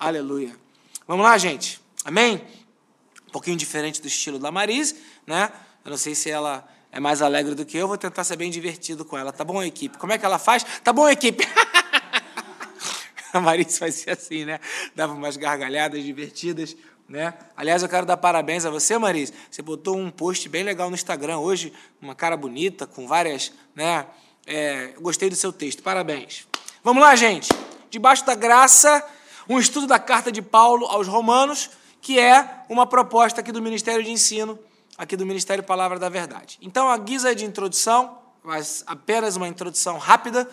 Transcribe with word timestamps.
Aleluia. 0.00 0.54
Vamos 1.08 1.24
lá, 1.24 1.36
gente. 1.36 1.80
Amém? 2.04 2.40
Um 3.26 3.32
pouquinho 3.32 3.56
diferente 3.56 4.00
do 4.00 4.06
estilo 4.06 4.38
da 4.38 4.48
Marise, 4.52 4.94
né? 5.26 5.50
Eu 5.84 5.90
não 5.90 5.98
sei 5.98 6.14
se 6.14 6.30
ela 6.30 6.64
é 6.92 7.00
mais 7.00 7.20
alegre 7.20 7.56
do 7.56 7.66
que 7.66 7.76
eu, 7.76 7.88
vou 7.88 7.98
tentar 7.98 8.22
ser 8.22 8.36
bem 8.36 8.48
divertido 8.48 9.04
com 9.04 9.18
ela. 9.18 9.32
Tá 9.32 9.42
bom, 9.42 9.60
equipe? 9.60 9.98
Como 9.98 10.12
é 10.12 10.18
que 10.18 10.24
ela 10.24 10.38
faz? 10.38 10.64
Tá 10.84 10.92
bom, 10.92 11.08
equipe? 11.08 11.44
A 13.34 13.40
Marise 13.40 13.76
fazia 13.76 14.12
assim, 14.12 14.44
né? 14.44 14.60
Dava 14.94 15.14
umas 15.14 15.36
gargalhadas 15.36 16.04
divertidas, 16.04 16.76
né? 17.08 17.34
Aliás, 17.56 17.82
eu 17.82 17.88
quero 17.88 18.06
dar 18.06 18.16
parabéns 18.18 18.64
a 18.64 18.70
você, 18.70 18.96
Marise. 18.96 19.34
Você 19.50 19.62
botou 19.62 19.96
um 19.96 20.12
post 20.12 20.48
bem 20.48 20.62
legal 20.62 20.88
no 20.90 20.94
Instagram 20.94 21.38
hoje, 21.38 21.72
uma 22.00 22.14
cara 22.14 22.36
bonita, 22.36 22.86
com 22.86 23.08
várias, 23.08 23.52
né? 23.74 24.06
É, 24.46 24.94
gostei 25.00 25.28
do 25.28 25.34
seu 25.34 25.52
texto, 25.52 25.82
parabéns. 25.82 26.46
Vamos 26.84 27.02
lá, 27.02 27.16
gente. 27.16 27.48
Debaixo 27.90 28.24
da 28.24 28.36
graça, 28.36 29.04
um 29.48 29.58
estudo 29.58 29.86
da 29.86 29.98
carta 29.98 30.30
de 30.30 30.42
Paulo 30.42 30.86
aos 30.86 31.08
Romanos, 31.08 31.70
que 32.00 32.18
é 32.18 32.64
uma 32.68 32.86
proposta 32.86 33.40
aqui 33.40 33.50
do 33.50 33.62
Ministério 33.62 34.04
de 34.04 34.10
Ensino, 34.10 34.58
aqui 34.96 35.16
do 35.16 35.24
Ministério 35.24 35.64
Palavra 35.64 35.98
da 35.98 36.08
Verdade. 36.08 36.58
Então, 36.60 36.88
a 36.88 36.98
guisa 36.98 37.34
de 37.34 37.44
introdução, 37.44 38.18
mas 38.44 38.84
apenas 38.86 39.36
uma 39.36 39.48
introdução 39.48 39.96
rápida, 39.96 40.48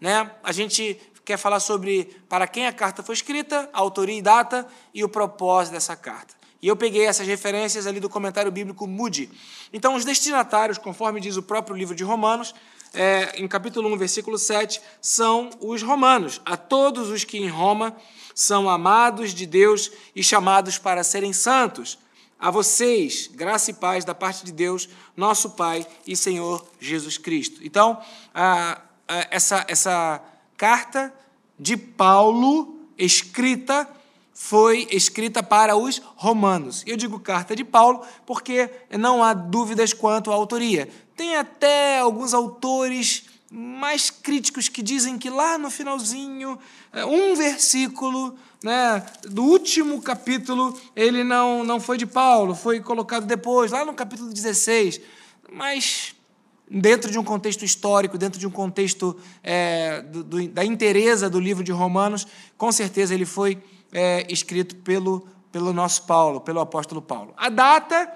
né? 0.00 0.30
A 0.42 0.52
gente 0.52 0.98
quer 1.24 1.36
falar 1.36 1.60
sobre 1.60 2.16
para 2.28 2.46
quem 2.46 2.66
a 2.66 2.72
carta 2.72 3.02
foi 3.02 3.14
escrita, 3.14 3.68
a 3.72 3.78
autoria 3.80 4.16
e 4.16 4.22
data 4.22 4.66
e 4.94 5.04
o 5.04 5.08
propósito 5.08 5.74
dessa 5.74 5.94
carta. 5.94 6.34
E 6.60 6.66
eu 6.66 6.76
peguei 6.76 7.06
essas 7.06 7.26
referências 7.26 7.86
ali 7.86 8.00
do 8.00 8.08
comentário 8.08 8.50
bíblico 8.50 8.86
Moody. 8.86 9.30
Então, 9.72 9.94
os 9.94 10.04
destinatários, 10.04 10.78
conforme 10.78 11.20
diz 11.20 11.36
o 11.36 11.42
próprio 11.42 11.76
livro 11.76 11.94
de 11.94 12.02
Romanos, 12.02 12.54
é, 12.92 13.40
em 13.40 13.46
capítulo 13.46 13.92
1, 13.94 13.96
versículo 13.96 14.38
7, 14.38 14.80
são 15.00 15.50
os 15.60 15.82
romanos. 15.82 16.40
A 16.44 16.56
todos 16.56 17.10
os 17.10 17.24
que 17.24 17.38
em 17.38 17.48
Roma 17.48 17.96
são 18.34 18.68
amados 18.68 19.34
de 19.34 19.46
Deus 19.46 19.90
e 20.14 20.22
chamados 20.22 20.78
para 20.78 21.02
serem 21.02 21.32
santos. 21.32 21.98
A 22.38 22.50
vocês, 22.50 23.26
graça 23.26 23.70
e 23.70 23.74
paz 23.74 24.04
da 24.04 24.14
parte 24.14 24.44
de 24.44 24.52
Deus, 24.52 24.88
nosso 25.16 25.50
Pai 25.50 25.86
e 26.06 26.16
Senhor 26.16 26.64
Jesus 26.78 27.18
Cristo. 27.18 27.60
Então, 27.64 28.00
a, 28.32 28.80
a, 29.08 29.26
essa, 29.30 29.64
essa 29.66 30.22
carta 30.56 31.12
de 31.58 31.76
Paulo, 31.76 32.78
escrita, 32.96 33.88
foi 34.32 34.86
escrita 34.92 35.42
para 35.42 35.76
os 35.76 36.00
romanos. 36.14 36.84
Eu 36.86 36.96
digo 36.96 37.18
carta 37.18 37.56
de 37.56 37.64
Paulo 37.64 38.02
porque 38.24 38.70
não 38.96 39.22
há 39.22 39.34
dúvidas 39.34 39.92
quanto 39.92 40.30
à 40.30 40.34
autoria. 40.34 40.88
Tem 41.18 41.34
até 41.34 41.98
alguns 41.98 42.32
autores 42.32 43.24
mais 43.50 44.08
críticos 44.08 44.68
que 44.68 44.80
dizem 44.80 45.18
que 45.18 45.28
lá 45.28 45.58
no 45.58 45.68
finalzinho, 45.68 46.56
é, 46.92 47.04
um 47.04 47.34
versículo 47.34 48.36
né, 48.62 49.04
do 49.24 49.42
último 49.42 50.00
capítulo, 50.00 50.80
ele 50.94 51.24
não, 51.24 51.64
não 51.64 51.80
foi 51.80 51.98
de 51.98 52.06
Paulo, 52.06 52.54
foi 52.54 52.78
colocado 52.78 53.26
depois, 53.26 53.72
lá 53.72 53.84
no 53.84 53.94
capítulo 53.94 54.32
16. 54.32 55.00
Mas 55.52 56.14
dentro 56.70 57.10
de 57.10 57.18
um 57.18 57.24
contexto 57.24 57.64
histórico, 57.64 58.16
dentro 58.16 58.38
de 58.38 58.46
um 58.46 58.50
contexto 58.52 59.16
é, 59.42 60.02
do, 60.02 60.22
do, 60.22 60.48
da 60.48 60.64
inteireza 60.64 61.28
do 61.28 61.40
livro 61.40 61.64
de 61.64 61.72
Romanos, 61.72 62.28
com 62.56 62.70
certeza 62.70 63.12
ele 63.12 63.26
foi 63.26 63.60
é, 63.90 64.24
escrito 64.32 64.76
pelo, 64.76 65.26
pelo 65.50 65.72
nosso 65.72 66.04
Paulo, 66.04 66.40
pelo 66.40 66.60
apóstolo 66.60 67.02
Paulo. 67.02 67.34
A 67.36 67.48
data, 67.48 68.08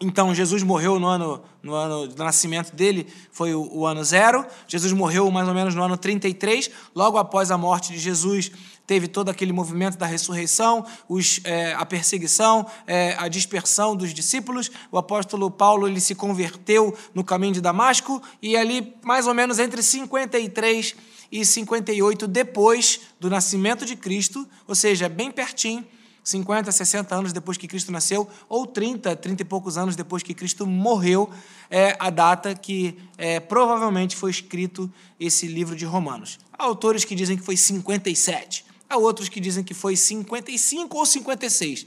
então, 0.00 0.32
Jesus 0.32 0.62
morreu 0.62 1.00
no 1.00 1.08
ano, 1.08 1.42
no 1.60 1.74
ano 1.74 2.06
do 2.06 2.22
nascimento 2.22 2.72
dele, 2.72 3.06
foi 3.32 3.52
o, 3.52 3.68
o 3.72 3.84
ano 3.84 4.04
zero. 4.04 4.46
Jesus 4.68 4.92
morreu 4.92 5.28
mais 5.28 5.48
ou 5.48 5.54
menos 5.54 5.74
no 5.74 5.82
ano 5.82 5.96
33, 5.96 6.70
logo 6.94 7.18
após 7.18 7.50
a 7.50 7.58
morte 7.58 7.92
de 7.92 7.98
Jesus, 7.98 8.52
teve 8.86 9.08
todo 9.08 9.28
aquele 9.28 9.52
movimento 9.52 9.98
da 9.98 10.06
ressurreição, 10.06 10.86
os, 11.08 11.40
é, 11.42 11.74
a 11.74 11.84
perseguição, 11.84 12.64
é, 12.86 13.16
a 13.18 13.26
dispersão 13.26 13.96
dos 13.96 14.14
discípulos. 14.14 14.70
O 14.92 14.98
apóstolo 14.98 15.50
Paulo 15.50 15.88
ele 15.88 16.00
se 16.00 16.14
converteu 16.14 16.96
no 17.12 17.24
caminho 17.24 17.54
de 17.54 17.60
Damasco 17.60 18.22
e 18.40 18.56
ali, 18.56 18.94
mais 19.02 19.26
ou 19.26 19.34
menos 19.34 19.58
entre 19.58 19.82
53 19.82 20.94
e 21.30 21.44
58 21.44 22.28
depois 22.28 23.00
do 23.18 23.28
nascimento 23.28 23.84
de 23.84 23.96
Cristo, 23.96 24.48
ou 24.66 24.76
seja, 24.76 25.08
bem 25.08 25.30
pertinho, 25.30 25.84
50, 26.28 26.70
60 26.70 27.14
anos 27.14 27.32
depois 27.32 27.56
que 27.56 27.66
Cristo 27.66 27.90
nasceu, 27.90 28.28
ou 28.48 28.66
30, 28.66 29.16
30 29.16 29.42
e 29.42 29.44
poucos 29.44 29.78
anos 29.78 29.96
depois 29.96 30.22
que 30.22 30.34
Cristo 30.34 30.66
morreu, 30.66 31.30
é 31.70 31.96
a 31.98 32.10
data 32.10 32.54
que 32.54 32.98
é, 33.16 33.40
provavelmente 33.40 34.14
foi 34.14 34.30
escrito 34.30 34.92
esse 35.18 35.46
livro 35.46 35.74
de 35.74 35.86
Romanos. 35.86 36.38
Há 36.52 36.64
autores 36.64 37.04
que 37.04 37.14
dizem 37.14 37.36
que 37.36 37.42
foi 37.42 37.56
57. 37.56 38.64
Há 38.90 38.96
outros 38.98 39.28
que 39.28 39.40
dizem 39.40 39.64
que 39.64 39.72
foi 39.72 39.96
55 39.96 40.96
ou 40.96 41.06
56. 41.06 41.86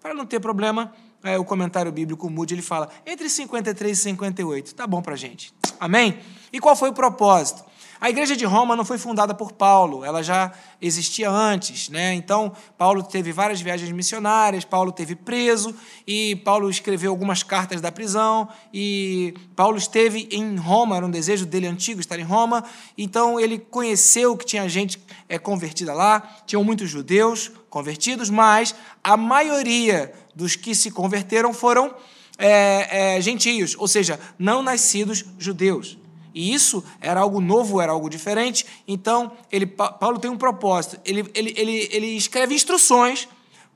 Para 0.00 0.14
não 0.14 0.24
ter 0.24 0.40
problema, 0.40 0.92
é, 1.22 1.38
o 1.38 1.44
comentário 1.44 1.92
bíblico 1.92 2.28
mude, 2.30 2.54
ele 2.54 2.62
fala 2.62 2.88
entre 3.06 3.28
53 3.28 3.98
e 3.98 4.02
58. 4.02 4.74
Tá 4.74 4.86
bom 4.86 5.02
para 5.02 5.16
gente. 5.16 5.52
Amém? 5.78 6.18
E 6.50 6.58
qual 6.58 6.74
foi 6.74 6.88
o 6.88 6.92
propósito? 6.94 7.62
A 8.02 8.10
igreja 8.10 8.34
de 8.34 8.44
Roma 8.44 8.74
não 8.74 8.84
foi 8.84 8.98
fundada 8.98 9.32
por 9.32 9.52
Paulo, 9.52 10.04
ela 10.04 10.24
já 10.24 10.50
existia 10.80 11.30
antes, 11.30 11.88
né? 11.88 12.12
Então, 12.14 12.50
Paulo 12.76 13.00
teve 13.00 13.30
várias 13.30 13.60
viagens 13.60 13.92
missionárias, 13.92 14.64
Paulo 14.64 14.90
teve 14.90 15.14
preso 15.14 15.72
e 16.04 16.34
Paulo 16.34 16.68
escreveu 16.68 17.12
algumas 17.12 17.44
cartas 17.44 17.80
da 17.80 17.92
prisão 17.92 18.48
e 18.74 19.34
Paulo 19.54 19.78
esteve 19.78 20.28
em 20.32 20.56
Roma, 20.56 20.96
era 20.96 21.06
um 21.06 21.10
desejo 21.12 21.46
dele 21.46 21.68
antigo 21.68 22.00
estar 22.00 22.18
em 22.18 22.24
Roma. 22.24 22.64
Então, 22.98 23.38
ele 23.38 23.56
conheceu 23.56 24.36
que 24.36 24.46
tinha 24.46 24.68
gente 24.68 25.00
é, 25.28 25.38
convertida 25.38 25.94
lá, 25.94 26.42
tinham 26.44 26.64
muitos 26.64 26.90
judeus 26.90 27.52
convertidos, 27.70 28.28
mas 28.28 28.74
a 29.04 29.16
maioria 29.16 30.12
dos 30.34 30.56
que 30.56 30.74
se 30.74 30.90
converteram 30.90 31.54
foram 31.54 31.94
é, 32.36 33.14
é, 33.14 33.20
gentios, 33.20 33.76
ou 33.78 33.86
seja, 33.86 34.18
não 34.36 34.60
nascidos 34.60 35.24
judeus. 35.38 36.01
E 36.34 36.52
isso 36.52 36.84
era 37.00 37.20
algo 37.20 37.40
novo, 37.40 37.80
era 37.80 37.92
algo 37.92 38.08
diferente. 38.08 38.66
Então, 38.86 39.32
ele, 39.50 39.66
Paulo 39.66 40.18
tem 40.18 40.30
um 40.30 40.36
propósito. 40.36 40.98
Ele, 41.04 41.30
ele, 41.34 41.54
ele, 41.56 41.88
ele 41.92 42.06
escreve 42.16 42.54
instruções 42.54 43.28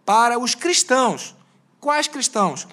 para 0.05 0.39
os 0.39 0.55
cristãos. 0.55 1.35
Quais 1.81 2.09
cristãos? 2.09 2.67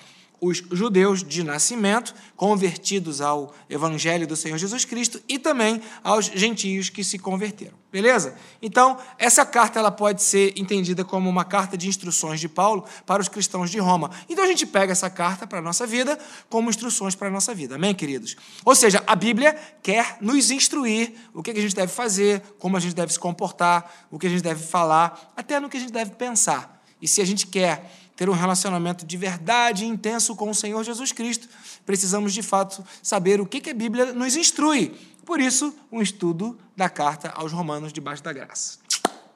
Os 0.43 0.57
judeus 0.71 1.23
de 1.23 1.41
nascimento, 1.41 2.13
convertidos 2.35 3.21
ao 3.21 3.55
evangelho 3.69 4.27
do 4.27 4.35
Senhor 4.35 4.57
Jesus 4.57 4.83
Cristo, 4.83 5.21
e 5.27 5.39
também 5.39 5.81
aos 6.03 6.25
gentios 6.25 6.89
que 6.89 7.01
se 7.01 7.17
converteram. 7.17 7.81
Beleza? 7.89 8.35
Então, 8.61 8.97
essa 9.17 9.45
carta 9.45 9.79
ela 9.79 9.91
pode 9.91 10.21
ser 10.21 10.53
entendida 10.57 11.05
como 11.05 11.29
uma 11.29 11.45
carta 11.45 11.77
de 11.77 11.87
instruções 11.87 12.39
de 12.39 12.49
Paulo 12.49 12.83
para 13.05 13.21
os 13.21 13.29
cristãos 13.29 13.69
de 13.69 13.79
Roma. 13.79 14.11
Então, 14.27 14.43
a 14.43 14.47
gente 14.47 14.65
pega 14.65 14.91
essa 14.91 15.09
carta 15.09 15.47
para 15.47 15.59
a 15.59 15.61
nossa 15.61 15.87
vida 15.87 16.19
como 16.49 16.69
instruções 16.69 17.15
para 17.15 17.29
a 17.29 17.31
nossa 17.31 17.53
vida. 17.55 17.75
Amém, 17.75 17.93
queridos? 17.95 18.35
Ou 18.65 18.75
seja, 18.75 19.01
a 19.07 19.15
Bíblia 19.15 19.55
quer 19.81 20.17
nos 20.19 20.51
instruir 20.51 21.13
o 21.33 21.41
que 21.41 21.51
a 21.51 21.61
gente 21.61 21.75
deve 21.75 21.91
fazer, 21.91 22.41
como 22.59 22.75
a 22.75 22.79
gente 22.79 22.95
deve 22.95 23.13
se 23.13 23.19
comportar, 23.19 24.07
o 24.11 24.19
que 24.19 24.27
a 24.27 24.29
gente 24.29 24.41
deve 24.41 24.65
falar, 24.65 25.31
até 25.37 25.59
no 25.59 25.69
que 25.69 25.77
a 25.77 25.79
gente 25.79 25.93
deve 25.93 26.11
pensar. 26.11 26.83
E 27.03 27.07
se 27.07 27.21
a 27.21 27.25
gente 27.25 27.45
quer 27.47 27.91
ter 28.15 28.29
um 28.29 28.33
relacionamento 28.33 29.05
de 29.05 29.17
verdade 29.17 29.85
intenso 29.85 30.35
com 30.35 30.49
o 30.49 30.55
Senhor 30.55 30.83
Jesus 30.83 31.11
Cristo, 31.11 31.47
precisamos 31.85 32.33
de 32.33 32.41
fato 32.41 32.83
saber 33.01 33.41
o 33.41 33.45
que 33.45 33.69
a 33.69 33.73
Bíblia 33.73 34.13
nos 34.13 34.35
instrui. 34.35 34.95
Por 35.25 35.39
isso, 35.39 35.73
um 35.91 36.01
estudo 36.01 36.57
da 36.75 36.89
carta 36.89 37.31
aos 37.35 37.51
Romanos 37.51 37.93
debaixo 37.93 38.21
da 38.23 38.33
graça. 38.33 38.77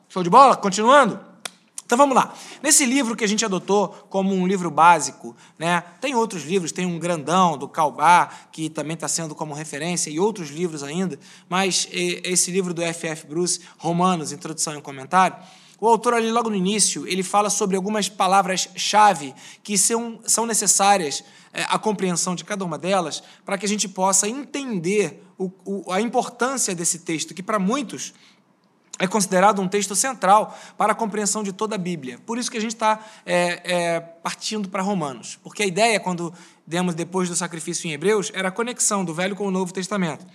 Show 0.09 0.23
de 0.23 0.29
bola? 0.29 0.55
Continuando? 0.55 1.19
Então 1.87 1.97
vamos 1.97 2.17
lá. 2.17 2.33
Nesse 2.61 2.85
livro 2.85 3.15
que 3.15 3.23
a 3.23 3.27
gente 3.27 3.45
adotou 3.45 3.87
como 4.09 4.35
um 4.35 4.45
livro 4.45 4.69
básico, 4.69 5.33
né? 5.57 5.81
Tem 6.01 6.13
outros 6.13 6.43
livros, 6.43 6.73
tem 6.73 6.85
um 6.85 6.99
grandão 6.99 7.57
do 7.57 7.65
Calbá, 7.65 8.29
que 8.51 8.69
também 8.69 8.95
está 8.95 9.07
sendo 9.07 9.33
como 9.33 9.53
referência, 9.53 10.09
e 10.09 10.19
outros 10.19 10.49
livros 10.49 10.83
ainda, 10.83 11.17
mas 11.47 11.87
esse 11.91 12.51
livro 12.51 12.73
do 12.73 12.81
F.F. 12.81 13.25
Bruce, 13.25 13.61
Romanos, 13.77 14.33
Introdução 14.33 14.77
e 14.77 14.81
Comentário, 14.81 15.37
o 15.79 15.87
autor 15.87 16.15
ali 16.15 16.31
logo 16.31 16.49
no 16.49 16.55
início, 16.55 17.07
ele 17.07 17.21
fala 17.21 17.49
sobre 17.49 17.75
algumas 17.75 18.09
palavras-chave 18.09 19.33
que 19.61 19.77
são, 19.77 20.19
são 20.25 20.45
necessárias 20.45 21.23
é, 21.53 21.63
compreensão 21.77 22.35
de 22.35 22.43
cada 22.43 22.65
uma 22.65 22.77
delas 22.77 23.21
para 23.45 23.57
que 23.57 23.65
a 23.65 23.69
gente 23.69 23.87
possa 23.87 24.27
entender 24.27 25.23
o, 25.37 25.51
o, 25.63 25.91
a 25.91 26.01
importância 26.01 26.73
desse 26.73 26.99
texto, 26.99 27.33
que 27.33 27.43
para 27.43 27.59
muitos 27.59 28.13
é 28.99 29.07
considerado 29.07 29.61
um 29.61 29.67
texto 29.67 29.95
central 29.95 30.57
para 30.77 30.93
a 30.93 30.95
compreensão 30.95 31.43
de 31.43 31.53
toda 31.53 31.75
a 31.75 31.77
Bíblia. 31.77 32.19
Por 32.25 32.37
isso 32.37 32.49
que 32.49 32.57
a 32.57 32.61
gente 32.61 32.73
está 32.73 32.99
é, 33.25 33.61
é, 33.63 33.99
partindo 33.99 34.69
para 34.69 34.81
Romanos. 34.81 35.37
Porque 35.43 35.61
a 35.61 35.65
ideia, 35.67 35.99
quando 35.99 36.33
demos 36.65 36.95
depois 36.95 37.29
do 37.29 37.35
sacrifício 37.35 37.87
em 37.87 37.93
Hebreus, 37.93 38.31
era 38.33 38.47
a 38.47 38.51
conexão 38.51 39.05
do 39.05 39.13
Velho 39.13 39.35
com 39.35 39.47
o 39.47 39.51
Novo 39.51 39.71
Testamento. 39.71 40.25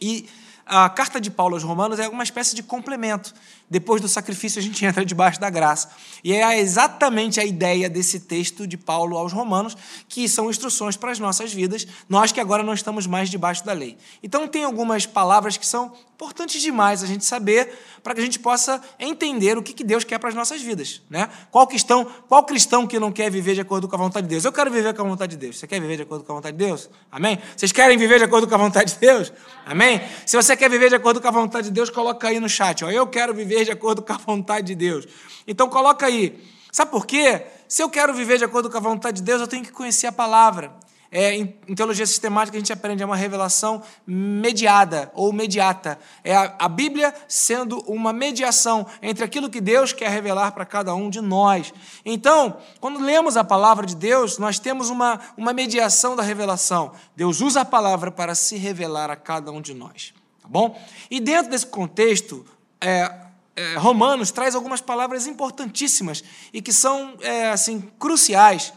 E 0.00 0.28
a 0.66 0.88
carta 0.90 1.18
de 1.18 1.30
Paulo 1.30 1.54
aos 1.54 1.62
Romanos 1.62 1.98
é 1.98 2.08
uma 2.08 2.22
espécie 2.22 2.54
de 2.54 2.62
complemento. 2.62 3.32
Depois 3.70 4.00
do 4.00 4.08
sacrifício 4.08 4.58
a 4.58 4.62
gente 4.62 4.84
entra 4.84 5.04
debaixo 5.04 5.40
da 5.40 5.50
graça. 5.50 5.90
E 6.22 6.32
é 6.32 6.58
exatamente 6.58 7.40
a 7.40 7.44
ideia 7.44 7.88
desse 7.88 8.20
texto 8.20 8.66
de 8.66 8.76
Paulo 8.76 9.16
aos 9.16 9.32
Romanos, 9.32 9.76
que 10.08 10.28
são 10.28 10.50
instruções 10.50 10.96
para 10.96 11.10
as 11.10 11.18
nossas 11.18 11.52
vidas, 11.52 11.86
nós 12.08 12.32
que 12.32 12.40
agora 12.40 12.62
não 12.62 12.72
estamos 12.72 13.06
mais 13.06 13.28
debaixo 13.28 13.64
da 13.64 13.72
lei. 13.72 13.96
Então, 14.22 14.48
tem 14.48 14.64
algumas 14.64 15.06
palavras 15.06 15.56
que 15.56 15.66
são 15.66 15.92
importantes 16.18 16.60
demais 16.60 17.04
a 17.04 17.06
gente 17.06 17.24
saber 17.24 17.72
para 18.02 18.12
que 18.12 18.20
a 18.20 18.24
gente 18.24 18.40
possa 18.40 18.82
entender 18.98 19.56
o 19.56 19.62
que 19.62 19.84
Deus 19.84 20.02
quer 20.02 20.18
para 20.18 20.28
as 20.28 20.34
nossas 20.34 20.60
vidas. 20.60 21.00
Né? 21.08 21.28
Qual, 21.48 21.64
cristão, 21.64 22.04
qual 22.28 22.42
cristão 22.42 22.88
que 22.88 22.98
não 22.98 23.12
quer 23.12 23.30
viver 23.30 23.54
de 23.54 23.60
acordo 23.60 23.86
com 23.86 23.94
a 23.94 23.98
vontade 23.98 24.26
de 24.26 24.30
Deus? 24.30 24.44
Eu 24.44 24.52
quero 24.52 24.68
viver 24.68 24.92
com 24.94 25.02
a 25.02 25.04
vontade 25.04 25.30
de 25.30 25.36
Deus. 25.36 25.58
Você 25.58 25.68
quer 25.68 25.80
viver 25.80 25.94
de 25.94 26.02
acordo 26.02 26.24
com 26.24 26.32
a 26.32 26.34
vontade 26.34 26.56
de 26.56 26.64
Deus? 26.64 26.90
Amém? 27.12 27.38
Vocês 27.56 27.70
querem 27.70 27.96
viver 27.96 28.18
de 28.18 28.24
acordo 28.24 28.48
com 28.48 28.54
a 28.56 28.58
vontade 28.58 28.94
de 28.94 28.98
Deus? 28.98 29.32
Amém? 29.64 30.00
Se 30.26 30.36
você 30.36 30.56
quer 30.56 30.68
viver 30.68 30.88
de 30.88 30.96
acordo 30.96 31.20
com 31.20 31.28
a 31.28 31.30
vontade 31.30 31.68
de 31.68 31.72
Deus, 31.72 31.88
coloca 31.88 32.26
aí 32.26 32.40
no 32.40 32.48
chat. 32.48 32.84
Ó, 32.84 32.90
eu 32.90 33.06
quero 33.06 33.32
viver 33.32 33.57
de 33.64 33.70
acordo 33.70 34.02
com 34.02 34.12
a 34.12 34.16
vontade 34.16 34.68
de 34.68 34.74
Deus. 34.74 35.06
Então 35.46 35.68
coloca 35.68 36.06
aí. 36.06 36.42
Sabe 36.70 36.90
por 36.90 37.06
quê? 37.06 37.46
Se 37.66 37.82
eu 37.82 37.90
quero 37.90 38.14
viver 38.14 38.38
de 38.38 38.44
acordo 38.44 38.70
com 38.70 38.76
a 38.76 38.80
vontade 38.80 39.18
de 39.18 39.22
Deus, 39.22 39.40
eu 39.40 39.48
tenho 39.48 39.64
que 39.64 39.72
conhecer 39.72 40.06
a 40.06 40.12
palavra. 40.12 40.72
É, 41.10 41.34
em, 41.34 41.54
em, 41.66 41.74
teologia 41.74 42.06
sistemática, 42.06 42.54
a 42.56 42.60
gente 42.60 42.72
aprende 42.72 43.02
é 43.02 43.06
uma 43.06 43.16
revelação 43.16 43.82
mediada 44.06 45.10
ou 45.14 45.32
mediata. 45.32 45.98
É 46.22 46.36
a, 46.36 46.54
a, 46.58 46.68
Bíblia 46.68 47.14
sendo 47.26 47.78
uma 47.86 48.12
mediação 48.12 48.86
entre 49.00 49.24
aquilo 49.24 49.48
que 49.48 49.60
Deus 49.60 49.94
quer 49.94 50.10
revelar 50.10 50.52
para 50.52 50.66
cada 50.66 50.94
um 50.94 51.08
de 51.08 51.22
nós. 51.22 51.72
Então, 52.04 52.58
quando 52.78 53.00
lemos 53.00 53.38
a 53.38 53.44
palavra 53.44 53.86
de 53.86 53.96
Deus, 53.96 54.36
nós 54.36 54.58
temos 54.58 54.90
uma, 54.90 55.18
uma 55.34 55.54
mediação 55.54 56.14
da 56.14 56.22
revelação. 56.22 56.92
Deus 57.16 57.40
usa 57.40 57.62
a 57.62 57.64
palavra 57.64 58.10
para 58.10 58.34
se 58.34 58.56
revelar 58.56 59.10
a 59.10 59.16
cada 59.16 59.50
um 59.50 59.62
de 59.62 59.72
nós. 59.72 60.12
Tá 60.42 60.48
bom? 60.48 60.78
E 61.10 61.20
dentro 61.20 61.50
desse 61.50 61.66
contexto, 61.66 62.44
é, 62.82 63.27
é, 63.58 63.76
Romanos 63.76 64.30
traz 64.30 64.54
algumas 64.54 64.80
palavras 64.80 65.26
importantíssimas 65.26 66.22
e 66.52 66.62
que 66.62 66.72
são 66.72 67.16
é, 67.20 67.50
assim 67.50 67.80
cruciais 67.98 68.72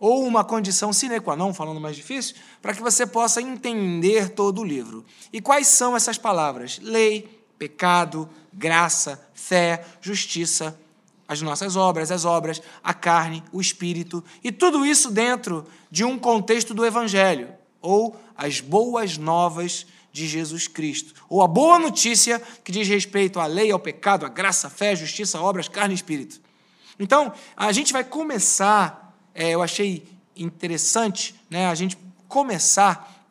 ou 0.00 0.24
uma 0.24 0.42
condição 0.42 0.90
sine 0.90 1.20
qua 1.20 1.36
non, 1.36 1.52
falando 1.52 1.78
mais 1.78 1.94
difícil, 1.94 2.36
para 2.62 2.72
que 2.72 2.80
você 2.80 3.06
possa 3.06 3.42
entender 3.42 4.30
todo 4.30 4.62
o 4.62 4.64
livro. 4.64 5.04
E 5.30 5.40
quais 5.40 5.66
são 5.66 5.94
essas 5.94 6.16
palavras? 6.16 6.80
Lei, 6.82 7.44
pecado, 7.58 8.26
graça, 8.52 9.22
fé, 9.34 9.84
justiça, 10.00 10.80
as 11.28 11.42
nossas 11.42 11.76
obras, 11.76 12.10
as 12.10 12.24
obras, 12.24 12.60
a 12.82 12.94
carne, 12.94 13.44
o 13.52 13.60
espírito, 13.60 14.24
e 14.42 14.50
tudo 14.50 14.84
isso 14.84 15.10
dentro 15.10 15.64
de 15.90 16.04
um 16.04 16.18
contexto 16.18 16.72
do 16.72 16.86
evangelho, 16.86 17.50
ou 17.80 18.16
as 18.34 18.60
boas 18.60 19.18
novas 19.18 19.86
de 20.12 20.28
Jesus 20.28 20.68
Cristo, 20.68 21.14
ou 21.28 21.42
a 21.42 21.48
boa 21.48 21.78
notícia 21.78 22.40
que 22.62 22.70
diz 22.70 22.86
respeito 22.86 23.40
à 23.40 23.46
lei, 23.46 23.70
ao 23.70 23.78
pecado, 23.78 24.26
à 24.26 24.28
graça, 24.28 24.66
à 24.66 24.70
fé, 24.70 24.94
justiça, 24.94 25.40
obras, 25.40 25.68
carne 25.68 25.94
e 25.94 25.96
espírito. 25.96 26.40
Então, 26.98 27.32
a 27.56 27.72
gente 27.72 27.92
vai 27.92 28.04
começar 28.04 29.02
é, 29.34 29.50
eu 29.50 29.62
achei 29.62 30.06
interessante 30.36 31.34
né, 31.48 31.66
a 31.66 31.74
gente 31.74 31.96
começar 32.28 33.26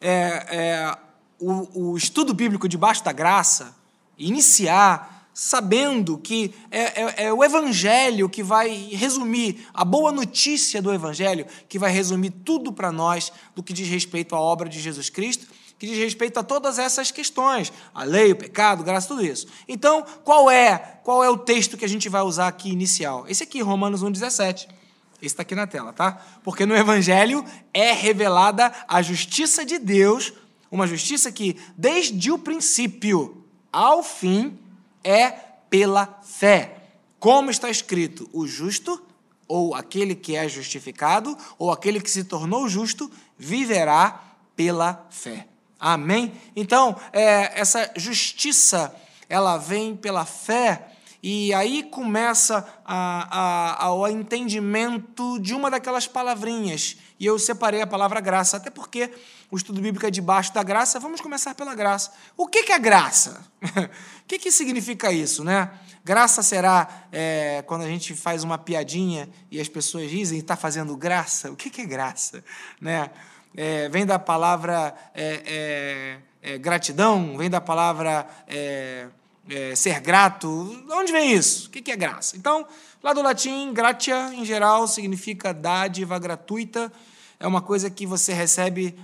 é, 0.00 0.10
é, 0.10 0.98
o, 1.38 1.90
o, 1.92 1.96
estudo 1.96 2.34
bíblico 2.34 2.68
debaixo 2.68 3.04
da 3.04 3.12
graça, 3.12 3.76
iniciar 4.18 5.28
sabendo 5.32 6.16
que 6.18 6.54
é, 6.70 6.80
é, 6.80 7.24
é, 7.24 7.32
o 7.32 7.42
Evangelho 7.42 8.28
que 8.28 8.42
vai 8.42 8.70
resumir, 8.92 9.66
a 9.74 9.84
boa 9.84 10.12
notícia 10.12 10.80
do 10.80 10.92
Evangelho, 10.92 11.46
que 11.68 11.78
vai 11.78 11.90
resumir 11.90 12.30
tudo 12.30 12.72
para 12.72 12.92
nós 12.92 13.32
do 13.54 13.62
que 13.62 13.72
diz 13.72 13.88
respeito 13.88 14.34
à 14.36 14.40
obra 14.40 14.68
de 14.68 14.80
Jesus 14.80 15.10
Cristo, 15.10 15.46
que 15.84 15.92
diz 15.92 15.98
respeito 15.98 16.38
a 16.38 16.42
todas 16.42 16.78
essas 16.78 17.10
questões, 17.10 17.72
a 17.94 18.04
lei, 18.04 18.32
o 18.32 18.36
pecado, 18.36 18.82
graça, 18.82 19.08
tudo 19.08 19.24
isso. 19.24 19.46
Então, 19.68 20.04
qual 20.24 20.50
é, 20.50 20.98
qual 21.04 21.22
é 21.22 21.28
o 21.28 21.36
texto 21.36 21.76
que 21.76 21.84
a 21.84 21.88
gente 21.88 22.08
vai 22.08 22.22
usar 22.22 22.48
aqui 22.48 22.70
inicial? 22.70 23.26
Esse 23.28 23.42
aqui, 23.42 23.60
Romanos 23.60 24.02
1,17. 24.02 24.68
Esse 25.18 25.32
está 25.32 25.42
aqui 25.42 25.54
na 25.54 25.66
tela, 25.66 25.92
tá? 25.92 26.20
Porque 26.42 26.66
no 26.66 26.76
Evangelho 26.76 27.44
é 27.72 27.92
revelada 27.92 28.72
a 28.88 29.00
justiça 29.00 29.64
de 29.64 29.78
Deus, 29.78 30.32
uma 30.70 30.86
justiça 30.86 31.30
que, 31.30 31.56
desde 31.76 32.30
o 32.30 32.38
princípio 32.38 33.44
ao 33.72 34.02
fim, 34.02 34.58
é 35.02 35.30
pela 35.70 36.20
fé. 36.22 36.78
Como 37.18 37.50
está 37.50 37.70
escrito, 37.70 38.28
o 38.32 38.46
justo, 38.46 39.02
ou 39.46 39.74
aquele 39.74 40.14
que 40.14 40.36
é 40.36 40.48
justificado, 40.48 41.36
ou 41.58 41.70
aquele 41.70 42.00
que 42.00 42.10
se 42.10 42.24
tornou 42.24 42.68
justo, 42.68 43.10
viverá 43.38 44.22
pela 44.56 45.06
fé. 45.10 45.46
Amém? 45.78 46.32
Então, 46.54 46.96
é, 47.12 47.60
essa 47.60 47.90
justiça, 47.96 48.94
ela 49.28 49.56
vem 49.56 49.96
pela 49.96 50.24
fé 50.24 50.88
e 51.26 51.54
aí 51.54 51.82
começa 51.82 52.66
a, 52.84 53.28
a, 53.30 53.84
ao 53.84 54.06
entendimento 54.08 55.38
de 55.38 55.54
uma 55.54 55.70
daquelas 55.70 56.06
palavrinhas. 56.06 56.98
E 57.18 57.24
eu 57.24 57.38
separei 57.38 57.80
a 57.80 57.86
palavra 57.86 58.20
graça, 58.20 58.58
até 58.58 58.68
porque 58.68 59.10
o 59.50 59.56
estudo 59.56 59.80
bíblico 59.80 60.04
é 60.04 60.10
debaixo 60.10 60.52
da 60.52 60.62
graça. 60.62 61.00
Vamos 61.00 61.22
começar 61.22 61.54
pela 61.54 61.74
graça. 61.74 62.12
O 62.36 62.46
que, 62.46 62.64
que 62.64 62.72
é 62.72 62.78
graça? 62.78 63.42
o 63.62 64.26
que, 64.28 64.38
que 64.38 64.50
significa 64.50 65.10
isso, 65.12 65.42
né? 65.42 65.70
Graça 66.04 66.42
será 66.42 67.06
é, 67.10 67.62
quando 67.66 67.82
a 67.82 67.88
gente 67.88 68.14
faz 68.14 68.44
uma 68.44 68.58
piadinha 68.58 69.26
e 69.50 69.58
as 69.58 69.68
pessoas 69.68 70.10
dizem 70.10 70.38
está 70.38 70.56
fazendo 70.56 70.94
graça? 70.94 71.50
O 71.50 71.56
que, 71.56 71.70
que 71.70 71.80
é 71.80 71.86
graça? 71.86 72.44
Né? 72.78 73.10
É, 73.56 73.88
vem 73.88 74.04
da 74.04 74.18
palavra 74.18 74.94
é, 75.14 76.18
é, 76.42 76.54
é 76.54 76.58
gratidão, 76.58 77.36
vem 77.36 77.48
da 77.48 77.60
palavra 77.60 78.26
é, 78.48 79.06
ser 79.76 80.00
grato. 80.00 80.82
De 80.86 80.92
onde 80.92 81.12
vem 81.12 81.32
isso? 81.32 81.68
O 81.68 81.70
que 81.70 81.90
é 81.90 81.96
graça? 81.96 82.36
Então, 82.36 82.66
lá 83.02 83.12
do 83.12 83.22
latim, 83.22 83.72
gratia, 83.72 84.32
em 84.34 84.44
geral, 84.44 84.88
significa 84.88 85.54
dádiva 85.54 86.18
gratuita. 86.18 86.92
É 87.38 87.46
uma 87.46 87.60
coisa 87.60 87.90
que 87.90 88.06
você 88.06 88.32
recebe 88.32 88.96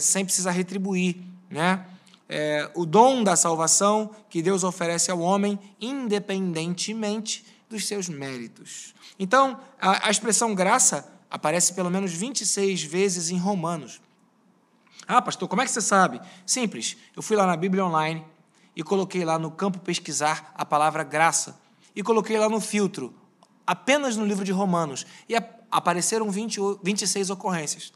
sem 0.00 0.24
precisar 0.24 0.50
retribuir. 0.50 1.16
Né? 1.50 1.84
É, 2.28 2.70
o 2.74 2.86
dom 2.86 3.24
da 3.24 3.34
salvação 3.34 4.14
que 4.28 4.40
Deus 4.40 4.62
oferece 4.62 5.10
ao 5.10 5.18
homem, 5.18 5.58
independentemente 5.80 7.44
dos 7.68 7.88
seus 7.88 8.08
méritos. 8.08 8.94
Então, 9.18 9.58
a, 9.80 10.06
a 10.06 10.10
expressão 10.10 10.54
graça 10.54 11.08
aparece 11.30 11.72
pelo 11.74 11.90
menos 11.90 12.12
26 12.12 12.82
vezes 12.82 13.30
em 13.30 13.38
Romanos. 13.38 14.00
Ah, 15.06 15.22
pastor, 15.22 15.48
como 15.48 15.62
é 15.62 15.64
que 15.64 15.70
você 15.70 15.80
sabe? 15.80 16.20
Simples. 16.44 16.96
Eu 17.16 17.22
fui 17.22 17.36
lá 17.36 17.46
na 17.46 17.56
Bíblia 17.56 17.84
Online, 17.84 18.24
e 18.74 18.82
coloquei 18.82 19.24
lá 19.24 19.38
no 19.38 19.50
campo 19.50 19.78
pesquisar 19.78 20.52
a 20.54 20.64
palavra 20.64 21.02
graça. 21.02 21.60
E 21.94 22.02
coloquei 22.02 22.38
lá 22.38 22.48
no 22.48 22.60
filtro, 22.60 23.12
apenas 23.66 24.16
no 24.16 24.24
livro 24.24 24.44
de 24.44 24.52
Romanos. 24.52 25.04
E 25.28 25.34
apareceram 25.70 26.30
20, 26.30 26.60
26 26.82 27.30
ocorrências. 27.30 27.92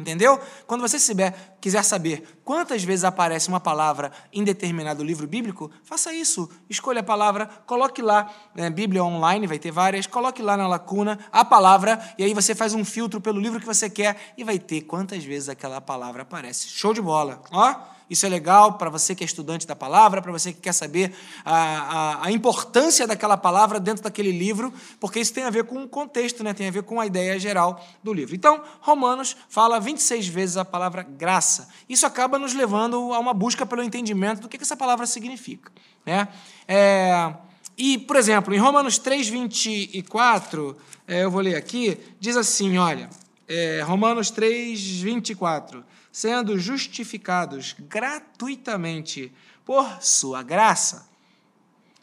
Entendeu? 0.00 0.40
Quando 0.66 0.80
você 0.80 0.98
souber, 0.98 1.34
quiser 1.60 1.84
saber 1.84 2.40
quantas 2.44 2.82
vezes 2.82 3.04
aparece 3.04 3.48
uma 3.48 3.60
palavra 3.60 4.10
em 4.32 4.42
determinado 4.42 5.04
livro 5.04 5.26
bíblico, 5.26 5.70
faça 5.84 6.12
isso. 6.12 6.50
Escolha 6.68 7.00
a 7.00 7.04
palavra, 7.04 7.46
coloque 7.66 8.02
lá, 8.02 8.28
né, 8.54 8.70
Bíblia 8.70 9.04
online, 9.04 9.46
vai 9.46 9.58
ter 9.58 9.70
várias, 9.70 10.06
coloque 10.06 10.42
lá 10.42 10.56
na 10.56 10.66
lacuna 10.66 11.18
a 11.30 11.44
palavra, 11.44 12.00
e 12.18 12.24
aí 12.24 12.34
você 12.34 12.54
faz 12.54 12.74
um 12.74 12.84
filtro 12.84 13.20
pelo 13.20 13.38
livro 13.38 13.60
que 13.60 13.66
você 13.66 13.88
quer 13.88 14.34
e 14.36 14.42
vai 14.42 14.58
ter 14.58 14.82
quantas 14.82 15.22
vezes 15.22 15.48
aquela 15.48 15.80
palavra 15.80 16.22
aparece. 16.22 16.68
Show 16.68 16.94
de 16.94 17.02
bola. 17.02 17.42
Ó. 17.52 17.99
Isso 18.10 18.26
é 18.26 18.28
legal 18.28 18.72
para 18.72 18.90
você 18.90 19.14
que 19.14 19.22
é 19.22 19.26
estudante 19.26 19.64
da 19.64 19.76
palavra, 19.76 20.20
para 20.20 20.32
você 20.32 20.52
que 20.52 20.60
quer 20.60 20.72
saber 20.72 21.14
a, 21.44 21.54
a, 21.54 22.26
a, 22.26 22.32
importância 22.32 23.06
daquela 23.06 23.36
palavra 23.36 23.78
dentro 23.78 24.02
daquele 24.02 24.32
livro, 24.32 24.74
porque 24.98 25.20
isso 25.20 25.32
tem 25.32 25.44
a 25.44 25.50
ver 25.50 25.62
com 25.62 25.84
o 25.84 25.88
contexto, 25.88 26.42
né? 26.42 26.52
tem 26.52 26.66
a 26.66 26.72
ver 26.72 26.82
com 26.82 27.00
a 27.00 27.06
ideia 27.06 27.38
geral 27.38 27.80
do 28.02 28.12
livro. 28.12 28.34
Então, 28.34 28.64
Romanos 28.80 29.36
fala 29.48 29.78
26 29.78 30.26
vezes 30.26 30.56
a 30.56 30.64
palavra 30.64 31.04
graça. 31.04 31.68
Isso 31.88 32.04
acaba 32.04 32.36
nos 32.36 32.52
levando 32.52 33.14
a 33.14 33.18
uma 33.20 33.32
busca 33.32 33.64
pelo 33.64 33.80
entendimento 33.80 34.40
do 34.40 34.48
que, 34.48 34.58
que 34.58 34.64
essa 34.64 34.76
palavra 34.76 35.06
significa. 35.06 35.70
Né? 36.04 36.26
É, 36.66 37.32
e, 37.78 37.96
por 37.96 38.16
exemplo, 38.16 38.52
em 38.52 38.58
Romanos 38.58 38.98
3, 38.98 39.28
24, 39.28 40.76
é, 41.06 41.22
eu 41.22 41.30
vou 41.30 41.40
ler 41.40 41.54
aqui, 41.54 41.96
diz 42.18 42.36
assim: 42.36 42.76
olha, 42.76 43.08
é, 43.46 43.82
Romanos 43.82 44.30
3, 44.30 45.00
24 45.00 45.84
sendo 46.12 46.58
justificados 46.58 47.74
gratuitamente 47.78 49.32
por 49.64 50.02
sua 50.02 50.42
graça, 50.42 51.08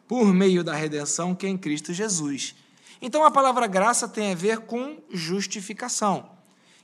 por 0.07 0.33
meio 0.33 0.63
da 0.63 0.73
redenção 0.73 1.35
que 1.35 1.45
é 1.45 1.49
em 1.49 1.57
Cristo 1.57 1.93
Jesus. 1.93 2.55
Então 3.01 3.23
a 3.23 3.31
palavra 3.31 3.67
graça 3.67 4.07
tem 4.07 4.31
a 4.31 4.35
ver 4.35 4.59
com 4.59 4.99
justificação. 5.11 6.29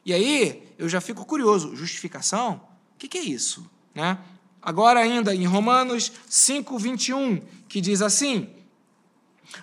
E 0.05 0.13
aí 0.13 0.63
eu 0.77 0.89
já 0.89 0.99
fico 0.99 1.25
curioso: 1.25 1.75
justificação? 1.75 2.61
O 2.95 2.97
que, 2.97 3.07
que 3.07 3.17
é 3.17 3.23
isso? 3.23 3.69
Né? 3.95 4.17
Agora, 4.61 4.99
ainda 4.99 5.35
em 5.35 5.45
Romanos 5.45 6.11
5, 6.27 6.77
21, 6.77 7.41
que 7.67 7.81
diz 7.81 8.01
assim: 8.01 8.49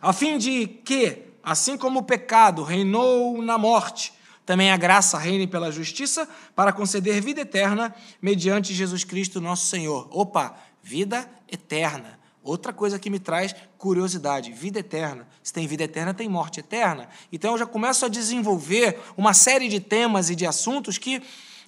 a 0.00 0.12
fim 0.12 0.38
de 0.38 0.66
que, 0.66 1.22
assim 1.42 1.76
como 1.76 2.00
o 2.00 2.04
pecado 2.04 2.62
reinou 2.62 3.40
na 3.42 3.56
morte, 3.56 4.12
também 4.50 4.72
a 4.72 4.76
graça 4.76 5.16
reine 5.16 5.46
pela 5.46 5.70
justiça 5.70 6.28
para 6.56 6.72
conceder 6.72 7.22
vida 7.22 7.42
eterna 7.42 7.94
mediante 8.20 8.74
Jesus 8.74 9.04
Cristo, 9.04 9.40
nosso 9.40 9.66
Senhor. 9.66 10.08
Opa, 10.10 10.56
vida 10.82 11.30
eterna. 11.48 12.18
Outra 12.42 12.72
coisa 12.72 12.98
que 12.98 13.08
me 13.08 13.20
traz 13.20 13.54
curiosidade, 13.78 14.50
vida 14.50 14.80
eterna. 14.80 15.28
Se 15.40 15.52
tem 15.52 15.68
vida 15.68 15.84
eterna, 15.84 16.12
tem 16.12 16.28
morte 16.28 16.58
eterna. 16.58 17.08
Então 17.30 17.52
eu 17.52 17.58
já 17.58 17.64
começo 17.64 18.04
a 18.04 18.08
desenvolver 18.08 18.98
uma 19.16 19.32
série 19.32 19.68
de 19.68 19.78
temas 19.78 20.30
e 20.30 20.34
de 20.34 20.44
assuntos 20.44 20.98
que 20.98 21.22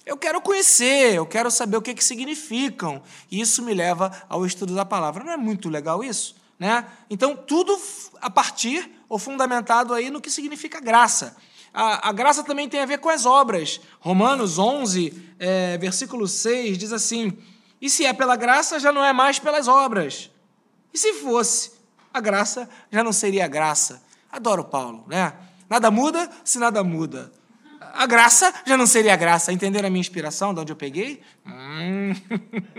eu 0.05 0.17
quero 0.17 0.41
conhecer, 0.41 1.13
eu 1.13 1.25
quero 1.25 1.49
saber 1.49 1.77
o 1.77 1.81
que, 1.81 1.93
que 1.93 2.03
significam. 2.03 3.01
E 3.31 3.39
isso 3.39 3.63
me 3.63 3.73
leva 3.73 4.11
ao 4.27 4.45
estudo 4.45 4.75
da 4.75 4.83
palavra. 4.83 5.23
Não 5.23 5.31
é 5.31 5.37
muito 5.37 5.69
legal 5.69 6.03
isso? 6.03 6.35
Né? 6.59 6.85
Então, 7.09 7.33
tudo 7.33 7.79
a 8.19 8.29
partir 8.29 8.91
ou 9.07 9.17
fundamentado 9.17 9.93
aí 9.93 10.09
no 10.09 10.19
que 10.19 10.29
significa 10.29 10.81
graça. 10.81 11.33
A, 11.73 12.09
a 12.09 12.11
graça 12.11 12.43
também 12.43 12.69
tem 12.69 12.81
a 12.81 12.85
ver 12.85 12.99
com 12.99 13.09
as 13.09 13.25
obras. 13.25 13.81
Romanos 13.99 14.59
11, 14.59 15.33
é, 15.39 15.77
versículo 15.77 16.27
6, 16.27 16.77
diz 16.77 16.93
assim: 16.93 17.35
E 17.81 17.89
se 17.89 18.05
é 18.05 18.13
pela 18.13 18.35
graça, 18.35 18.79
já 18.79 18.91
não 18.91 19.03
é 19.03 19.11
mais 19.11 19.39
pelas 19.39 19.67
obras. 19.67 20.29
E 20.93 20.97
se 20.97 21.13
fosse, 21.13 21.71
a 22.13 22.21
graça 22.21 22.69
já 22.91 23.03
não 23.03 23.11
seria 23.11 23.47
graça. 23.47 24.03
Adoro 24.31 24.63
Paulo, 24.63 25.03
né? 25.07 25.33
Nada 25.67 25.89
muda 25.89 26.29
se 26.43 26.59
nada 26.59 26.83
muda. 26.83 27.31
A 27.95 28.05
graça 28.05 28.53
já 28.65 28.77
não 28.77 28.85
seria 28.87 29.15
graça. 29.15 29.51
Entenderam 29.51 29.87
a 29.87 29.89
minha 29.89 29.99
inspiração, 29.99 30.53
de 30.53 30.59
onde 30.59 30.71
eu 30.71 30.75
peguei? 30.75 31.21
Hum. 31.45 32.13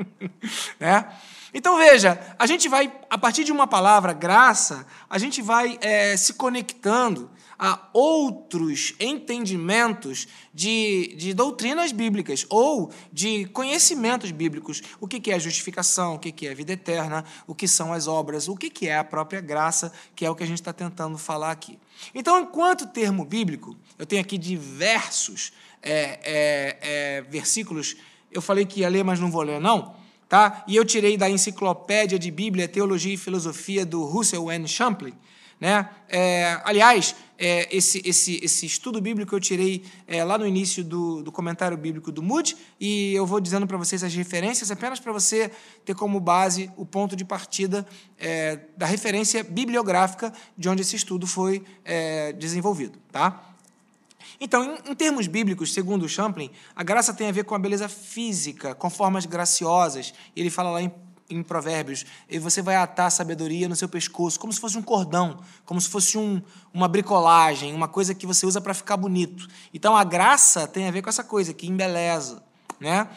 né? 0.78 1.12
Então 1.52 1.76
veja, 1.78 2.18
a 2.36 2.46
gente 2.46 2.68
vai, 2.68 2.92
a 3.08 3.16
partir 3.16 3.44
de 3.44 3.52
uma 3.52 3.66
palavra 3.66 4.12
graça, 4.12 4.86
a 5.08 5.18
gente 5.18 5.40
vai 5.40 5.78
é, 5.80 6.16
se 6.16 6.34
conectando 6.34 7.30
a 7.64 7.88
outros 7.94 8.92
entendimentos 9.00 10.28
de, 10.52 11.14
de 11.16 11.32
doutrinas 11.32 11.92
bíblicas 11.92 12.44
ou 12.50 12.92
de 13.10 13.46
conhecimentos 13.46 14.30
bíblicos. 14.30 14.82
O 15.00 15.08
que 15.08 15.30
é 15.30 15.38
justificação, 15.38 16.16
o 16.16 16.18
que 16.18 16.46
é 16.46 16.54
vida 16.54 16.74
eterna, 16.74 17.24
o 17.46 17.54
que 17.54 17.66
são 17.66 17.90
as 17.90 18.06
obras, 18.06 18.48
o 18.48 18.54
que 18.54 18.86
é 18.86 18.98
a 18.98 19.02
própria 19.02 19.40
graça, 19.40 19.90
que 20.14 20.26
é 20.26 20.30
o 20.30 20.34
que 20.34 20.42
a 20.42 20.46
gente 20.46 20.60
está 20.60 20.74
tentando 20.74 21.16
falar 21.16 21.52
aqui. 21.52 21.78
Então, 22.14 22.38
enquanto 22.38 22.86
termo 22.86 23.24
bíblico, 23.24 23.74
eu 23.98 24.04
tenho 24.04 24.20
aqui 24.20 24.36
diversos 24.36 25.50
é, 25.82 26.20
é, 26.22 26.78
é, 26.82 27.22
versículos. 27.22 27.96
Eu 28.30 28.42
falei 28.42 28.66
que 28.66 28.80
ia 28.80 28.90
ler, 28.90 29.04
mas 29.04 29.18
não 29.18 29.30
vou 29.30 29.40
ler, 29.40 29.58
não. 29.58 30.03
Tá? 30.28 30.64
E 30.66 30.76
eu 30.76 30.84
tirei 30.84 31.16
da 31.16 31.28
Enciclopédia 31.28 32.18
de 32.18 32.30
Bíblia, 32.30 32.66
Teologia 32.66 33.14
e 33.14 33.16
Filosofia 33.16 33.84
do 33.84 34.04
Russell 34.04 34.50
N. 34.50 34.66
Champlin. 34.66 35.14
Né? 35.60 35.88
É, 36.08 36.60
aliás, 36.64 37.14
é, 37.38 37.74
esse, 37.74 38.02
esse, 38.04 38.40
esse 38.42 38.66
estudo 38.66 39.00
bíblico 39.00 39.34
eu 39.34 39.40
tirei 39.40 39.84
é, 40.06 40.22
lá 40.22 40.36
no 40.36 40.46
início 40.46 40.84
do, 40.84 41.22
do 41.22 41.32
comentário 41.32 41.76
bíblico 41.76 42.12
do 42.12 42.22
Moody, 42.22 42.56
e 42.78 43.14
eu 43.14 43.26
vou 43.26 43.40
dizendo 43.40 43.66
para 43.66 43.76
vocês 43.76 44.04
as 44.04 44.14
referências, 44.14 44.70
apenas 44.70 45.00
para 45.00 45.12
você 45.12 45.50
ter 45.84 45.94
como 45.94 46.20
base 46.20 46.70
o 46.76 46.84
ponto 46.84 47.16
de 47.16 47.24
partida 47.24 47.86
é, 48.18 48.60
da 48.76 48.86
referência 48.86 49.42
bibliográfica 49.42 50.32
de 50.56 50.68
onde 50.68 50.82
esse 50.82 50.96
estudo 50.96 51.26
foi 51.26 51.64
é, 51.84 52.32
desenvolvido. 52.32 52.98
Tá? 53.10 53.53
Então, 54.40 54.64
em, 54.64 54.92
em, 54.92 54.94
termos 54.94 55.26
bíblicos, 55.26 55.72
segundo 55.72 56.08
Champlin, 56.08 56.50
a 56.74 56.82
graça 56.82 57.14
tem 57.14 57.28
a 57.28 57.32
ver 57.32 57.44
com 57.44 57.54
a 57.54 57.58
beleza 57.58 57.88
física, 57.88 58.74
com 58.74 58.90
formas 58.90 59.26
graciosas. 59.26 60.12
Ele 60.34 60.50
fala 60.50 60.70
lá 60.70 60.82
em 60.82 60.90
em 61.28 61.42
Provérbios, 61.42 62.04
e 62.28 62.38
você 62.38 62.60
vai 62.60 62.76
atar 62.76 63.06
a 63.06 63.10
sabedoria 63.10 63.68
no 63.68 63.74
seu 63.74 63.88
pescoço, 63.88 64.38
como 64.38 64.52
se 64.52 64.60
fosse 64.60 64.76
um 64.76 64.82
cordão, 64.82 65.40
como 65.64 65.80
se 65.80 65.88
fosse 65.88 66.18
um, 66.18 66.42
uma 66.72 66.86
bricolagem, 66.86 67.72
uma 67.72 67.88
coisa 67.88 68.14
que 68.14 68.26
você 68.26 68.44
usa 68.44 68.60
para 68.60 68.74
ficar 68.74 68.96
bonito. 68.96 69.48
Então 69.72 69.96
a 69.96 70.04
graça 70.04 70.68
tem 70.68 70.86
a 70.86 70.90
ver 70.90 71.02
com 71.02 71.08
essa 71.08 71.24
coisa, 71.24 71.54
que 71.54 71.66
embeleza. 71.66 72.42
Né? 72.78 73.08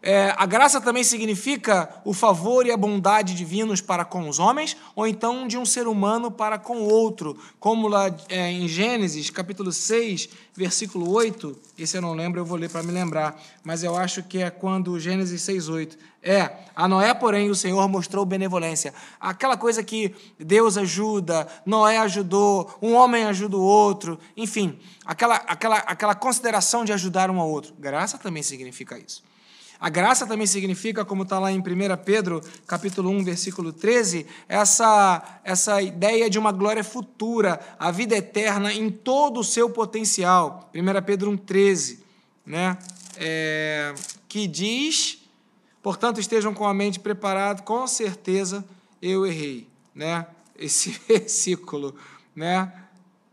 É, 0.00 0.32
a 0.36 0.46
graça 0.46 0.80
também 0.80 1.02
significa 1.02 1.88
o 2.04 2.14
favor 2.14 2.64
e 2.64 2.70
a 2.70 2.76
bondade 2.76 3.34
divinos 3.34 3.80
para 3.80 4.04
com 4.04 4.28
os 4.28 4.38
homens, 4.38 4.76
ou 4.94 5.06
então 5.06 5.48
de 5.48 5.58
um 5.58 5.66
ser 5.66 5.88
humano 5.88 6.30
para 6.30 6.56
com 6.56 6.82
outro, 6.82 7.36
como 7.58 7.88
lá 7.88 8.14
é, 8.28 8.50
em 8.50 8.68
Gênesis, 8.68 9.28
capítulo 9.28 9.72
6, 9.72 10.28
versículo 10.54 11.10
8. 11.10 11.56
Esse 11.76 11.96
eu 11.96 12.02
não 12.02 12.14
lembro, 12.14 12.40
eu 12.40 12.44
vou 12.44 12.56
ler 12.56 12.70
para 12.70 12.82
me 12.82 12.92
lembrar, 12.92 13.40
mas 13.64 13.82
eu 13.82 13.96
acho 13.96 14.22
que 14.22 14.38
é 14.38 14.50
quando 14.50 14.98
Gênesis 15.00 15.42
6, 15.42 15.68
8. 15.68 15.98
É, 16.22 16.58
a 16.76 16.86
Noé, 16.86 17.12
porém, 17.14 17.50
o 17.50 17.54
Senhor 17.54 17.88
mostrou 17.88 18.24
benevolência. 18.24 18.94
Aquela 19.20 19.56
coisa 19.56 19.82
que 19.82 20.14
Deus 20.38 20.76
ajuda, 20.76 21.46
Noé 21.66 21.98
ajudou, 21.98 22.76
um 22.80 22.94
homem 22.94 23.24
ajuda 23.24 23.56
o 23.56 23.62
outro, 23.62 24.18
enfim, 24.36 24.78
aquela, 25.04 25.36
aquela, 25.36 25.78
aquela 25.78 26.14
consideração 26.14 26.84
de 26.84 26.92
ajudar 26.92 27.30
um 27.30 27.40
ao 27.40 27.50
outro. 27.50 27.74
Graça 27.78 28.16
também 28.16 28.42
significa 28.42 28.96
isso. 28.96 29.27
A 29.80 29.88
graça 29.88 30.26
também 30.26 30.46
significa, 30.46 31.04
como 31.04 31.22
está 31.22 31.38
lá 31.38 31.52
em 31.52 31.60
1 31.60 31.62
Pedro, 32.04 32.42
capítulo 32.66 33.10
1, 33.10 33.22
versículo 33.22 33.72
13, 33.72 34.26
essa, 34.48 35.40
essa 35.44 35.80
ideia 35.80 36.28
de 36.28 36.36
uma 36.36 36.50
glória 36.50 36.82
futura, 36.82 37.60
a 37.78 37.92
vida 37.92 38.16
eterna 38.16 38.72
em 38.72 38.90
todo 38.90 39.38
o 39.38 39.44
seu 39.44 39.70
potencial. 39.70 40.68
1 40.74 41.02
Pedro 41.04 41.30
1, 41.30 41.36
13, 41.36 42.02
né? 42.44 42.76
É, 43.16 43.94
que 44.28 44.48
diz, 44.48 45.22
portanto, 45.80 46.18
estejam 46.18 46.52
com 46.52 46.66
a 46.66 46.74
mente 46.74 46.98
preparada, 46.98 47.62
com 47.62 47.86
certeza 47.86 48.64
eu 49.00 49.24
errei. 49.24 49.68
Né? 49.94 50.26
Esse 50.58 50.90
versículo. 51.06 51.94
Né? 52.34 52.72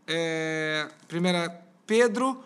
É, 0.06 0.88
1 1.12 1.66
Pedro 1.84 2.40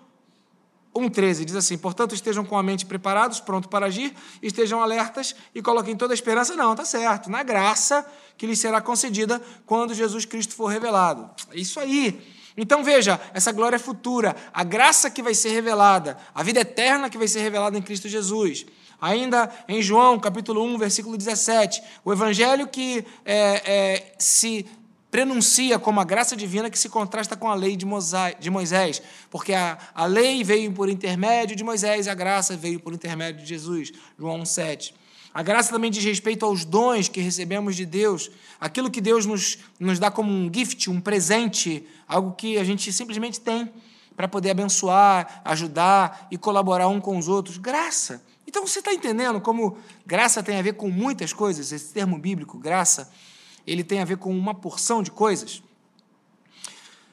1,13 0.94 1.44
diz 1.44 1.54
assim: 1.54 1.78
Portanto, 1.78 2.14
estejam 2.14 2.44
com 2.44 2.59
a 2.59 2.62
mente 2.62 2.85
preparados, 2.85 3.40
prontos 3.40 3.70
para 3.70 3.87
agir, 3.87 4.14
estejam 4.42 4.82
alertas 4.82 5.35
e 5.54 5.62
coloquem 5.62 5.97
toda 5.97 6.12
a 6.12 6.14
esperança. 6.14 6.56
Não, 6.56 6.75
tá 6.75 6.85
certo, 6.85 7.30
na 7.30 7.42
graça 7.42 8.06
que 8.37 8.47
lhes 8.47 8.59
será 8.59 8.80
concedida 8.80 9.40
quando 9.66 9.94
Jesus 9.94 10.25
Cristo 10.25 10.54
for 10.54 10.66
revelado. 10.66 11.30
É 11.52 11.59
isso 11.59 11.78
aí. 11.78 12.20
Então 12.56 12.82
veja, 12.82 13.20
essa 13.32 13.52
glória 13.52 13.78
futura, 13.78 14.35
a 14.52 14.64
graça 14.64 15.11
que 15.11 15.23
vai 15.23 15.35
ser 15.35 15.50
revelada, 15.50 16.18
a 16.35 16.42
vida 16.42 16.61
eterna 16.61 17.09
que 17.09 17.16
vai 17.16 17.28
ser 17.28 17.40
revelada 17.40 17.78
em 17.78 17.82
Cristo 17.82 18.09
Jesus. 18.09 18.66
Ainda 19.00 19.50
em 19.66 19.80
João, 19.80 20.18
capítulo 20.18 20.62
1, 20.62 20.76
versículo 20.76 21.16
17, 21.16 21.82
o 22.04 22.12
evangelho 22.12 22.66
que 22.66 23.04
é, 23.25 23.62
é, 23.64 24.14
se 24.18 24.66
prenuncia 25.11 25.79
como 25.79 26.00
a 26.00 26.05
graça 26.05 26.37
divina 26.37 26.71
que 26.71 26.79
se 26.79 26.88
contrasta 26.88 27.37
com 27.37 27.49
a 27.49 27.55
lei 27.55 27.76
de 27.76 27.85
Moisés, 27.85 29.02
porque 29.29 29.52
a, 29.52 29.76
a 29.95 30.07
lei 30.07 30.45
veio 30.45 30.73
por 30.73 30.88
intermédio 30.88 31.57
de 31.57 31.64
Moisés, 31.64 32.07
a 32.07 32.14
graça 32.14 32.57
veio 32.57 32.79
por 32.79 32.93
intermédio 32.93 33.43
de 33.43 33.49
Jesus, 33.49 33.93
João 34.19 34.45
7. 34.47 34.95
A 35.33 35.43
graça 35.43 35.71
também 35.71 35.90
diz 35.90 36.05
respeito 36.05 36.45
aos 36.45 36.64
dons 36.64 37.09
que 37.09 37.21
recebemos 37.21 37.76
de 37.76 37.87
Deus, 37.87 38.31
aquilo 38.61 38.90
que 38.90 39.00
Deus 39.00 39.26
nos, 39.26 39.59
nos 39.79 39.99
dá 39.99 40.11
como 40.11 40.31
um 40.31 40.50
gift, 40.52 40.90
um 40.90 41.00
presente, 41.00 41.87
algo 42.07 42.33
que 42.33 42.59
a 42.59 42.64
gente 42.64 42.93
simplesmente 42.93 43.40
tem 43.40 43.71
para 44.17 44.26
poder 44.26 44.50
abençoar, 44.50 45.40
ajudar 45.45 46.26
e 46.31 46.37
colaborar 46.37 46.88
um 46.88 47.00
com 47.00 47.17
os 47.17 47.29
outros. 47.29 47.59
Graça. 47.59 48.23
Então 48.47 48.67
você 48.67 48.81
está 48.81 48.93
entendendo 48.93 49.40
como 49.40 49.79
graça 50.05 50.43
tem 50.43 50.59
a 50.59 50.62
ver 50.62 50.75
com 50.75 50.90
muitas 50.90 51.33
coisas, 51.33 51.71
esse 51.71 51.93
termo 51.93 52.19
bíblico, 52.19 52.59
graça 52.59 53.11
ele 53.67 53.85
tem 53.85 54.00
a 54.00 54.05
ver 54.05 54.17
com 54.17 54.37
uma 54.37 54.55
porção 54.55 55.02
de 55.02 55.11
coisas. 55.11 55.62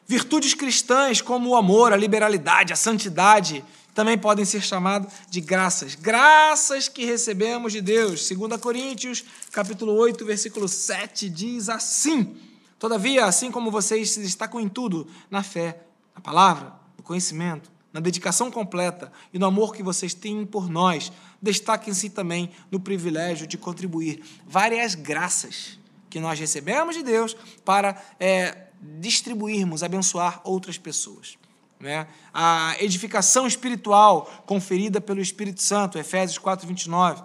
Virtudes 0.07 0.53
cristãs 0.53 1.21
como 1.21 1.49
o 1.49 1.55
amor, 1.55 1.91
a 1.91 1.97
liberalidade, 1.97 2.71
a 2.71 2.77
santidade, 2.77 3.63
também 3.93 4.17
podem 4.17 4.45
ser 4.45 4.61
chamadas 4.61 5.11
de 5.29 5.41
graças. 5.41 5.95
Graças 5.95 6.87
que 6.87 7.03
recebemos 7.03 7.73
de 7.73 7.81
Deus. 7.81 8.29
2 8.29 8.61
Coríntios, 8.61 9.25
capítulo 9.51 9.93
8, 9.93 10.23
versículo 10.23 10.67
7 10.67 11.27
diz 11.29 11.67
assim: 11.67 12.37
Todavia, 12.79 13.25
assim 13.25 13.51
como 13.51 13.71
vocês 13.71 14.11
se 14.11 14.21
destacam 14.21 14.61
em 14.61 14.69
tudo, 14.69 15.07
na 15.31 15.41
fé, 15.41 15.81
na 16.15 16.21
palavra, 16.21 16.73
no 16.95 17.03
conhecimento, 17.03 17.71
na 17.91 17.99
dedicação 17.99 18.51
completa 18.51 19.11
e 19.33 19.39
no 19.39 19.47
amor 19.47 19.75
que 19.75 19.81
vocês 19.81 20.13
têm 20.13 20.45
por 20.45 20.69
nós, 20.69 21.11
destaquem-se 21.41 22.11
também 22.11 22.51
no 22.69 22.79
privilégio 22.79 23.47
de 23.47 23.57
contribuir 23.57 24.23
várias 24.45 24.93
graças 24.93 25.79
que 26.09 26.19
nós 26.19 26.39
recebemos 26.39 26.95
de 26.95 27.03
Deus 27.03 27.35
para 27.63 28.01
é, 28.19 28.67
distribuirmos, 28.99 29.83
abençoar 29.83 30.41
outras 30.43 30.77
pessoas. 30.77 31.37
Né? 31.79 32.07
A 32.33 32.75
edificação 32.79 33.45
espiritual 33.45 34.43
conferida 34.45 34.99
pelo 34.99 35.21
Espírito 35.21 35.61
Santo, 35.61 35.97
Efésios 35.97 36.37
4, 36.37 36.67
29. 36.67 37.23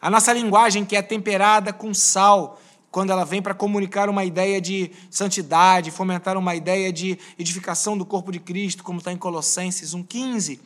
A 0.00 0.08
nossa 0.08 0.32
linguagem 0.32 0.84
que 0.84 0.96
é 0.96 1.02
temperada 1.02 1.72
com 1.72 1.92
sal, 1.92 2.60
quando 2.90 3.10
ela 3.10 3.24
vem 3.24 3.42
para 3.42 3.54
comunicar 3.54 4.08
uma 4.08 4.24
ideia 4.24 4.60
de 4.60 4.90
santidade, 5.10 5.90
fomentar 5.90 6.36
uma 6.36 6.54
ideia 6.54 6.92
de 6.92 7.18
edificação 7.38 7.98
do 7.98 8.06
corpo 8.06 8.32
de 8.32 8.40
Cristo, 8.40 8.82
como 8.82 8.98
está 8.98 9.12
em 9.12 9.16
Colossenses 9.16 9.94
1,15. 9.94 10.60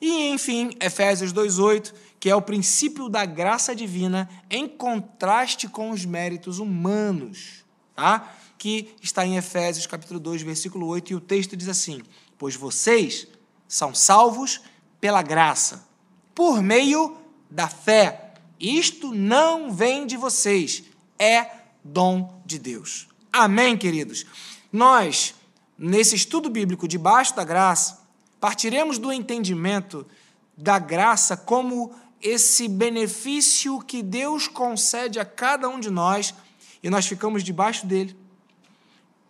E, 0.00 0.28
enfim, 0.28 0.70
Efésios 0.80 1.32
2,8, 1.32 1.92
que 2.18 2.30
é 2.30 2.34
o 2.34 2.42
princípio 2.42 3.08
da 3.08 3.24
graça 3.24 3.74
divina 3.74 4.28
em 4.50 4.66
contraste 4.66 5.68
com 5.68 5.90
os 5.90 6.04
méritos 6.04 6.58
humanos, 6.58 7.64
tá? 7.94 8.34
que 8.58 8.94
está 9.02 9.26
em 9.26 9.36
Efésios 9.36 9.86
capítulo 9.86 10.18
2, 10.18 10.42
versículo 10.42 10.86
8, 10.86 11.12
e 11.12 11.14
o 11.14 11.20
texto 11.20 11.56
diz 11.56 11.68
assim: 11.68 12.02
Pois 12.38 12.56
vocês 12.56 13.26
são 13.68 13.94
salvos 13.94 14.60
pela 15.00 15.20
graça, 15.20 15.86
por 16.34 16.62
meio 16.62 17.16
da 17.50 17.68
fé. 17.68 18.32
Isto 18.58 19.12
não 19.14 19.70
vem 19.70 20.06
de 20.06 20.16
vocês, 20.16 20.84
é 21.18 21.50
dom 21.84 22.40
de 22.46 22.58
Deus. 22.58 23.06
Amém, 23.30 23.76
queridos? 23.76 24.24
Nós, 24.72 25.34
nesse 25.76 26.16
estudo 26.16 26.48
bíblico 26.48 26.88
debaixo 26.88 27.36
da 27.36 27.44
graça, 27.44 28.03
partiremos 28.44 28.98
do 28.98 29.10
entendimento 29.10 30.06
da 30.54 30.78
graça 30.78 31.34
como 31.34 31.94
esse 32.20 32.68
benefício 32.68 33.80
que 33.80 34.02
Deus 34.02 34.46
concede 34.46 35.18
a 35.18 35.24
cada 35.24 35.66
um 35.66 35.80
de 35.80 35.88
nós 35.88 36.34
e 36.82 36.90
nós 36.90 37.06
ficamos 37.06 37.42
debaixo 37.42 37.86
dele. 37.86 38.14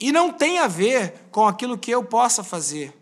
E 0.00 0.10
não 0.10 0.32
tem 0.32 0.58
a 0.58 0.66
ver 0.66 1.14
com 1.30 1.46
aquilo 1.46 1.78
que 1.78 1.92
eu 1.92 2.02
possa 2.02 2.42
fazer, 2.42 2.92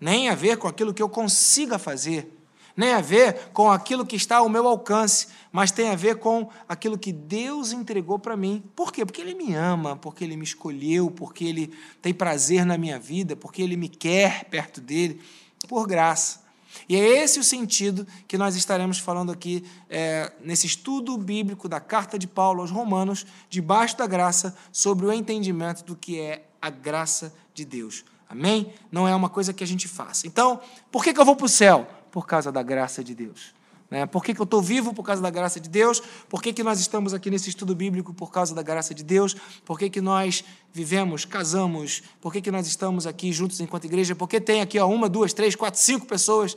nem 0.00 0.30
a 0.30 0.34
ver 0.34 0.56
com 0.56 0.68
aquilo 0.68 0.94
que 0.94 1.02
eu 1.02 1.08
consiga 1.10 1.78
fazer, 1.78 2.34
nem 2.74 2.94
a 2.94 3.02
ver 3.02 3.50
com 3.52 3.70
aquilo 3.70 4.06
que 4.06 4.16
está 4.16 4.38
ao 4.38 4.48
meu 4.48 4.66
alcance, 4.66 5.26
mas 5.52 5.70
tem 5.70 5.90
a 5.90 5.96
ver 5.96 6.16
com 6.16 6.48
aquilo 6.66 6.96
que 6.96 7.12
Deus 7.12 7.72
entregou 7.72 8.18
para 8.18 8.38
mim. 8.38 8.64
Por 8.74 8.90
quê? 8.90 9.04
Porque 9.04 9.20
Ele 9.20 9.34
me 9.34 9.52
ama, 9.52 9.96
porque 9.96 10.24
Ele 10.24 10.34
me 10.34 10.44
escolheu, 10.44 11.10
porque 11.10 11.44
Ele 11.44 11.70
tem 12.00 12.14
prazer 12.14 12.64
na 12.64 12.78
minha 12.78 12.98
vida, 12.98 13.36
porque 13.36 13.60
Ele 13.60 13.76
me 13.76 13.90
quer 13.90 14.46
perto 14.46 14.80
dele, 14.80 15.20
por 15.66 15.86
graça. 15.86 16.46
E 16.88 16.96
é 16.96 17.22
esse 17.22 17.40
o 17.40 17.44
sentido 17.44 18.06
que 18.26 18.38
nós 18.38 18.54
estaremos 18.54 18.98
falando 18.98 19.32
aqui 19.32 19.64
é, 19.88 20.30
nesse 20.44 20.66
estudo 20.66 21.16
bíblico 21.16 21.68
da 21.68 21.80
carta 21.80 22.18
de 22.18 22.26
Paulo 22.26 22.60
aos 22.60 22.70
Romanos, 22.70 23.26
debaixo 23.48 23.96
da 23.96 24.06
graça, 24.06 24.56
sobre 24.70 25.06
o 25.06 25.12
entendimento 25.12 25.84
do 25.84 25.96
que 25.96 26.20
é 26.20 26.44
a 26.60 26.70
graça 26.70 27.32
de 27.54 27.64
Deus. 27.64 28.04
Amém? 28.28 28.72
Não 28.92 29.08
é 29.08 29.14
uma 29.14 29.28
coisa 29.28 29.52
que 29.52 29.64
a 29.64 29.66
gente 29.66 29.88
faça. 29.88 30.26
Então, 30.26 30.60
por 30.92 31.02
que, 31.02 31.14
que 31.14 31.20
eu 31.20 31.24
vou 31.24 31.34
para 31.34 31.46
o 31.46 31.48
céu? 31.48 31.88
Por 32.10 32.26
causa 32.26 32.52
da 32.52 32.62
graça 32.62 33.02
de 33.02 33.14
Deus. 33.14 33.54
Né? 33.90 34.06
Por 34.06 34.22
que, 34.22 34.34
que 34.34 34.40
eu 34.40 34.44
estou 34.44 34.60
vivo? 34.60 34.92
Por 34.92 35.02
causa 35.02 35.22
da 35.22 35.30
graça 35.30 35.58
de 35.58 35.68
Deus. 35.68 36.00
Por 36.28 36.42
que, 36.42 36.52
que 36.52 36.62
nós 36.62 36.78
estamos 36.78 37.14
aqui 37.14 37.30
nesse 37.30 37.48
estudo 37.48 37.74
bíblico? 37.74 38.12
Por 38.12 38.30
causa 38.30 38.54
da 38.54 38.62
graça 38.62 38.94
de 38.94 39.02
Deus. 39.02 39.34
Por 39.64 39.78
que, 39.78 39.88
que 39.88 40.00
nós 40.00 40.44
vivemos, 40.72 41.24
casamos? 41.24 42.02
Por 42.20 42.32
que, 42.32 42.40
que 42.40 42.50
nós 42.50 42.66
estamos 42.66 43.06
aqui 43.06 43.32
juntos 43.32 43.60
enquanto 43.60 43.86
igreja? 43.86 44.14
Porque 44.14 44.40
tem 44.40 44.60
aqui 44.60 44.78
ó, 44.78 44.86
uma, 44.86 45.08
duas, 45.08 45.32
três, 45.32 45.54
quatro, 45.54 45.80
cinco 45.80 46.06
pessoas 46.06 46.56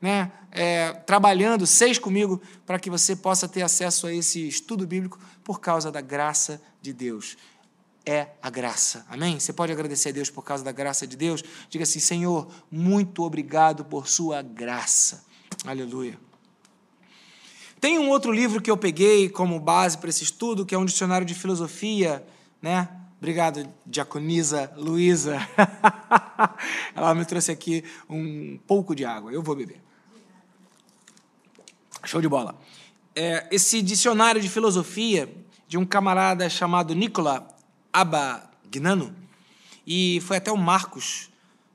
né, 0.00 0.32
é, 0.50 0.92
trabalhando, 0.92 1.66
seis 1.66 1.98
comigo, 1.98 2.42
para 2.66 2.78
que 2.78 2.90
você 2.90 3.14
possa 3.14 3.48
ter 3.48 3.62
acesso 3.62 4.06
a 4.06 4.12
esse 4.12 4.46
estudo 4.46 4.86
bíblico 4.86 5.18
por 5.42 5.60
causa 5.60 5.90
da 5.92 6.00
graça 6.00 6.60
de 6.82 6.92
Deus 6.92 7.36
é 8.06 8.28
a 8.42 8.50
graça. 8.50 9.06
Amém? 9.08 9.40
Você 9.40 9.52
pode 9.52 9.72
agradecer 9.72 10.10
a 10.10 10.12
Deus 10.12 10.28
por 10.28 10.44
causa 10.44 10.62
da 10.62 10.72
graça 10.72 11.06
de 11.06 11.16
Deus? 11.16 11.42
Diga 11.70 11.84
assim: 11.84 12.00
Senhor, 12.00 12.48
muito 12.70 13.22
obrigado 13.22 13.84
por 13.84 14.06
Sua 14.06 14.42
graça. 14.42 15.24
Aleluia. 15.64 16.18
Tem 17.84 17.98
um 17.98 18.08
outro 18.08 18.32
livro 18.32 18.62
que 18.62 18.70
eu 18.70 18.78
peguei 18.78 19.28
como 19.28 19.60
base 19.60 19.98
para 19.98 20.08
esse 20.08 20.24
estudo, 20.24 20.64
que 20.64 20.74
é 20.74 20.78
um 20.78 20.86
dicionário 20.86 21.26
de 21.26 21.34
filosofia, 21.34 22.26
né? 22.62 22.88
Obrigado, 23.18 23.68
Diaconisa 23.84 24.72
Luísa. 24.74 25.36
Ela 26.96 27.14
me 27.14 27.26
trouxe 27.26 27.52
aqui 27.52 27.84
um 28.08 28.58
pouco 28.66 28.94
de 28.94 29.04
água. 29.04 29.30
Eu 29.30 29.42
vou 29.42 29.54
beber. 29.54 29.82
Show 32.06 32.22
de 32.22 32.26
bola. 32.26 32.58
É, 33.14 33.46
esse 33.50 33.82
dicionário 33.82 34.40
de 34.40 34.48
filosofia 34.48 35.30
de 35.68 35.76
um 35.76 35.84
camarada 35.84 36.48
chamado 36.48 36.94
Nicola 36.94 37.46
Abagnano, 37.92 39.14
e 39.86 40.22
foi 40.22 40.38
até 40.38 40.50
o 40.50 40.56
Marcos, 40.56 41.28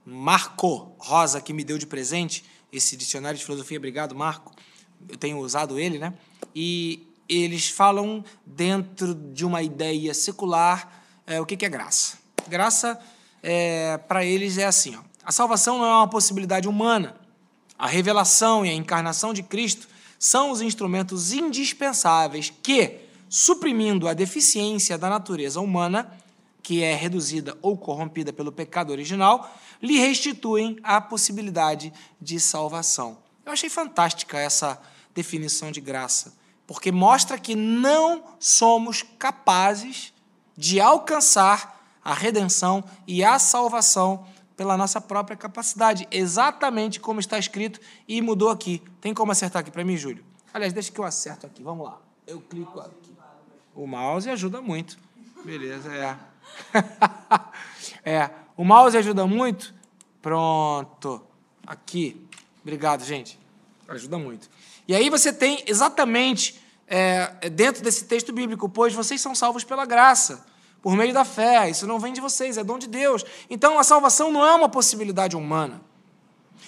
Marco 0.03 0.91
Rosa, 0.97 1.39
que 1.39 1.53
me 1.53 1.63
deu 1.63 1.77
de 1.77 1.85
presente 1.85 2.43
esse 2.73 2.97
dicionário 2.97 3.37
de 3.37 3.45
filosofia. 3.45 3.77
Obrigado, 3.77 4.15
Marco. 4.15 4.51
Eu 5.07 5.17
tenho 5.17 5.37
usado 5.39 5.79
ele, 5.79 5.97
né? 5.97 6.13
E 6.55 7.07
eles 7.27 7.69
falam 7.69 8.23
dentro 8.45 9.13
de 9.13 9.45
uma 9.45 9.61
ideia 9.61 10.13
secular 10.13 11.03
é, 11.27 11.39
o 11.39 11.45
que, 11.45 11.55
que 11.55 11.65
é 11.65 11.69
graça. 11.69 12.17
Graça, 12.47 12.99
é, 13.43 13.97
para 13.97 14.25
eles, 14.25 14.57
é 14.57 14.65
assim: 14.65 14.95
ó, 14.95 15.01
a 15.23 15.31
salvação 15.31 15.77
não 15.77 15.85
é 15.85 15.95
uma 15.95 16.09
possibilidade 16.09 16.67
humana. 16.67 17.15
A 17.77 17.87
revelação 17.87 18.65
e 18.65 18.69
a 18.69 18.73
encarnação 18.73 19.33
de 19.33 19.43
Cristo 19.43 19.87
são 20.17 20.51
os 20.51 20.59
instrumentos 20.61 21.31
indispensáveis 21.31 22.51
que, 22.61 22.97
suprimindo 23.29 24.07
a 24.07 24.13
deficiência 24.13 24.97
da 24.97 25.07
natureza 25.07 25.61
humana, 25.61 26.11
que 26.61 26.83
é 26.83 26.93
reduzida 26.93 27.57
ou 27.61 27.77
corrompida 27.77 28.33
pelo 28.33 28.51
pecado 28.51 28.91
original, 28.91 29.55
lhe 29.81 29.97
restituem 29.97 30.77
a 30.83 30.99
possibilidade 30.99 31.93
de 32.19 32.39
salvação. 32.39 33.17
Eu 33.49 33.53
achei 33.53 33.67
fantástica 33.67 34.37
essa 34.37 34.79
definição 35.11 35.71
de 35.71 35.81
graça, 35.81 36.35
porque 36.67 36.91
mostra 36.91 37.35
que 37.35 37.55
não 37.55 38.23
somos 38.39 39.01
capazes 39.01 40.13
de 40.55 40.79
alcançar 40.79 41.83
a 42.03 42.13
redenção 42.13 42.83
e 43.07 43.23
a 43.23 43.39
salvação 43.39 44.27
pela 44.55 44.77
nossa 44.77 45.01
própria 45.01 45.35
capacidade, 45.35 46.07
exatamente 46.11 46.99
como 46.99 47.19
está 47.19 47.39
escrito 47.39 47.79
e 48.07 48.21
mudou 48.21 48.49
aqui. 48.49 48.83
Tem 49.01 49.15
como 49.15 49.31
acertar 49.31 49.61
aqui 49.61 49.71
para 49.71 49.83
mim, 49.83 49.97
Júlio? 49.97 50.23
Aliás, 50.53 50.71
deixa 50.71 50.91
que 50.91 50.99
eu 50.99 51.05
acerto 51.05 51.47
aqui. 51.47 51.63
Vamos 51.63 51.87
lá. 51.87 51.99
Eu 52.27 52.39
clico 52.41 52.79
aqui. 52.79 53.17
O 53.73 53.87
mouse 53.87 54.29
ajuda 54.29 54.61
muito. 54.61 54.99
Beleza, 55.43 55.91
é. 55.91 56.17
é, 58.05 58.29
o 58.55 58.63
mouse 58.63 58.95
ajuda 58.95 59.25
muito. 59.25 59.73
Pronto. 60.21 61.23
Aqui. 61.65 62.29
Obrigado, 62.61 63.03
gente. 63.03 63.38
Ajuda 63.89 64.19
muito. 64.19 64.49
E 64.87 64.95
aí 64.95 65.09
você 65.09 65.33
tem 65.33 65.63
exatamente 65.65 66.61
é, 66.87 67.49
dentro 67.49 67.83
desse 67.83 68.05
texto 68.05 68.31
bíblico, 68.31 68.69
pois 68.69 68.93
vocês 68.93 69.19
são 69.19 69.33
salvos 69.33 69.63
pela 69.63 69.85
graça, 69.85 70.45
por 70.81 70.95
meio 70.95 71.13
da 71.13 71.25
fé. 71.25 71.69
Isso 71.69 71.87
não 71.87 71.99
vem 71.99 72.13
de 72.13 72.21
vocês, 72.21 72.57
é 72.57 72.63
dom 72.63 72.77
de 72.77 72.87
Deus. 72.87 73.25
Então 73.49 73.79
a 73.79 73.83
salvação 73.83 74.31
não 74.31 74.45
é 74.45 74.53
uma 74.53 74.69
possibilidade 74.69 75.35
humana. 75.35 75.81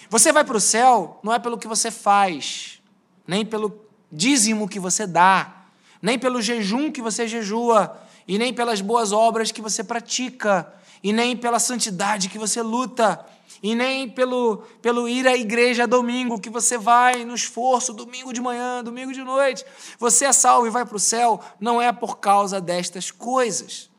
Você 0.10 0.31
vai 0.31 0.43
para 0.43 0.57
o 0.57 0.60
céu 0.60 1.19
não 1.23 1.34
é 1.34 1.39
pelo 1.39 1.57
que 1.57 1.67
você 1.67 1.91
faz, 1.91 2.81
nem 3.27 3.45
pelo 3.45 3.86
dízimo 4.12 4.67
que 4.67 4.79
você 4.79 5.07
dá, 5.07 5.65
nem 6.01 6.17
pelo 6.17 6.41
jejum 6.41 6.91
que 6.91 7.01
você 7.01 7.27
jejua, 7.27 7.97
e 8.27 8.38
nem 8.38 8.53
pelas 8.53 8.81
boas 8.81 9.12
obras 9.12 9.51
que 9.51 9.62
você 9.62 9.84
pratica, 9.84 10.73
e 11.03 11.13
nem 11.13 11.36
pela 11.36 11.60
santidade 11.60 12.29
que 12.29 12.38
você 12.38 12.62
luta, 12.62 13.25
e 13.62 13.76
nem 13.76 14.10
pelo, 14.10 14.63
pelo 14.82 15.08
ir 15.08 15.28
à 15.28 15.36
igreja 15.36 15.88
domingo 15.88 16.39
que 16.39 16.50
você 16.50 16.78
vai 16.78 17.24
no 17.24 17.36
esforço, 17.36 17.93
domingo 17.93 18.34
de 18.34 18.41
manhã, 18.41 18.84
domingo 18.84 19.13
de 19.13 19.24
noite. 19.24 19.65
Você 20.00 20.26
é 20.26 20.34
salvo 20.34 20.67
e 20.67 20.69
vai 20.69 20.86
para 20.86 20.95
o 20.95 21.00
céu, 21.00 21.39
não 21.60 21.82
é 21.82 21.91
por 21.91 22.19
causa 22.19 22.60
destas 22.60 23.12
coisas. 23.12 23.89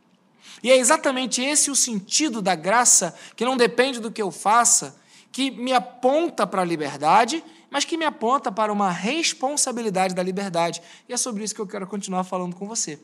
E 0.62 0.70
é 0.70 0.77
exatamente 0.77 1.42
esse 1.42 1.70
o 1.70 1.77
sentido 1.77 2.40
da 2.40 2.55
graça, 2.55 3.14
que 3.37 3.44
não 3.44 3.57
depende 3.57 4.01
do 4.01 4.11
que 4.11 4.22
eu 4.22 4.31
faça, 4.31 4.96
que 5.31 5.51
me 5.51 5.72
aponta 5.72 6.46
para 6.46 6.62
a 6.62 6.64
liberdade 6.64 7.42
mas 7.72 7.87
que 7.87 7.96
me 7.96 8.05
aponta 8.05 8.53
para 8.53 8.70
uma 8.70 8.90
responsabilidade 8.90 10.14
da 10.14 10.22
liberdade. 10.22 10.83
E 11.09 11.12
é 11.14 11.16
sobre 11.16 11.42
isso 11.42 11.55
que 11.55 11.61
eu 11.61 11.66
quero 11.66 11.87
continuar 11.87 12.22
falando 12.22 12.55
com 12.55 12.68
você. 12.68 13.01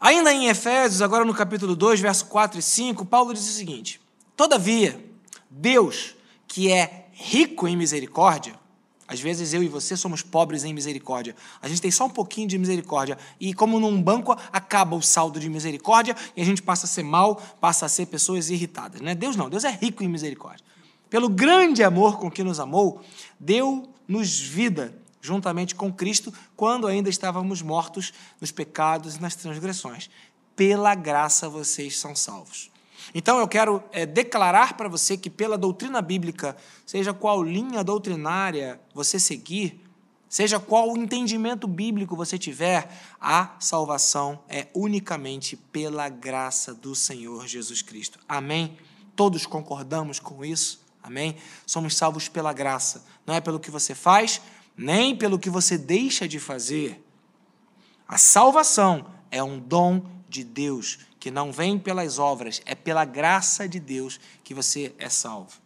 Ainda 0.00 0.32
em 0.32 0.46
Efésios, 0.46 1.02
agora 1.02 1.24
no 1.24 1.34
capítulo 1.34 1.74
2, 1.74 1.98
verso 1.98 2.26
4 2.26 2.60
e 2.60 2.62
5, 2.62 3.04
Paulo 3.04 3.34
diz 3.34 3.42
o 3.48 3.52
seguinte: 3.52 4.00
Todavia, 4.36 5.02
Deus, 5.50 6.14
que 6.46 6.70
é 6.70 7.08
rico 7.12 7.66
em 7.66 7.76
misericórdia, 7.76 8.54
às 9.08 9.20
vezes 9.20 9.54
eu 9.54 9.62
e 9.62 9.68
você 9.68 9.96
somos 9.96 10.20
pobres 10.20 10.64
em 10.64 10.74
misericórdia. 10.74 11.34
A 11.62 11.68
gente 11.68 11.80
tem 11.80 11.92
só 11.92 12.06
um 12.06 12.10
pouquinho 12.10 12.48
de 12.48 12.58
misericórdia. 12.58 13.16
E 13.38 13.54
como 13.54 13.78
num 13.78 14.02
banco 14.02 14.36
acaba 14.52 14.96
o 14.96 15.02
saldo 15.02 15.38
de 15.38 15.48
misericórdia 15.48 16.16
e 16.36 16.42
a 16.42 16.44
gente 16.44 16.60
passa 16.60 16.86
a 16.86 16.88
ser 16.88 17.04
mal, 17.04 17.36
passa 17.60 17.86
a 17.86 17.88
ser 17.88 18.06
pessoas 18.06 18.50
irritadas. 18.50 19.00
Né? 19.00 19.14
Deus 19.14 19.36
não, 19.36 19.48
Deus 19.48 19.62
é 19.62 19.70
rico 19.70 20.02
em 20.02 20.08
misericórdia 20.08 20.64
pelo 21.08 21.28
grande 21.28 21.82
amor 21.82 22.18
com 22.18 22.30
que 22.30 22.42
nos 22.42 22.60
amou, 22.60 23.00
deu-nos 23.38 24.38
vida 24.38 24.96
juntamente 25.20 25.74
com 25.74 25.92
Cristo 25.92 26.32
quando 26.54 26.86
ainda 26.86 27.08
estávamos 27.08 27.62
mortos 27.62 28.12
nos 28.40 28.52
pecados 28.52 29.16
e 29.16 29.22
nas 29.22 29.34
transgressões. 29.34 30.10
Pela 30.54 30.94
graça 30.94 31.48
vocês 31.48 31.98
são 31.98 32.14
salvos. 32.14 32.70
Então 33.14 33.38
eu 33.38 33.48
quero 33.48 33.82
é, 33.92 34.04
declarar 34.04 34.76
para 34.76 34.88
você 34.88 35.16
que, 35.16 35.30
pela 35.30 35.56
doutrina 35.56 36.02
bíblica, 36.02 36.56
seja 36.84 37.14
qual 37.14 37.42
linha 37.42 37.82
doutrinária 37.82 38.80
você 38.94 39.18
seguir, 39.18 39.80
seja 40.28 40.58
qual 40.58 40.96
entendimento 40.96 41.66
bíblico 41.66 42.16
você 42.16 42.38
tiver, 42.38 42.90
a 43.20 43.56
salvação 43.58 44.40
é 44.48 44.66
unicamente 44.74 45.56
pela 45.56 46.08
graça 46.08 46.74
do 46.74 46.94
Senhor 46.94 47.46
Jesus 47.46 47.82
Cristo. 47.82 48.18
Amém? 48.28 48.76
Todos 49.14 49.46
concordamos 49.46 50.18
com 50.18 50.44
isso? 50.44 50.84
Amém? 51.02 51.36
Somos 51.64 51.96
salvos 51.96 52.28
pela 52.28 52.52
graça, 52.52 53.04
não 53.24 53.34
é 53.34 53.40
pelo 53.40 53.60
que 53.60 53.70
você 53.70 53.94
faz, 53.94 54.42
nem 54.76 55.16
pelo 55.16 55.38
que 55.38 55.48
você 55.48 55.78
deixa 55.78 56.26
de 56.28 56.38
fazer. 56.38 57.02
A 58.08 58.18
salvação 58.18 59.06
é 59.30 59.42
um 59.42 59.58
dom 59.58 60.04
de 60.28 60.44
Deus, 60.44 60.98
que 61.26 61.30
não 61.32 61.50
vem 61.50 61.76
pelas 61.76 62.20
obras, 62.20 62.62
é 62.64 62.72
pela 62.72 63.04
graça 63.04 63.68
de 63.68 63.80
Deus 63.80 64.20
que 64.44 64.54
você 64.54 64.94
é 64.96 65.08
salvo. 65.08 65.58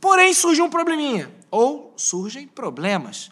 Porém, 0.00 0.32
surge 0.32 0.62
um 0.62 0.70
probleminha, 0.70 1.30
ou 1.50 1.92
surgem 1.94 2.48
problemas. 2.48 3.30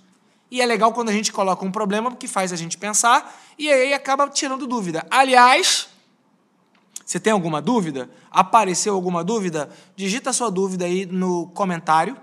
E 0.51 0.61
é 0.61 0.67
legal 0.67 0.93
quando 0.93 1.09
a 1.09 1.15
gente 1.15 1.33
coloca 1.33 1.65
um 1.65 1.73
problema 1.73 2.15
que 2.15 2.29
faz 2.29 2.53
a 2.53 2.57
gente 2.57 2.77
pensar 2.77 3.43
e 3.59 3.73
aí 3.73 3.95
acaba 3.95 4.29
tirando 4.29 4.67
dúvida. 4.67 5.07
Aliás, 5.11 5.89
você 7.03 7.19
tem 7.19 7.33
alguma 7.33 7.62
dúvida? 7.62 8.11
Apareceu 8.31 8.95
alguma 8.95 9.25
dúvida? 9.25 9.71
Digita 9.97 10.31
sua 10.31 10.51
dúvida 10.51 10.85
aí 10.85 11.07
no 11.07 11.47
comentário. 11.55 12.19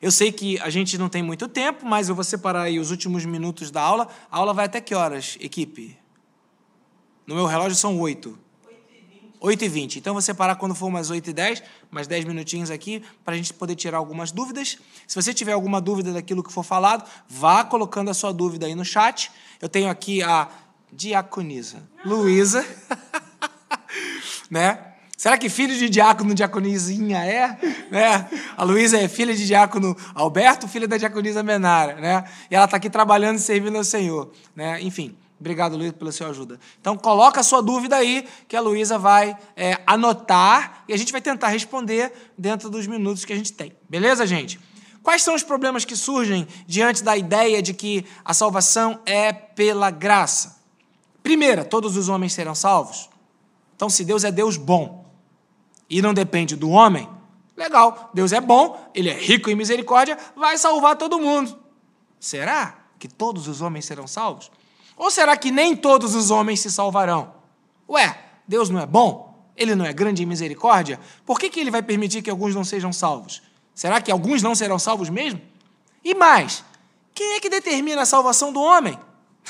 Eu 0.00 0.12
sei 0.12 0.30
que 0.30 0.60
a 0.60 0.70
gente 0.70 0.96
não 0.96 1.08
tem 1.08 1.24
muito 1.24 1.48
tempo, 1.48 1.84
mas 1.84 2.08
eu 2.08 2.14
vou 2.14 2.22
separar 2.22 2.62
aí 2.62 2.78
os 2.78 2.92
últimos 2.92 3.24
minutos 3.24 3.72
da 3.72 3.82
aula. 3.82 4.06
A 4.30 4.36
aula 4.36 4.54
vai 4.54 4.66
até 4.66 4.80
que 4.80 4.94
horas, 4.94 5.36
equipe? 5.40 6.05
No 7.26 7.34
meu 7.34 7.46
relógio 7.46 7.76
são 7.76 7.98
oito. 8.00 8.38
8 9.40 9.64
e 9.64 9.68
20. 9.68 9.98
Então, 9.98 10.12
vou 10.12 10.22
separar 10.22 10.56
quando 10.56 10.74
for 10.74 10.86
umas 10.86 11.10
8 11.10 11.30
e 11.30 11.32
10, 11.32 11.62
mais 11.90 12.06
10 12.06 12.24
minutinhos 12.24 12.70
aqui, 12.70 13.02
para 13.24 13.34
a 13.34 13.36
gente 13.36 13.52
poder 13.52 13.74
tirar 13.74 13.98
algumas 13.98 14.32
dúvidas. 14.32 14.78
Se 15.06 15.14
você 15.14 15.32
tiver 15.34 15.52
alguma 15.52 15.80
dúvida 15.80 16.12
daquilo 16.12 16.42
que 16.42 16.52
for 16.52 16.62
falado, 16.62 17.08
vá 17.28 17.62
colocando 17.64 18.10
a 18.10 18.14
sua 18.14 18.32
dúvida 18.32 18.66
aí 18.66 18.74
no 18.74 18.84
chat. 18.84 19.30
Eu 19.60 19.68
tenho 19.68 19.88
aqui 19.88 20.22
a 20.22 20.48
diaconisa 20.92 21.82
Luísa. 22.04 22.64
né? 24.50 24.78
Será 25.16 25.38
que 25.38 25.48
filho 25.48 25.74
de 25.76 25.88
diácono 25.88 26.34
diaconizinha 26.34 27.24
é? 27.24 27.58
Né? 27.90 28.28
A 28.56 28.64
Luísa 28.64 28.98
é 28.98 29.08
filha 29.08 29.34
de 29.34 29.46
diácono 29.46 29.96
Alberto, 30.14 30.68
filha 30.68 30.86
da 30.86 30.98
diaconisa 30.98 31.42
Menara, 31.42 31.94
né? 31.94 32.24
E 32.50 32.54
ela 32.54 32.66
está 32.66 32.76
aqui 32.76 32.90
trabalhando 32.90 33.36
e 33.36 33.40
servindo 33.40 33.76
ao 33.76 33.84
Senhor, 33.84 34.30
né? 34.54 34.80
Enfim, 34.82 35.16
obrigado, 35.38 35.76
Luísa, 35.76 35.92
pela 35.92 36.12
sua 36.12 36.28
ajuda. 36.28 36.58
Então, 36.80 36.96
coloca 36.96 37.40
a 37.40 37.42
sua 37.42 37.62
dúvida 37.62 37.96
aí, 37.96 38.26
que 38.48 38.56
a 38.56 38.60
Luísa 38.60 38.98
vai 38.98 39.36
é, 39.56 39.80
anotar 39.86 40.84
e 40.88 40.92
a 40.92 40.96
gente 40.96 41.12
vai 41.12 41.20
tentar 41.20 41.48
responder 41.48 42.12
dentro 42.36 42.70
dos 42.70 42.86
minutos 42.86 43.24
que 43.24 43.32
a 43.32 43.36
gente 43.36 43.52
tem. 43.52 43.72
Beleza, 43.88 44.26
gente? 44.26 44.58
Quais 45.02 45.22
são 45.22 45.34
os 45.34 45.44
problemas 45.44 45.84
que 45.84 45.94
surgem 45.94 46.48
diante 46.66 47.04
da 47.04 47.16
ideia 47.16 47.62
de 47.62 47.72
que 47.72 48.04
a 48.24 48.34
salvação 48.34 49.00
é 49.06 49.32
pela 49.32 49.88
graça? 49.90 50.56
Primeira, 51.22 51.64
todos 51.64 51.96
os 51.96 52.08
homens 52.08 52.32
serão 52.32 52.54
salvos? 52.54 53.08
Então, 53.76 53.88
se 53.88 54.04
Deus 54.04 54.24
é 54.24 54.32
Deus 54.32 54.56
bom 54.56 55.06
e 55.88 56.02
não 56.02 56.12
depende 56.12 56.56
do 56.56 56.70
homem, 56.70 57.08
legal, 57.56 58.10
Deus 58.12 58.32
é 58.32 58.40
bom, 58.40 58.90
ele 58.94 59.08
é 59.08 59.14
rico 59.14 59.48
em 59.48 59.54
misericórdia, 59.54 60.18
vai 60.34 60.58
salvar 60.58 60.96
todo 60.96 61.20
mundo. 61.20 61.56
Será 62.18 62.76
que 62.98 63.06
todos 63.06 63.46
os 63.46 63.60
homens 63.60 63.84
serão 63.84 64.06
salvos? 64.06 64.50
Ou 64.96 65.10
será 65.10 65.36
que 65.36 65.50
nem 65.50 65.76
todos 65.76 66.14
os 66.14 66.30
homens 66.30 66.60
se 66.60 66.70
salvarão? 66.70 67.34
Ué, 67.88 68.18
Deus 68.48 68.70
não 68.70 68.80
é 68.80 68.86
bom? 68.86 69.26
Ele 69.56 69.74
não 69.74 69.84
é 69.84 69.92
grande 69.92 70.22
em 70.22 70.26
misericórdia? 70.26 70.98
Por 71.24 71.38
que, 71.38 71.50
que 71.50 71.60
ele 71.60 71.70
vai 71.70 71.82
permitir 71.82 72.22
que 72.22 72.30
alguns 72.30 72.54
não 72.54 72.64
sejam 72.64 72.92
salvos? 72.92 73.42
Será 73.74 74.00
que 74.00 74.10
alguns 74.10 74.42
não 74.42 74.54
serão 74.54 74.78
salvos 74.78 75.10
mesmo? 75.10 75.40
E 76.02 76.14
mais, 76.14 76.64
quem 77.14 77.34
é 77.34 77.40
que 77.40 77.48
determina 77.48 78.02
a 78.02 78.06
salvação 78.06 78.52
do 78.52 78.60
homem? 78.60 78.98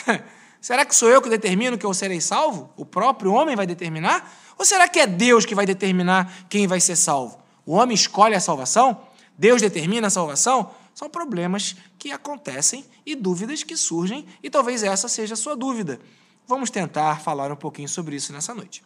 Será 0.61 0.85
que 0.85 0.97
sou 0.97 1.09
eu 1.09 1.23
que 1.23 1.29
determino 1.29 1.79
que 1.79 1.87
eu 1.87 1.95
serei 1.95 2.21
salvo? 2.21 2.71
O 2.77 2.85
próprio 2.85 3.33
homem 3.33 3.55
vai 3.55 3.69
determinar? 3.69 4.29
Ou 4.59 4.65
será 4.65 4.89
que 4.89 4.99
é 4.99 5.07
Deus 5.07 5.45
que 5.45 5.55
vai 5.55 5.65
determinar 5.65 6.33
quem 6.49 6.67
vai 6.67 6.81
ser 6.81 6.97
salvo? 6.97 7.39
O 7.65 7.75
homem 7.75 7.95
escolhe 7.95 8.35
a 8.35 8.41
salvação? 8.41 9.01
Deus 9.39 9.61
determina 9.61 10.09
a 10.09 10.11
salvação? 10.11 10.71
São 10.97 11.11
problemas 11.11 11.77
que 11.99 12.11
acontecem 12.11 12.83
e 13.05 13.15
dúvidas 13.15 13.63
que 13.63 13.77
surgem, 13.77 14.25
e 14.43 14.49
talvez 14.49 14.83
essa 14.83 15.09
seja 15.09 15.35
a 15.35 15.37
sua 15.37 15.55
dúvida. 15.55 16.01
Vamos 16.49 16.71
tentar 16.71 17.21
falar 17.21 17.53
um 17.53 17.57
pouquinho 17.57 17.87
sobre 17.87 18.17
isso 18.17 18.33
nessa 18.33 18.55
noite. 18.55 18.83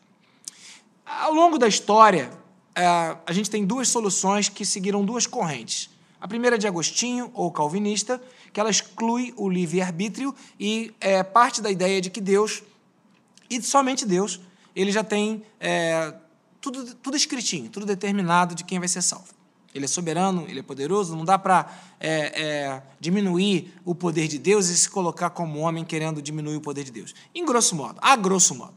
Ao 1.07 1.33
longo 1.33 1.57
da 1.57 1.69
história, 1.69 2.29
é, 2.75 2.85
a 2.85 3.33
gente 3.33 3.49
tem 3.49 3.65
duas 3.65 3.87
soluções 3.87 4.49
que 4.49 4.67
seguiram 4.67 5.05
duas 5.05 5.25
correntes. 5.25 5.89
A 6.21 6.27
primeira 6.27 6.57
é 6.57 6.59
de 6.59 6.67
Agostinho, 6.67 7.31
ou 7.33 7.49
calvinista, 7.53 8.21
que 8.53 8.59
ela 8.59 8.71
exclui 8.71 9.33
o 9.37 9.49
livre-arbítrio 9.49 10.35
e 10.59 10.93
é, 11.01 11.23
parte 11.23 11.63
da 11.63 11.71
ideia 11.71 12.01
de 12.01 12.11
que 12.11 12.21
Deus, 12.21 12.65
e 13.49 13.63
somente 13.63 14.05
Deus, 14.05 14.41
ele 14.75 14.91
já 14.91 15.05
tem 15.05 15.45
é, 15.61 16.13
tudo, 16.61 16.93
tudo 16.97 17.17
escritinho, 17.17 17.71
tudo 17.71 17.87
determinado 17.87 18.53
de 18.53 18.65
quem 18.65 18.81
vai 18.81 18.89
ser 18.89 19.01
salvo. 19.01 19.40
Ele 19.75 19.85
é 19.85 19.89
soberano, 19.89 20.45
ele 20.49 20.61
é 20.61 20.63
poderoso, 20.63 21.15
não 21.17 21.25
dá 21.25 21.39
para 21.39 21.71
é, 22.01 22.43
é, 22.43 22.83
diminuir 22.99 23.73
o 23.85 23.95
poder 23.95 24.27
de 24.27 24.39
Deus 24.39 24.69
e 24.69 24.77
se 24.77 24.91
colocar 24.91 25.31
como 25.31 25.61
homem 25.61 25.85
querendo 25.85 26.21
diminuir 26.21 26.57
o 26.57 26.61
poder 26.61 26.85
de 26.85 26.91
Deus. 26.91 27.15
Em 27.35 27.45
grosso 27.45 27.77
modo, 27.77 27.99
a 28.03 28.17
grosso 28.17 28.55
modo. 28.55 28.75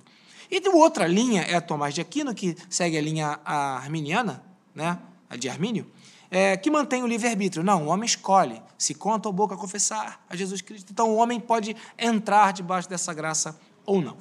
E 0.52 0.60
de 0.60 0.70
outra 0.70 1.08
linha 1.08 1.42
é 1.42 1.60
Tomás 1.60 1.96
de 1.96 2.02
Aquino, 2.02 2.34
que 2.36 2.56
segue 2.70 2.98
a 2.98 3.02
linha 3.02 3.40
arminiana, 3.44 4.44
né, 4.76 5.00
a 5.28 5.36
de 5.36 5.50
Armínio, 5.50 5.90
é, 6.30 6.56
que 6.58 6.70
mantém 6.70 7.02
o 7.02 7.08
livre-arbítrio. 7.08 7.64
Não, 7.64 7.86
o 7.86 7.88
homem 7.88 8.06
escolhe 8.06 8.62
se 8.84 8.94
conta 8.94 9.30
ou 9.30 9.34
boca 9.34 9.56
confessar 9.56 10.24
a 10.30 10.36
Jesus 10.36 10.62
Cristo. 10.62 10.92
Então 10.92 11.10
o 11.10 11.16
homem 11.16 11.40
pode 11.40 11.76
entrar 11.98 12.52
debaixo 12.52 12.90
dessa 12.90 13.14
graça 13.14 13.58
ou 13.86 14.02
não. 14.02 14.18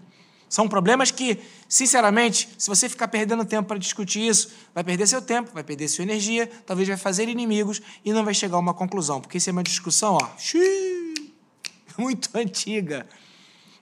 São 0.52 0.68
problemas 0.68 1.10
que, 1.10 1.38
sinceramente, 1.66 2.46
se 2.58 2.68
você 2.68 2.86
ficar 2.86 3.08
perdendo 3.08 3.42
tempo 3.42 3.68
para 3.68 3.78
discutir 3.78 4.28
isso, 4.28 4.52
vai 4.74 4.84
perder 4.84 5.06
seu 5.06 5.22
tempo, 5.22 5.50
vai 5.54 5.64
perder 5.64 5.88
sua 5.88 6.02
energia, 6.02 6.46
talvez 6.66 6.86
vai 6.86 6.98
fazer 6.98 7.26
inimigos 7.26 7.80
e 8.04 8.12
não 8.12 8.22
vai 8.22 8.34
chegar 8.34 8.56
a 8.56 8.60
uma 8.60 8.74
conclusão, 8.74 9.18
porque 9.18 9.38
isso 9.38 9.48
é 9.48 9.52
uma 9.52 9.62
discussão, 9.62 10.18
ó, 10.20 10.28
muito 11.96 12.28
antiga. 12.34 13.06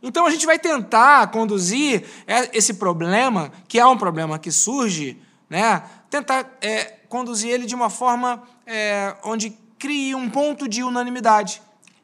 Então 0.00 0.24
a 0.24 0.30
gente 0.30 0.46
vai 0.46 0.60
tentar 0.60 1.32
conduzir 1.32 2.04
esse 2.52 2.74
problema, 2.74 3.50
que 3.66 3.76
é 3.76 3.84
um 3.84 3.98
problema 3.98 4.38
que 4.38 4.52
surge, 4.52 5.20
né? 5.48 5.82
Tentar 6.08 6.56
é, 6.60 6.84
conduzir 7.08 7.50
ele 7.50 7.66
de 7.66 7.74
uma 7.74 7.90
forma 7.90 8.44
é, 8.64 9.16
onde 9.24 9.50
crie 9.76 10.14
um 10.14 10.30
ponto 10.30 10.68
de 10.68 10.84
unanimidade. 10.84 11.60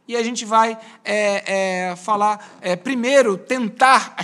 E 0.09 0.17
a 0.17 0.23
gente 0.23 0.45
vai 0.45 0.79
é, 1.05 1.91
é, 1.91 1.97
falar, 1.97 2.59
é, 2.61 2.77
primeiro, 2.77 3.37
tentar, 3.37 4.17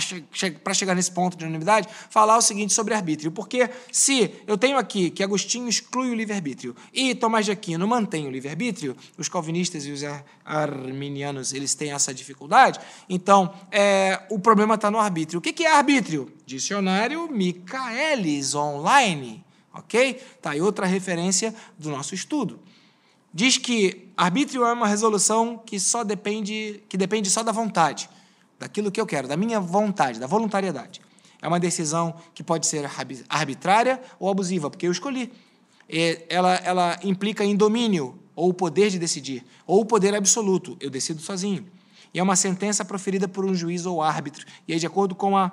para 0.63 0.73
chegar 0.73 0.95
nesse 0.95 1.11
ponto 1.11 1.35
de 1.35 1.43
unanimidade, 1.43 1.87
falar 2.09 2.37
o 2.37 2.41
seguinte 2.41 2.73
sobre 2.73 2.93
arbítrio. 2.93 3.31
Porque 3.31 3.69
se 3.91 4.33
eu 4.47 4.57
tenho 4.57 4.77
aqui 4.77 5.09
que 5.09 5.23
Agostinho 5.23 5.67
exclui 5.67 6.09
o 6.09 6.13
livre-arbítrio 6.13 6.75
e 6.93 7.13
Tomás 7.13 7.45
de 7.45 7.51
Aquino 7.51 7.87
mantém 7.87 8.27
o 8.27 8.31
livre-arbítrio, 8.31 8.95
os 9.17 9.27
calvinistas 9.27 9.85
e 9.85 9.91
os 9.91 10.01
arminianos 10.45 11.53
eles 11.53 11.75
têm 11.75 11.91
essa 11.91 12.13
dificuldade, 12.13 12.79
então 13.09 13.53
é, 13.71 14.21
o 14.29 14.39
problema 14.39 14.75
está 14.75 14.89
no 14.89 14.99
arbítrio. 14.99 15.39
O 15.39 15.41
que 15.41 15.63
é 15.63 15.75
arbítrio? 15.75 16.31
Dicionário 16.45 17.29
Michaelis 17.31 18.55
Online 18.55 19.43
ok? 19.73 20.21
Tá 20.41 20.51
aí 20.51 20.61
outra 20.61 20.85
referência 20.85 21.53
do 21.77 21.89
nosso 21.89 22.13
estudo. 22.13 22.59
Diz 23.33 23.57
que 23.57 24.09
arbítrio 24.15 24.63
é 24.63 24.71
uma 24.71 24.87
resolução 24.87 25.57
que 25.57 25.79
só 25.79 26.03
depende, 26.03 26.83
que 26.87 26.95
depende 26.95 27.29
só 27.29 27.41
da 27.41 27.51
vontade, 27.51 28.09
daquilo 28.59 28.91
que 28.91 29.01
eu 29.01 29.05
quero, 29.07 29.27
da 29.27 29.35
minha 29.35 29.59
vontade, 29.59 30.19
da 30.19 30.27
voluntariedade. 30.27 31.01
É 31.41 31.47
uma 31.47 31.59
decisão 31.59 32.15
que 32.33 32.43
pode 32.43 32.67
ser 32.67 32.89
arbitrária 33.27 33.99
ou 34.19 34.29
abusiva, 34.29 34.69
porque 34.69 34.87
eu 34.87 34.91
escolhi. 34.91 35.33
Ela, 36.29 36.55
ela 36.57 36.99
implica 37.03 37.43
em 37.43 37.55
domínio, 37.55 38.19
ou 38.35 38.49
o 38.49 38.53
poder 38.53 38.89
de 38.89 38.97
decidir, 38.97 39.43
ou 39.65 39.81
o 39.81 39.85
poder 39.85 40.15
absoluto, 40.15 40.77
eu 40.79 40.89
decido 40.89 41.21
sozinho. 41.21 41.65
E 42.13 42.19
é 42.19 42.23
uma 42.23 42.35
sentença 42.35 42.85
proferida 42.85 43.27
por 43.27 43.43
um 43.43 43.53
juiz 43.53 43.85
ou 43.85 44.01
árbitro. 44.01 44.45
E 44.67 44.73
aí, 44.73 44.79
de 44.79 44.85
acordo 44.85 45.15
com 45.15 45.35
a 45.35 45.51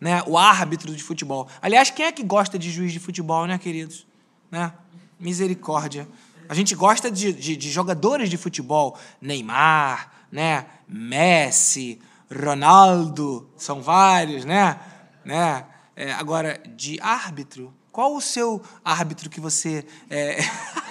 né, 0.00 0.22
o 0.26 0.36
árbitro 0.36 0.94
de 0.94 1.02
futebol. 1.02 1.48
Aliás, 1.62 1.90
quem 1.90 2.06
é 2.06 2.12
que 2.12 2.22
gosta 2.22 2.58
de 2.58 2.70
juiz 2.70 2.92
de 2.92 2.98
futebol, 2.98 3.46
né, 3.46 3.56
queridos? 3.56 4.06
Né? 4.50 4.72
Misericórdia. 5.18 6.06
A 6.48 6.54
gente 6.54 6.74
gosta 6.74 7.10
de, 7.10 7.32
de, 7.32 7.56
de 7.56 7.70
jogadores 7.70 8.30
de 8.30 8.36
futebol, 8.36 8.98
Neymar, 9.20 10.12
né, 10.30 10.66
Messi, 10.88 12.00
Ronaldo, 12.32 13.48
são 13.56 13.80
vários, 13.80 14.44
né? 14.44 14.78
né? 15.24 15.64
É, 15.94 16.12
agora, 16.12 16.60
de 16.76 17.00
árbitro, 17.00 17.72
qual 17.90 18.14
o 18.14 18.20
seu 18.20 18.62
árbitro 18.84 19.30
que 19.30 19.40
você. 19.40 19.86
É... 20.10 20.38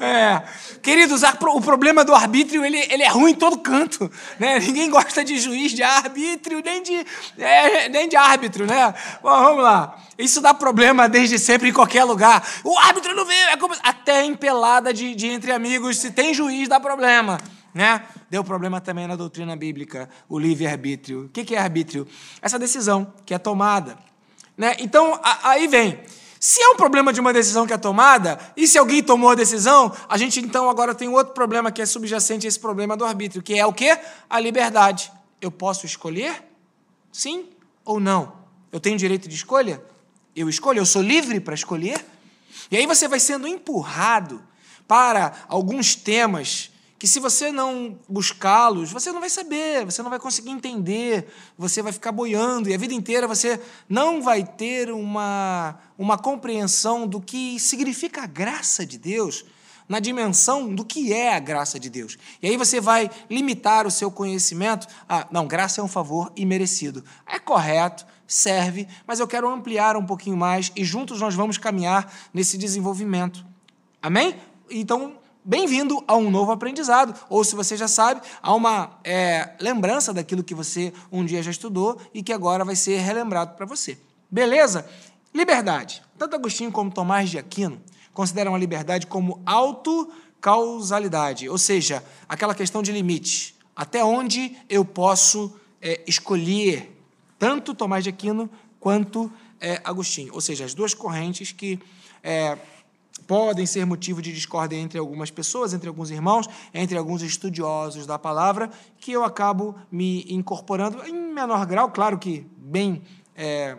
É. 0.00 0.42
Queridos, 0.80 1.22
o 1.22 1.60
problema 1.60 2.02
do 2.02 2.14
arbítrio 2.14 2.64
ele, 2.64 2.78
ele 2.90 3.02
é 3.02 3.08
ruim 3.08 3.32
em 3.32 3.34
todo 3.34 3.58
canto. 3.58 4.10
Né? 4.38 4.58
Ninguém 4.64 4.88
gosta 4.88 5.22
de 5.22 5.38
juiz, 5.38 5.72
de 5.72 5.82
arbítrio, 5.82 6.62
nem 6.64 6.82
de, 6.82 7.06
é, 7.36 7.86
nem 7.90 8.08
de 8.08 8.16
árbitro. 8.16 8.66
Né? 8.66 8.94
Bom, 9.22 9.28
vamos 9.28 9.62
lá. 9.62 10.02
Isso 10.16 10.40
dá 10.40 10.54
problema 10.54 11.06
desde 11.06 11.38
sempre 11.38 11.68
em 11.68 11.72
qualquer 11.72 12.04
lugar. 12.04 12.42
O 12.64 12.78
árbitro 12.78 13.14
não 13.14 13.26
veio. 13.26 13.48
É 13.48 13.56
como... 13.58 13.74
Até 13.82 14.24
em 14.24 14.34
pelada 14.34 14.92
de, 14.92 15.14
de 15.14 15.26
entre 15.26 15.52
amigos, 15.52 15.98
se 15.98 16.10
tem 16.10 16.32
juiz, 16.32 16.66
dá 16.66 16.80
problema. 16.80 17.38
Né? 17.74 18.02
Deu 18.30 18.42
problema 18.42 18.80
também 18.80 19.06
na 19.06 19.16
doutrina 19.16 19.54
bíblica, 19.54 20.08
o 20.30 20.38
livre-arbítrio. 20.38 21.26
O 21.26 21.28
que 21.28 21.54
é 21.54 21.58
arbítrio? 21.58 22.08
Essa 22.40 22.58
decisão 22.58 23.12
que 23.26 23.34
é 23.34 23.38
tomada. 23.38 23.98
Né? 24.56 24.76
Então, 24.78 25.20
aí 25.42 25.68
vem. 25.68 26.00
Se 26.40 26.58
é 26.62 26.70
um 26.70 26.74
problema 26.74 27.12
de 27.12 27.20
uma 27.20 27.34
decisão 27.34 27.66
que 27.66 27.72
é 27.74 27.76
tomada, 27.76 28.40
e 28.56 28.66
se 28.66 28.78
alguém 28.78 29.02
tomou 29.02 29.28
a 29.28 29.34
decisão, 29.34 29.94
a 30.08 30.16
gente 30.16 30.40
então 30.40 30.70
agora 30.70 30.94
tem 30.94 31.06
outro 31.06 31.34
problema 31.34 31.70
que 31.70 31.82
é 31.82 31.86
subjacente 31.86 32.46
a 32.46 32.48
esse 32.48 32.58
problema 32.58 32.96
do 32.96 33.04
arbítrio, 33.04 33.42
que 33.42 33.58
é 33.58 33.66
o 33.66 33.74
quê? 33.74 33.98
A 34.28 34.40
liberdade. 34.40 35.12
Eu 35.38 35.50
posso 35.50 35.84
escolher? 35.84 36.42
Sim 37.12 37.50
ou 37.84 38.00
não? 38.00 38.32
Eu 38.72 38.80
tenho 38.80 38.96
direito 38.96 39.28
de 39.28 39.34
escolha? 39.34 39.84
Eu 40.34 40.48
escolho, 40.48 40.78
eu 40.78 40.86
sou 40.86 41.02
livre 41.02 41.40
para 41.40 41.54
escolher? 41.54 42.02
E 42.70 42.76
aí 42.78 42.86
você 42.86 43.06
vai 43.06 43.20
sendo 43.20 43.46
empurrado 43.46 44.42
para 44.88 45.34
alguns 45.46 45.94
temas 45.94 46.70
que 47.00 47.08
se 47.08 47.18
você 47.18 47.50
não 47.50 47.98
buscá-los, 48.06 48.92
você 48.92 49.10
não 49.10 49.20
vai 49.20 49.30
saber, 49.30 49.86
você 49.86 50.02
não 50.02 50.10
vai 50.10 50.18
conseguir 50.18 50.50
entender, 50.50 51.32
você 51.56 51.80
vai 51.80 51.92
ficar 51.92 52.12
boiando 52.12 52.68
e 52.68 52.74
a 52.74 52.76
vida 52.76 52.92
inteira 52.92 53.26
você 53.26 53.58
não 53.88 54.20
vai 54.20 54.44
ter 54.44 54.90
uma, 54.90 55.78
uma 55.96 56.18
compreensão 56.18 57.06
do 57.06 57.18
que 57.18 57.58
significa 57.58 58.24
a 58.24 58.26
graça 58.26 58.84
de 58.84 58.98
Deus, 58.98 59.46
na 59.88 59.98
dimensão 59.98 60.74
do 60.74 60.84
que 60.84 61.10
é 61.10 61.34
a 61.34 61.38
graça 61.38 61.80
de 61.80 61.88
Deus. 61.88 62.18
E 62.42 62.48
aí 62.48 62.56
você 62.58 62.82
vai 62.82 63.10
limitar 63.30 63.86
o 63.86 63.90
seu 63.90 64.10
conhecimento 64.10 64.86
a, 65.08 65.26
não, 65.30 65.46
graça 65.46 65.80
é 65.80 65.84
um 65.84 65.88
favor 65.88 66.30
imerecido. 66.36 67.02
É 67.26 67.38
correto, 67.38 68.04
serve, 68.26 68.86
mas 69.06 69.20
eu 69.20 69.26
quero 69.26 69.48
ampliar 69.48 69.96
um 69.96 70.04
pouquinho 70.04 70.36
mais 70.36 70.70
e 70.76 70.84
juntos 70.84 71.18
nós 71.18 71.34
vamos 71.34 71.56
caminhar 71.56 72.12
nesse 72.34 72.58
desenvolvimento. 72.58 73.42
Amém? 74.02 74.36
Então, 74.70 75.18
bem-vindo 75.44 76.02
a 76.06 76.16
um 76.16 76.30
novo 76.30 76.52
aprendizado. 76.52 77.14
Ou, 77.28 77.42
se 77.44 77.54
você 77.54 77.76
já 77.76 77.88
sabe, 77.88 78.20
a 78.42 78.54
uma 78.54 78.98
é, 79.04 79.54
lembrança 79.60 80.12
daquilo 80.12 80.44
que 80.44 80.54
você 80.54 80.92
um 81.10 81.24
dia 81.24 81.42
já 81.42 81.50
estudou 81.50 81.98
e 82.12 82.22
que 82.22 82.32
agora 82.32 82.64
vai 82.64 82.76
ser 82.76 82.98
relembrado 82.98 83.56
para 83.56 83.66
você. 83.66 83.98
Beleza? 84.30 84.88
Liberdade. 85.34 86.02
Tanto 86.18 86.36
Agostinho 86.36 86.70
como 86.70 86.90
Tomás 86.90 87.30
de 87.30 87.38
Aquino 87.38 87.80
consideram 88.12 88.54
a 88.54 88.58
liberdade 88.58 89.06
como 89.06 89.40
autocausalidade, 89.46 91.48
ou 91.48 91.56
seja, 91.56 92.04
aquela 92.28 92.54
questão 92.54 92.82
de 92.82 92.92
limite. 92.92 93.54
Até 93.74 94.04
onde 94.04 94.56
eu 94.68 94.84
posso 94.84 95.56
é, 95.80 96.02
escolher 96.06 96.94
tanto 97.38 97.72
Tomás 97.72 98.04
de 98.04 98.10
Aquino 98.10 98.50
quanto 98.78 99.32
é, 99.60 99.80
Agostinho. 99.84 100.34
Ou 100.34 100.40
seja, 100.40 100.64
as 100.64 100.74
duas 100.74 100.92
correntes 100.92 101.52
que 101.52 101.78
é, 102.22 102.58
podem 103.26 103.66
ser 103.66 103.84
motivo 103.84 104.20
de 104.20 104.32
discórdia 104.32 104.76
entre 104.76 104.98
algumas 104.98 105.30
pessoas, 105.30 105.72
entre 105.72 105.88
alguns 105.88 106.10
irmãos, 106.10 106.48
entre 106.72 106.96
alguns 106.96 107.22
estudiosos 107.22 108.06
da 108.06 108.18
palavra, 108.18 108.70
que 108.98 109.12
eu 109.12 109.24
acabo 109.24 109.74
me 109.90 110.24
incorporando 110.28 111.04
em 111.04 111.12
menor 111.12 111.64
grau, 111.66 111.90
claro 111.90 112.18
que 112.18 112.46
bem, 112.56 113.02
é, 113.36 113.76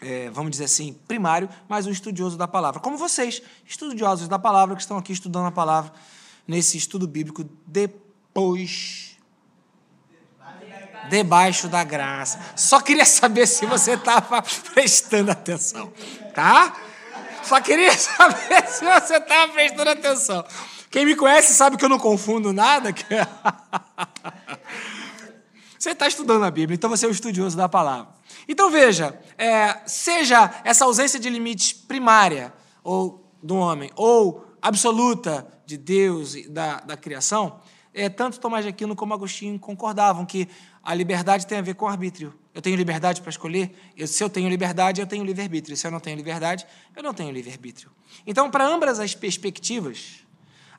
é, 0.00 0.30
vamos 0.30 0.50
dizer 0.50 0.64
assim, 0.64 0.94
primário, 1.06 1.48
mas 1.68 1.86
um 1.86 1.90
estudioso 1.90 2.36
da 2.36 2.48
palavra. 2.48 2.80
Como 2.80 2.96
vocês, 2.96 3.42
estudiosos 3.66 4.28
da 4.28 4.38
palavra, 4.38 4.74
que 4.74 4.82
estão 4.82 4.98
aqui 4.98 5.12
estudando 5.12 5.46
a 5.46 5.52
palavra 5.52 5.92
nesse 6.46 6.76
estudo 6.76 7.06
bíblico 7.06 7.44
depois 7.66 9.12
debaixo 11.08 11.68
da 11.68 11.84
graça. 11.84 12.40
Só 12.56 12.80
queria 12.80 13.04
saber 13.04 13.46
se 13.46 13.66
você 13.66 13.92
estava 13.92 14.42
prestando 14.72 15.30
atenção, 15.30 15.92
tá? 16.34 16.74
Só 17.42 17.60
queria 17.60 17.92
saber 17.98 18.66
se 18.66 18.84
você 18.84 19.16
estava 19.16 19.52
prestando 19.52 19.90
atenção. 19.90 20.44
Quem 20.90 21.06
me 21.06 21.16
conhece 21.16 21.54
sabe 21.54 21.76
que 21.76 21.84
eu 21.84 21.88
não 21.88 21.98
confundo 21.98 22.52
nada. 22.52 22.90
Você 25.78 25.90
está 25.90 26.06
estudando 26.06 26.44
a 26.44 26.50
Bíblia, 26.50 26.76
então 26.76 26.88
você 26.88 27.06
é 27.06 27.08
o 27.08 27.10
estudioso 27.10 27.56
da 27.56 27.68
palavra. 27.68 28.14
Então 28.46 28.70
veja, 28.70 29.20
é, 29.36 29.80
seja 29.84 30.62
essa 30.62 30.84
ausência 30.84 31.18
de 31.18 31.28
limite 31.28 31.74
primária 31.74 32.52
ou 32.84 33.28
do 33.42 33.56
homem, 33.56 33.90
ou 33.96 34.46
absoluta 34.62 35.44
de 35.66 35.76
Deus 35.76 36.36
e 36.36 36.48
da, 36.48 36.76
da 36.76 36.96
criação, 36.96 37.58
é, 37.92 38.08
tanto 38.08 38.38
Tomás 38.38 38.64
de 38.64 38.68
Aquino 38.68 38.94
como 38.94 39.12
Agostinho 39.12 39.58
concordavam 39.58 40.24
que 40.24 40.48
a 40.84 40.94
liberdade 40.94 41.48
tem 41.48 41.58
a 41.58 41.62
ver 41.62 41.74
com 41.74 41.88
arbítrio. 41.88 42.32
Eu 42.54 42.60
tenho 42.60 42.76
liberdade 42.76 43.20
para 43.20 43.30
escolher. 43.30 43.74
Eu, 43.96 44.06
se 44.06 44.22
eu 44.22 44.28
tenho 44.28 44.48
liberdade, 44.48 45.00
eu 45.00 45.06
tenho 45.06 45.24
livre-arbítrio. 45.24 45.76
Se 45.76 45.86
eu 45.86 45.90
não 45.90 46.00
tenho 46.00 46.16
liberdade, 46.16 46.66
eu 46.94 47.02
não 47.02 47.14
tenho 47.14 47.30
livre-arbítrio. 47.30 47.90
Então, 48.26 48.50
para 48.50 48.66
ambas 48.66 49.00
as 49.00 49.14
perspectivas, 49.14 50.26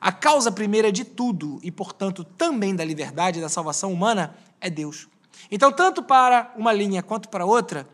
a 0.00 0.12
causa 0.12 0.52
primeira 0.52 0.92
de 0.92 1.04
tudo, 1.04 1.58
e 1.62 1.70
portanto 1.70 2.22
também 2.22 2.76
da 2.76 2.84
liberdade 2.84 3.38
e 3.38 3.42
da 3.42 3.48
salvação 3.48 3.92
humana, 3.92 4.36
é 4.60 4.70
Deus. 4.70 5.08
Então, 5.50 5.72
tanto 5.72 6.02
para 6.02 6.52
uma 6.56 6.72
linha 6.72 7.02
quanto 7.02 7.28
para 7.28 7.44
outra, 7.44 7.88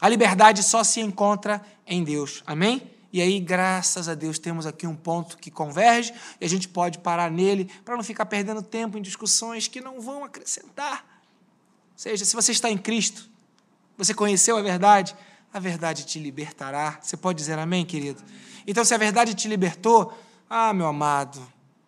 a 0.00 0.08
liberdade 0.08 0.62
só 0.62 0.84
se 0.84 1.00
encontra 1.00 1.62
em 1.86 2.04
Deus. 2.04 2.42
Amém? 2.46 2.82
E 3.12 3.20
aí, 3.20 3.40
graças 3.40 4.08
a 4.08 4.14
Deus, 4.14 4.38
temos 4.38 4.66
aqui 4.66 4.86
um 4.86 4.96
ponto 4.96 5.38
que 5.38 5.50
converge 5.50 6.12
e 6.40 6.44
a 6.44 6.48
gente 6.48 6.68
pode 6.68 6.98
parar 6.98 7.30
nele 7.30 7.70
para 7.84 7.96
não 7.96 8.02
ficar 8.02 8.26
perdendo 8.26 8.62
tempo 8.62 8.98
em 8.98 9.02
discussões 9.02 9.68
que 9.68 9.80
não 9.80 10.00
vão 10.00 10.24
acrescentar 10.24 11.11
seja, 12.02 12.24
se 12.24 12.34
você 12.34 12.50
está 12.50 12.68
em 12.68 12.76
Cristo, 12.76 13.28
você 13.96 14.12
conheceu 14.12 14.56
a 14.56 14.62
verdade, 14.62 15.14
a 15.54 15.60
verdade 15.60 16.04
te 16.04 16.18
libertará. 16.18 16.98
Você 17.00 17.16
pode 17.16 17.38
dizer 17.38 17.56
amém, 17.56 17.86
querido? 17.86 18.20
Então, 18.66 18.84
se 18.84 18.92
a 18.92 18.98
verdade 18.98 19.34
te 19.34 19.46
libertou, 19.46 20.12
ah, 20.50 20.72
meu 20.72 20.86
amado, 20.86 21.40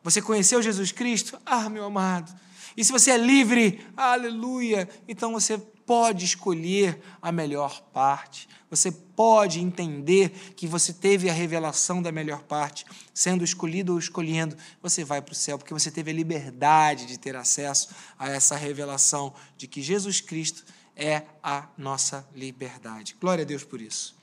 você 0.04 0.22
conheceu 0.22 0.62
Jesus 0.62 0.92
Cristo? 0.92 1.36
Ah, 1.44 1.68
meu 1.68 1.84
amado. 1.84 2.32
E 2.76 2.84
se 2.84 2.92
você 2.92 3.10
é 3.10 3.16
livre, 3.16 3.84
aleluia, 3.96 4.88
então 5.08 5.32
você 5.32 5.60
pode 5.86 6.24
escolher 6.24 7.00
a 7.20 7.30
melhor 7.30 7.80
parte. 7.92 8.48
Você 8.70 8.90
pode 8.90 9.60
entender 9.60 10.30
que 10.56 10.66
você 10.66 10.92
teve 10.92 11.30
a 11.30 11.32
revelação 11.32 12.02
da 12.02 12.10
melhor 12.10 12.42
parte, 12.42 12.84
sendo 13.12 13.44
escolhido 13.44 13.92
ou 13.92 13.98
escolhendo, 13.98 14.56
você 14.82 15.04
vai 15.04 15.22
para 15.22 15.32
o 15.32 15.36
céu, 15.36 15.58
porque 15.58 15.72
você 15.72 15.90
teve 15.90 16.10
a 16.10 16.14
liberdade 16.14 17.06
de 17.06 17.18
ter 17.18 17.36
acesso 17.36 17.90
a 18.18 18.28
essa 18.28 18.56
revelação 18.56 19.32
de 19.56 19.66
que 19.66 19.80
Jesus 19.80 20.20
Cristo 20.20 20.64
é 20.96 21.22
a 21.42 21.68
nossa 21.76 22.26
liberdade. 22.34 23.16
Glória 23.20 23.42
a 23.42 23.46
Deus 23.46 23.64
por 23.64 23.80
isso. 23.80 24.16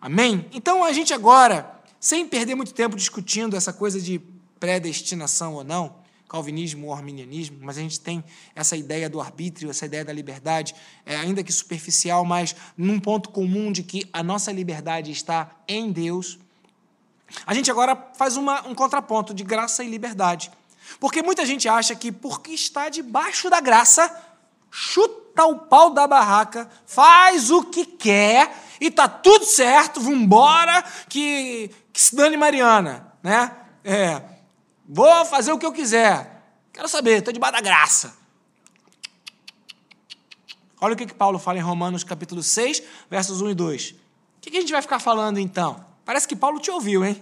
Amém? 0.00 0.46
Então 0.52 0.84
a 0.84 0.92
gente 0.92 1.12
agora, 1.12 1.80
sem 1.98 2.26
perder 2.26 2.54
muito 2.54 2.72
tempo 2.72 2.96
discutindo 2.96 3.56
essa 3.56 3.72
coisa 3.72 4.00
de 4.00 4.20
predestinação 4.60 5.54
ou 5.54 5.64
não, 5.64 5.96
calvinismo 6.28 6.88
ou 6.88 6.92
arminianismo, 6.92 7.58
mas 7.62 7.78
a 7.78 7.80
gente 7.80 7.98
tem 7.98 8.22
essa 8.54 8.76
ideia 8.76 9.08
do 9.08 9.20
arbítrio, 9.20 9.70
essa 9.70 9.86
ideia 9.86 10.04
da 10.04 10.12
liberdade, 10.12 10.74
é, 11.06 11.16
ainda 11.16 11.42
que 11.42 11.52
superficial, 11.52 12.24
mas 12.24 12.54
num 12.76 13.00
ponto 13.00 13.30
comum 13.30 13.72
de 13.72 13.82
que 13.82 14.08
a 14.12 14.22
nossa 14.22 14.52
liberdade 14.52 15.10
está 15.10 15.50
em 15.66 15.90
Deus. 15.90 16.38
A 17.46 17.54
gente 17.54 17.70
agora 17.70 17.96
faz 18.14 18.36
uma, 18.36 18.66
um 18.68 18.74
contraponto 18.74 19.32
de 19.32 19.42
graça 19.42 19.82
e 19.82 19.88
liberdade. 19.88 20.50
Porque 21.00 21.22
muita 21.22 21.44
gente 21.46 21.68
acha 21.68 21.94
que 21.94 22.12
porque 22.12 22.52
está 22.52 22.88
debaixo 22.88 23.48
da 23.48 23.60
graça, 23.60 24.14
chuta 24.70 25.44
o 25.44 25.58
pau 25.58 25.90
da 25.90 26.06
barraca, 26.06 26.68
faz 26.86 27.50
o 27.50 27.64
que 27.64 27.84
quer 27.84 28.54
e 28.80 28.90
tá 28.90 29.08
tudo 29.08 29.44
certo, 29.44 30.00
vambora, 30.00 30.82
que, 31.08 31.70
que 31.92 32.00
se 32.00 32.14
dane 32.14 32.36
Mariana, 32.36 33.12
né? 33.22 33.52
É, 33.84 34.22
Vou 34.88 35.26
fazer 35.26 35.52
o 35.52 35.58
que 35.58 35.66
eu 35.66 35.72
quiser. 35.72 36.42
Quero 36.72 36.88
saber, 36.88 37.18
estou 37.18 37.32
debaixo 37.32 37.56
da 37.56 37.60
graça. 37.60 38.16
Olha 40.80 40.94
o 40.94 40.96
que, 40.96 41.04
que 41.04 41.14
Paulo 41.14 41.38
fala 41.38 41.58
em 41.58 41.60
Romanos 41.60 42.02
capítulo 42.02 42.42
6, 42.42 42.82
versos 43.10 43.42
1 43.42 43.50
e 43.50 43.54
2. 43.54 43.90
O 43.90 43.94
que, 44.40 44.50
que 44.50 44.56
a 44.56 44.60
gente 44.60 44.72
vai 44.72 44.80
ficar 44.80 44.98
falando 44.98 45.38
então? 45.38 45.84
Parece 46.06 46.26
que 46.26 46.34
Paulo 46.34 46.58
te 46.58 46.70
ouviu, 46.70 47.04
hein? 47.04 47.20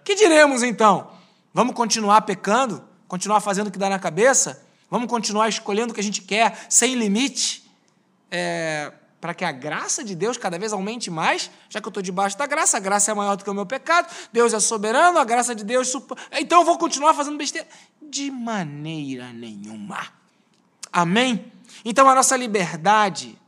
O 0.00 0.02
que 0.04 0.14
diremos 0.14 0.62
então? 0.62 1.10
Vamos 1.54 1.74
continuar 1.74 2.20
pecando? 2.22 2.84
Continuar 3.08 3.40
fazendo 3.40 3.68
o 3.68 3.70
que 3.70 3.78
dá 3.78 3.88
na 3.88 3.98
cabeça? 3.98 4.66
Vamos 4.90 5.08
continuar 5.08 5.48
escolhendo 5.48 5.92
o 5.92 5.94
que 5.94 6.00
a 6.00 6.04
gente 6.04 6.20
quer 6.20 6.66
sem 6.68 6.94
limite? 6.94 7.70
É, 8.30 8.92
para 9.22 9.34
que 9.34 9.44
a 9.44 9.52
graça 9.52 10.02
de 10.02 10.16
Deus 10.16 10.36
cada 10.36 10.58
vez 10.58 10.72
aumente 10.72 11.08
mais, 11.08 11.48
já 11.68 11.80
que 11.80 11.86
eu 11.86 11.90
estou 11.90 12.02
debaixo 12.02 12.36
da 12.36 12.44
graça, 12.44 12.76
a 12.76 12.80
graça 12.80 13.12
é 13.12 13.14
maior 13.14 13.36
do 13.36 13.44
que 13.44 13.50
o 13.50 13.54
meu 13.54 13.64
pecado, 13.64 14.12
Deus 14.32 14.52
é 14.52 14.58
soberano, 14.58 15.16
a 15.16 15.24
graça 15.24 15.54
de 15.54 15.62
Deus. 15.62 15.92
Então 16.32 16.62
eu 16.62 16.64
vou 16.66 16.76
continuar 16.76 17.14
fazendo 17.14 17.38
besteira? 17.38 17.68
De 18.02 18.32
maneira 18.32 19.32
nenhuma. 19.32 20.08
Amém? 20.92 21.52
Então 21.84 22.08
a 22.08 22.16
nossa 22.16 22.36
liberdade, 22.36 23.38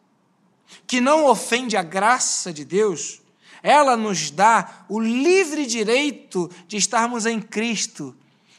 que 0.87 1.00
não 1.00 1.26
ofende 1.26 1.76
a 1.76 1.82
graça 1.82 2.52
de 2.52 2.64
Deus, 2.64 3.20
ela 3.60 3.96
nos 3.96 4.30
dá 4.30 4.84
o 4.88 5.00
livre 5.00 5.66
direito 5.66 6.48
de 6.68 6.76
estarmos 6.76 7.26
em 7.26 7.40
Cristo. 7.40 8.14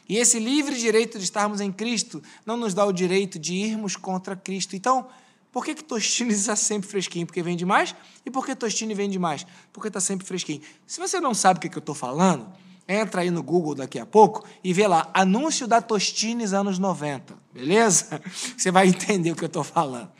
E 0.06 0.18
esse 0.18 0.38
livre 0.38 0.76
direito 0.76 1.16
de 1.16 1.24
estarmos 1.24 1.62
em 1.62 1.72
Cristo 1.72 2.22
não 2.44 2.58
nos 2.58 2.74
dá 2.74 2.84
o 2.84 2.92
direito 2.92 3.38
de 3.38 3.54
irmos 3.54 3.96
contra 3.96 4.36
Cristo. 4.36 4.76
Então, 4.76 5.08
por 5.56 5.64
que, 5.64 5.74
que 5.74 5.84
Tostine 5.84 6.32
está 6.36 6.54
sempre 6.54 6.86
fresquinho? 6.86 7.24
Porque 7.24 7.42
vende 7.42 7.64
mais. 7.64 7.94
E 8.26 8.30
por 8.30 8.44
que 8.44 8.54
Tostine 8.54 8.92
vende 8.92 9.18
mais? 9.18 9.46
Porque 9.72 9.88
está 9.88 10.00
sempre 10.00 10.26
fresquinho. 10.26 10.60
Se 10.86 11.00
você 11.00 11.18
não 11.18 11.32
sabe 11.32 11.56
o 11.56 11.60
que, 11.62 11.70
que 11.70 11.78
eu 11.78 11.80
estou 11.80 11.94
falando, 11.94 12.46
entra 12.86 13.22
aí 13.22 13.30
no 13.30 13.42
Google 13.42 13.74
daqui 13.74 13.98
a 13.98 14.04
pouco 14.04 14.46
e 14.62 14.74
vê 14.74 14.86
lá, 14.86 15.08
anúncio 15.14 15.66
da 15.66 15.80
Tostines 15.80 16.52
anos 16.52 16.78
90, 16.78 17.32
beleza? 17.54 18.20
Você 18.54 18.70
vai 18.70 18.88
entender 18.88 19.30
o 19.30 19.34
que 19.34 19.44
eu 19.44 19.46
estou 19.46 19.64
falando. 19.64 20.12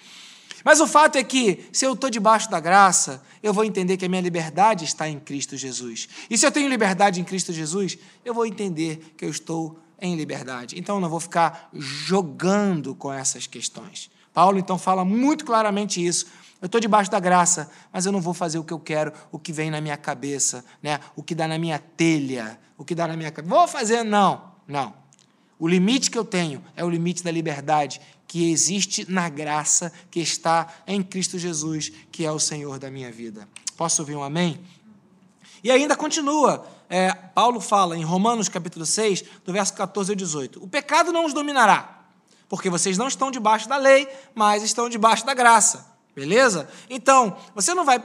Mas 0.65 0.81
o 0.81 0.87
fato 0.87 1.17
é 1.17 1.23
que, 1.23 1.69
se 1.71 1.85
eu 1.85 1.93
estou 1.93 2.09
debaixo 2.09 2.51
da 2.51 2.59
graça, 2.59 3.23
eu 3.43 3.53
vou 3.53 3.63
entender 3.63 3.99
que 3.99 4.07
a 4.07 4.09
minha 4.09 4.23
liberdade 4.23 4.87
está 4.87 5.07
em 5.07 5.21
Cristo 5.21 5.55
Jesus. 5.55 6.09
E 6.31 6.39
se 6.39 6.47
eu 6.47 6.51
tenho 6.51 6.67
liberdade 6.67 7.21
em 7.21 7.25
Cristo 7.25 7.53
Jesus, 7.53 7.99
eu 8.25 8.33
vou 8.33 8.47
entender 8.47 9.13
que 9.19 9.27
eu 9.27 9.29
estou 9.29 9.79
em 10.01 10.17
liberdade. 10.17 10.79
Então 10.79 10.95
eu 10.95 11.01
não 11.03 11.11
vou 11.11 11.21
ficar 11.21 11.69
jogando 11.75 12.95
com 12.95 13.13
essas 13.13 13.47
questões. 13.47 14.16
Paulo 14.37 14.59
então 14.59 14.77
fala 14.77 15.03
muito 15.03 15.47
claramente 15.47 16.05
isso 16.05 16.27
Eu 16.61 16.67
estou 16.67 16.79
debaixo 16.79 17.11
da 17.11 17.19
graça, 17.19 17.71
mas 17.91 18.05
eu 18.05 18.13
não 18.13 18.21
vou 18.21 18.35
fazer 18.35 18.59
o 18.59 18.65
que 18.65 18.73
eu 18.73 18.79
quero, 18.79 19.11
o 19.33 19.39
que 19.39 19.51
vem 19.51 19.71
na 19.71 19.81
minha 19.81 19.97
cabeça, 19.97 20.63
né? 20.83 21.01
o 21.15 21.23
que 21.23 21.35
dá 21.35 21.49
na 21.49 21.59
minha 21.59 21.79
telha, 21.79 22.59
o 22.77 22.85
que 22.85 22.95
dá 22.95 23.09
na 23.09 23.17
minha 23.17 23.31
cabeça. 23.31 23.55
Vou 23.55 23.67
fazer, 23.67 24.03
não, 24.03 24.43
não. 24.69 24.93
O 25.59 25.67
limite 25.67 26.11
que 26.11 26.19
eu 26.19 26.25
tenho 26.25 26.63
é 26.75 26.85
o 26.85 26.91
limite 26.91 27.23
da 27.23 27.31
liberdade 27.31 27.99
que 28.29 28.51
existe 28.51 29.11
na 29.11 29.31
graça 29.31 29.91
que 30.11 30.21
está 30.21 30.67
em 30.87 31.03
Cristo 31.03 31.39
Jesus, 31.39 31.91
que 32.13 32.27
é 32.27 32.31
o 32.31 32.39
Senhor 32.39 32.79
da 32.79 32.91
minha 32.91 33.11
vida. 33.11 33.49
Posso 33.75 34.03
ouvir 34.03 34.17
um 34.17 34.23
amém? 34.23 34.61
E 35.65 35.71
ainda 35.71 35.97
continua. 35.97 36.67
É, 36.91 37.11
Paulo 37.13 37.59
fala 37.59 37.97
em 37.97 38.05
Romanos 38.05 38.51
capítulo 38.51 38.85
6, 38.85 39.25
do 39.47 39.53
verso 39.53 39.73
14 39.73 40.13
ao 40.13 40.17
18: 40.17 40.63
O 40.63 40.69
pecado 40.69 41.11
não 41.11 41.25
os 41.25 41.33
dominará, 41.33 41.96
porque 42.49 42.71
vocês 42.71 42.97
não 42.97 43.09
estão 43.09 43.31
debaixo 43.31 43.69
da 43.69 43.77
lei, 43.77 44.09
mas 44.35 44.63
estão 44.63 44.89
debaixo 44.89 45.25
da 45.27 45.35
graça. 45.35 45.97
Beleza? 46.17 46.67
Então, 46.89 47.37
você 47.55 47.75
não 47.75 47.85
vai, 47.85 48.03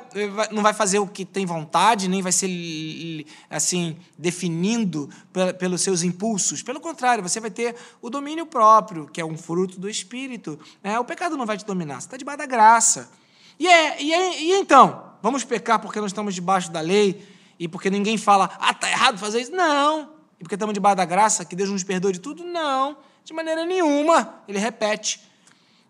não 0.51 0.61
vai 0.61 0.73
fazer 0.73 0.99
o 0.99 1.07
que 1.07 1.23
tem 1.23 1.45
vontade, 1.45 2.09
nem 2.09 2.21
vai 2.21 2.33
ser 2.33 3.25
assim, 3.49 3.97
definindo 4.17 5.09
pelos 5.57 5.81
seus 5.81 6.03
impulsos. 6.03 6.61
Pelo 6.61 6.81
contrário, 6.81 7.23
você 7.23 7.39
vai 7.39 7.49
ter 7.49 7.73
o 8.01 8.09
domínio 8.09 8.45
próprio, 8.45 9.07
que 9.07 9.21
é 9.21 9.25
um 9.25 9.37
fruto 9.37 9.79
do 9.79 9.89
Espírito. 9.89 10.59
Né? 10.83 10.99
O 10.99 11.05
pecado 11.05 11.37
não 11.37 11.45
vai 11.45 11.57
te 11.57 11.65
dominar, 11.65 12.01
você 12.01 12.07
está 12.07 12.17
debaixo 12.17 12.39
da 12.39 12.45
graça. 12.45 13.09
E, 13.57 13.65
é, 13.65 14.03
e, 14.03 14.13
é, 14.13 14.41
e 14.41 14.51
então? 14.59 15.03
Vamos 15.21 15.45
pecar 15.45 15.79
porque 15.79 16.01
nós 16.01 16.11
estamos 16.11 16.35
debaixo 16.35 16.69
da 16.69 16.81
lei 16.81 17.25
e 17.57 17.65
porque 17.65 17.89
ninguém 17.89 18.17
fala, 18.17 18.49
ah, 18.59 18.73
tá 18.73 18.89
errado 18.89 19.19
fazer 19.19 19.39
isso? 19.39 19.53
Não. 19.53 20.09
E 20.37 20.43
porque 20.43 20.55
estamos 20.55 20.73
debaixo 20.73 20.97
da 20.97 21.05
graça, 21.05 21.45
que 21.45 21.55
Deus 21.55 21.69
nos 21.69 21.83
perdoe 21.83 22.11
de 22.11 22.19
tudo? 22.19 22.43
Não. 22.43 22.97
De 23.31 23.35
maneira 23.35 23.65
nenhuma. 23.65 24.43
Ele 24.45 24.59
repete. 24.59 25.21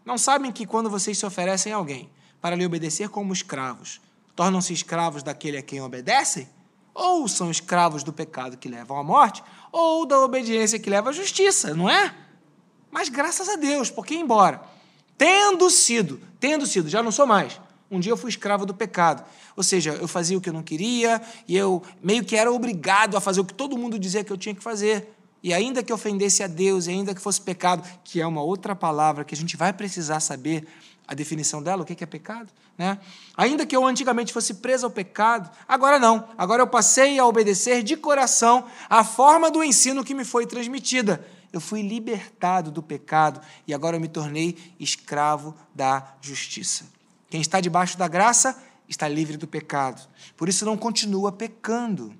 Não 0.06 0.16
sabem 0.16 0.52
que 0.52 0.64
quando 0.64 0.92
vocês 0.92 1.18
se 1.18 1.26
oferecem 1.26 1.74
a 1.74 1.76
alguém 1.76 2.08
para 2.40 2.56
lhe 2.56 2.64
obedecer 2.64 3.10
como 3.10 3.34
escravos, 3.34 4.00
tornam-se 4.36 4.72
escravos 4.72 5.24
daquele 5.24 5.58
a 5.58 5.64
quem 5.64 5.82
obedecem? 5.82 6.48
Ou 6.94 7.28
são 7.28 7.50
escravos 7.50 8.04
do 8.04 8.14
pecado 8.14 8.58
que 8.58 8.70
levam 8.70 8.96
à 8.96 9.04
morte, 9.04 9.44
ou 9.72 10.06
da 10.06 10.20
obediência 10.20 10.78
que 10.78 10.88
leva 10.88 11.10
à 11.10 11.14
justiça, 11.14 11.74
não 11.74 11.90
é? 11.90 12.14
Mas 12.92 13.10
graças 13.10 13.50
a 13.50 13.56
Deus, 13.56 13.90
porque 13.90 14.14
embora 14.14 14.62
tendo 15.18 15.68
sido, 15.72 16.22
tendo 16.40 16.68
sido, 16.68 16.90
já 16.90 17.02
não 17.02 17.12
sou 17.12 17.26
mais. 17.26 17.60
Um 17.90 18.00
dia 18.00 18.12
eu 18.12 18.18
fui 18.18 18.30
escravo 18.30 18.68
do 18.68 18.74
pecado. 18.76 19.26
Ou 19.58 19.64
seja, 19.64 19.94
eu 19.94 20.08
fazia 20.08 20.38
o 20.38 20.42
que 20.42 20.50
eu 20.50 20.54
não 20.54 20.62
queria 20.62 21.20
e 21.48 21.58
eu 21.58 21.82
meio 22.04 22.24
que 22.24 22.36
era 22.36 22.52
obrigado 22.52 23.18
a 23.18 23.22
fazer 23.22 23.42
o 23.42 23.46
que 23.46 23.54
todo 23.54 23.76
mundo 23.76 23.98
dizia 23.98 24.24
que 24.24 24.32
eu 24.32 24.38
tinha 24.38 24.54
que 24.54 24.62
fazer. 24.62 25.18
E 25.44 25.54
ainda 25.54 25.82
que 25.82 25.92
ofendesse 25.92 26.44
a 26.44 26.48
Deus, 26.48 26.86
e 26.86 26.92
ainda 26.92 27.16
que 27.16 27.22
fosse 27.22 27.42
pecado, 27.42 27.88
que 28.04 28.22
é 28.22 28.28
uma 28.28 28.42
outra 28.44 28.76
palavra 28.76 29.24
que 29.24 29.34
a 29.34 29.38
gente 29.38 29.58
vai 29.58 29.74
precisar 29.74 30.20
saber 30.20 30.68
a 31.08 31.14
definição 31.14 31.62
dela, 31.62 31.82
o 31.82 31.86
que 31.86 32.04
é 32.04 32.08
pecado, 32.08 32.52
né? 32.78 33.00
Ainda 33.36 33.66
que 33.66 33.76
eu 33.76 33.86
antigamente 33.86 34.32
fosse 34.32 34.56
preso 34.56 34.86
ao 34.86 34.92
pecado, 34.92 35.50
agora 35.68 36.00
não. 36.00 36.30
Agora 36.38 36.62
eu 36.62 36.68
passei 36.68 37.20
a 37.20 37.26
obedecer 37.26 37.84
de 37.84 37.98
coração 37.98 38.66
a 38.90 39.04
forma 39.04 39.52
do 39.52 39.64
ensino 39.64 40.04
que 40.04 40.14
me 40.14 40.24
foi 40.24 40.46
transmitida. 40.46 41.26
Eu 41.52 41.60
fui 41.60 41.82
libertado 41.82 42.72
do 42.72 42.82
pecado 42.82 43.42
e 43.68 43.74
agora 43.74 43.98
eu 43.98 44.00
me 44.00 44.08
tornei 44.08 44.58
escravo 44.80 45.54
da 45.76 46.16
justiça. 46.22 46.86
Quem 47.30 47.42
está 47.42 47.60
debaixo 47.60 47.98
da 47.98 48.08
graça 48.08 48.58
está 48.88 49.08
livre 49.08 49.38
do 49.38 49.48
pecado. 49.48 50.02
Por 50.38 50.48
isso 50.48 50.66
não 50.66 50.78
continua 50.78 51.32
pecando. 51.32 52.14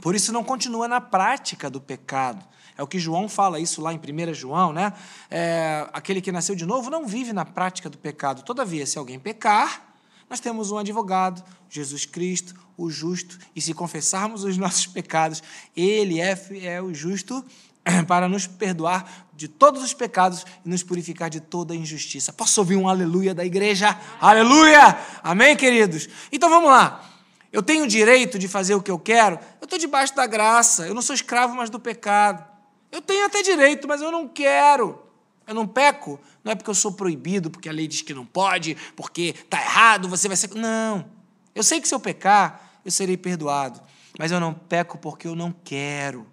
Por 0.00 0.14
isso 0.14 0.32
não 0.32 0.44
continua 0.44 0.86
na 0.86 1.00
prática 1.00 1.68
do 1.68 1.80
pecado. 1.80 2.44
É 2.78 2.82
o 2.82 2.86
que 2.86 2.98
João 2.98 3.28
fala 3.28 3.58
isso 3.58 3.82
lá 3.82 3.92
em 3.92 3.98
1 3.98 4.32
João, 4.32 4.72
né? 4.72 4.92
É, 5.30 5.86
aquele 5.92 6.20
que 6.20 6.32
nasceu 6.32 6.54
de 6.54 6.64
novo 6.64 6.88
não 6.88 7.06
vive 7.06 7.32
na 7.32 7.44
prática 7.44 7.90
do 7.90 7.98
pecado. 7.98 8.42
Todavia, 8.42 8.86
se 8.86 8.98
alguém 8.98 9.18
pecar, 9.18 9.94
nós 10.30 10.40
temos 10.40 10.70
um 10.70 10.78
advogado, 10.78 11.42
Jesus 11.68 12.06
Cristo, 12.06 12.54
o 12.76 12.88
justo, 12.88 13.36
e 13.54 13.60
se 13.60 13.74
confessarmos 13.74 14.44
os 14.44 14.56
nossos 14.56 14.86
pecados, 14.86 15.42
ele 15.76 16.20
é 16.20 16.36
fiel, 16.36 16.94
justo 16.94 17.44
para 18.06 18.28
nos 18.28 18.46
perdoar 18.46 19.28
de 19.34 19.48
todos 19.48 19.82
os 19.82 19.92
pecados 19.92 20.46
e 20.64 20.68
nos 20.68 20.82
purificar 20.82 21.28
de 21.28 21.40
toda 21.40 21.74
injustiça. 21.74 22.32
Posso 22.32 22.60
ouvir 22.60 22.76
um 22.76 22.88
aleluia 22.88 23.34
da 23.34 23.44
igreja? 23.44 23.98
Aleluia! 24.20 24.96
Amém, 25.22 25.56
queridos? 25.56 26.08
Então 26.30 26.48
vamos 26.48 26.70
lá. 26.70 27.09
Eu 27.52 27.62
tenho 27.62 27.84
o 27.84 27.88
direito 27.88 28.38
de 28.38 28.46
fazer 28.46 28.74
o 28.74 28.82
que 28.82 28.90
eu 28.90 28.98
quero, 28.98 29.38
eu 29.60 29.64
estou 29.64 29.78
debaixo 29.78 30.14
da 30.14 30.26
graça, 30.26 30.86
eu 30.86 30.94
não 30.94 31.02
sou 31.02 31.14
escravo 31.14 31.54
mais 31.54 31.68
do 31.68 31.80
pecado. 31.80 32.44
Eu 32.92 33.02
tenho 33.02 33.26
até 33.26 33.42
direito, 33.42 33.88
mas 33.88 34.00
eu 34.00 34.10
não 34.10 34.28
quero. 34.28 35.02
Eu 35.46 35.54
não 35.54 35.66
peco, 35.66 36.20
não 36.44 36.52
é 36.52 36.54
porque 36.54 36.70
eu 36.70 36.74
sou 36.74 36.92
proibido, 36.92 37.50
porque 37.50 37.68
a 37.68 37.72
lei 37.72 37.88
diz 37.88 38.02
que 38.02 38.14
não 38.14 38.24
pode, 38.24 38.76
porque 38.94 39.34
está 39.36 39.60
errado, 39.60 40.08
você 40.08 40.28
vai 40.28 40.36
ser. 40.36 40.54
Não. 40.54 41.04
Eu 41.52 41.64
sei 41.64 41.80
que 41.80 41.88
se 41.88 41.94
eu 41.94 41.98
pecar, 41.98 42.80
eu 42.84 42.90
serei 42.90 43.16
perdoado, 43.16 43.80
mas 44.16 44.30
eu 44.30 44.38
não 44.38 44.54
peco 44.54 44.96
porque 44.96 45.26
eu 45.26 45.34
não 45.34 45.52
quero. 45.64 46.24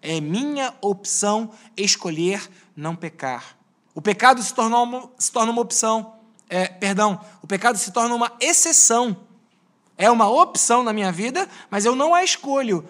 É 0.00 0.20
minha 0.20 0.72
opção 0.80 1.50
escolher 1.76 2.48
não 2.76 2.94
pecar. 2.94 3.56
O 3.92 4.00
pecado 4.00 4.40
se 4.40 4.54
torna 4.54 4.78
uma, 4.78 5.10
se 5.18 5.32
torna 5.32 5.50
uma 5.50 5.60
opção. 5.60 6.14
É, 6.48 6.68
perdão, 6.68 7.20
o 7.42 7.46
pecado 7.46 7.76
se 7.76 7.90
torna 7.90 8.14
uma 8.14 8.32
exceção 8.40 9.16
é 10.00 10.10
uma 10.10 10.28
opção 10.30 10.82
na 10.82 10.94
minha 10.94 11.12
vida, 11.12 11.46
mas 11.70 11.84
eu 11.84 11.94
não 11.94 12.14
a 12.14 12.24
escolho. 12.24 12.82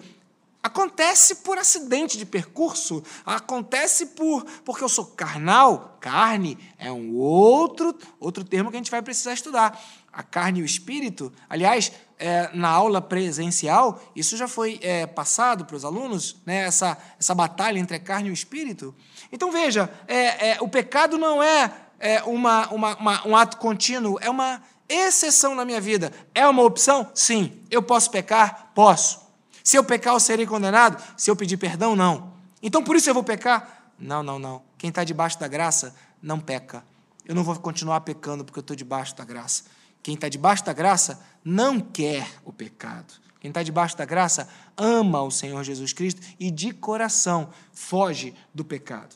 Acontece 0.63 1.35
por 1.37 1.57
acidente 1.57 2.17
de 2.17 2.25
percurso, 2.25 3.03
acontece 3.25 4.05
por 4.07 4.45
porque 4.63 4.83
eu 4.83 4.87
sou 4.87 5.05
carnal. 5.05 5.97
Carne 5.99 6.57
é 6.77 6.89
um 6.91 7.15
outro 7.15 7.93
outro 8.19 8.45
termo 8.45 8.69
que 8.69 8.77
a 8.77 8.79
gente 8.79 8.89
vai 8.89 9.01
precisar 9.01 9.33
estudar. 9.33 9.77
A 10.13 10.23
carne 10.23 10.59
e 10.59 10.63
o 10.63 10.65
espírito. 10.65 11.33
Aliás, 11.49 11.91
é, 12.17 12.49
na 12.53 12.69
aula 12.69 13.01
presencial, 13.01 14.01
isso 14.15 14.37
já 14.37 14.47
foi 14.47 14.79
é, 14.81 15.05
passado 15.05 15.65
para 15.65 15.75
os 15.75 15.83
alunos, 15.83 16.37
né, 16.45 16.65
essa, 16.65 16.97
essa 17.19 17.33
batalha 17.33 17.79
entre 17.79 17.97
a 17.97 17.99
carne 17.99 18.29
e 18.29 18.31
o 18.31 18.33
espírito. 18.33 18.95
Então 19.31 19.51
veja, 19.51 19.89
é, 20.07 20.51
é 20.51 20.57
o 20.61 20.67
pecado 20.67 21.17
não 21.17 21.41
é, 21.41 21.73
é 21.99 22.23
uma, 22.23 22.67
uma, 22.69 22.95
uma, 22.97 23.27
um 23.27 23.35
ato 23.35 23.57
contínuo, 23.57 24.17
é 24.21 24.29
uma 24.29 24.61
exceção 24.91 25.55
na 25.55 25.65
minha 25.65 25.79
vida. 25.79 26.11
É 26.33 26.47
uma 26.47 26.63
opção? 26.63 27.09
Sim. 27.13 27.61
Eu 27.69 27.81
posso 27.81 28.11
pecar? 28.11 28.71
Posso. 28.75 29.21
Se 29.63 29.77
eu 29.77 29.83
pecar, 29.83 30.13
eu 30.13 30.19
serei 30.19 30.45
condenado? 30.45 31.01
Se 31.15 31.29
eu 31.29 31.35
pedir 31.35 31.57
perdão, 31.57 31.95
não. 31.95 32.33
Então 32.61 32.83
por 32.83 32.95
isso 32.95 33.09
eu 33.09 33.13
vou 33.13 33.23
pecar? 33.23 33.91
Não, 33.97 34.23
não, 34.23 34.39
não. 34.39 34.61
Quem 34.77 34.89
está 34.89 35.03
debaixo 35.03 35.39
da 35.39 35.47
graça 35.47 35.95
não 36.21 36.39
peca. 36.39 36.83
Eu 37.25 37.35
não 37.35 37.43
vou 37.43 37.55
continuar 37.55 38.01
pecando 38.01 38.43
porque 38.43 38.59
eu 38.59 38.61
estou 38.61 38.75
debaixo 38.75 39.15
da 39.15 39.23
graça. 39.23 39.63
Quem 40.01 40.15
está 40.15 40.27
debaixo 40.27 40.65
da 40.65 40.73
graça 40.73 41.21
não 41.43 41.79
quer 41.79 42.27
o 42.43 42.51
pecado. 42.51 43.13
Quem 43.39 43.49
está 43.49 43.63
debaixo 43.63 43.97
da 43.97 44.05
graça 44.05 44.47
ama 44.77 45.21
o 45.21 45.31
Senhor 45.31 45.63
Jesus 45.63 45.93
Cristo 45.93 46.21
e 46.39 46.51
de 46.51 46.73
coração 46.73 47.49
foge 47.73 48.33
do 48.53 48.63
pecado. 48.63 49.15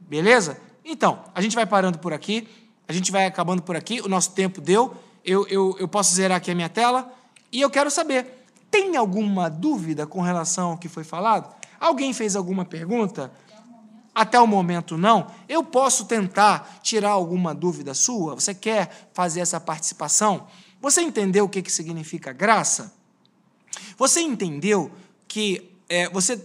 Beleza? 0.00 0.58
Então, 0.84 1.24
a 1.34 1.40
gente 1.40 1.54
vai 1.54 1.66
parando 1.66 1.98
por 1.98 2.12
aqui, 2.12 2.48
a 2.86 2.92
gente 2.92 3.10
vai 3.10 3.26
acabando 3.26 3.62
por 3.62 3.76
aqui, 3.76 4.00
o 4.00 4.08
nosso 4.08 4.32
tempo 4.32 4.60
deu 4.60 4.96
eu, 5.26 5.46
eu, 5.48 5.76
eu 5.80 5.88
posso 5.88 6.14
zerar 6.14 6.36
aqui 6.36 6.52
a 6.52 6.54
minha 6.54 6.68
tela 6.68 7.12
e 7.50 7.60
eu 7.60 7.68
quero 7.68 7.90
saber: 7.90 8.46
tem 8.70 8.96
alguma 8.96 9.50
dúvida 9.50 10.06
com 10.06 10.20
relação 10.20 10.70
ao 10.70 10.78
que 10.78 10.88
foi 10.88 11.02
falado? 11.02 11.52
Alguém 11.80 12.12
fez 12.12 12.36
alguma 12.36 12.64
pergunta? 12.64 13.32
Até 14.14 14.40
o 14.40 14.46
momento 14.46 14.96
não. 14.96 15.26
Eu 15.46 15.62
posso 15.62 16.06
tentar 16.06 16.78
tirar 16.82 17.10
alguma 17.10 17.54
dúvida 17.54 17.92
sua? 17.92 18.34
Você 18.34 18.54
quer 18.54 19.10
fazer 19.12 19.40
essa 19.40 19.60
participação? 19.60 20.46
Você 20.80 21.02
entendeu 21.02 21.44
o 21.44 21.48
que, 21.48 21.60
que 21.60 21.70
significa 21.70 22.32
graça? 22.32 22.94
Você 23.98 24.20
entendeu 24.20 24.90
que 25.28 25.70
é, 25.88 26.08
você, 26.08 26.42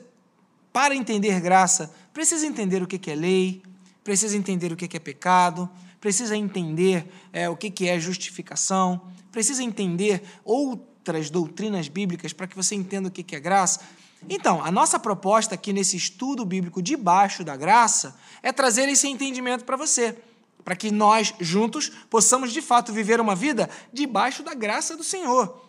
para 0.73 0.95
entender 0.95 1.39
graça, 1.39 1.93
precisa 2.11 2.45
entender 2.45 2.83
o 2.83 2.87
que, 2.87 2.97
que 2.97 3.11
é 3.11 3.15
lei, 3.15 3.61
precisa 4.03 4.35
entender 4.35 4.73
o 4.73 4.75
que, 4.75 4.87
que 4.87 4.97
é 4.97 4.99
pecado, 4.99 5.69
precisa 6.01 6.35
entender 6.35 7.05
é, 7.31 7.47
o 7.47 7.55
que, 7.55 7.69
que 7.69 7.87
é 7.87 7.99
justificação, 7.99 8.99
precisa 9.31 9.63
entender 9.63 10.23
outras 10.43 11.29
doutrinas 11.29 11.87
bíblicas 11.87 12.33
para 12.33 12.47
que 12.47 12.55
você 12.55 12.73
entenda 12.75 13.07
o 13.07 13.11
que, 13.11 13.23
que 13.23 13.35
é 13.35 13.39
graça. 13.39 13.81
Então, 14.27 14.63
a 14.63 14.71
nossa 14.71 14.99
proposta 14.99 15.55
aqui 15.55 15.71
nesse 15.71 15.95
estudo 15.95 16.43
bíblico 16.43 16.81
debaixo 16.81 17.43
da 17.43 17.55
graça 17.55 18.15
é 18.41 18.51
trazer 18.51 18.89
esse 18.89 19.07
entendimento 19.07 19.63
para 19.63 19.77
você, 19.77 20.17
para 20.65 20.75
que 20.75 20.91
nós 20.91 21.33
juntos 21.39 21.89
possamos 22.09 22.51
de 22.51 22.61
fato 22.61 22.91
viver 22.91 23.21
uma 23.21 23.35
vida 23.35 23.69
debaixo 23.93 24.43
da 24.43 24.53
graça 24.53 24.97
do 24.97 25.03
Senhor. 25.03 25.63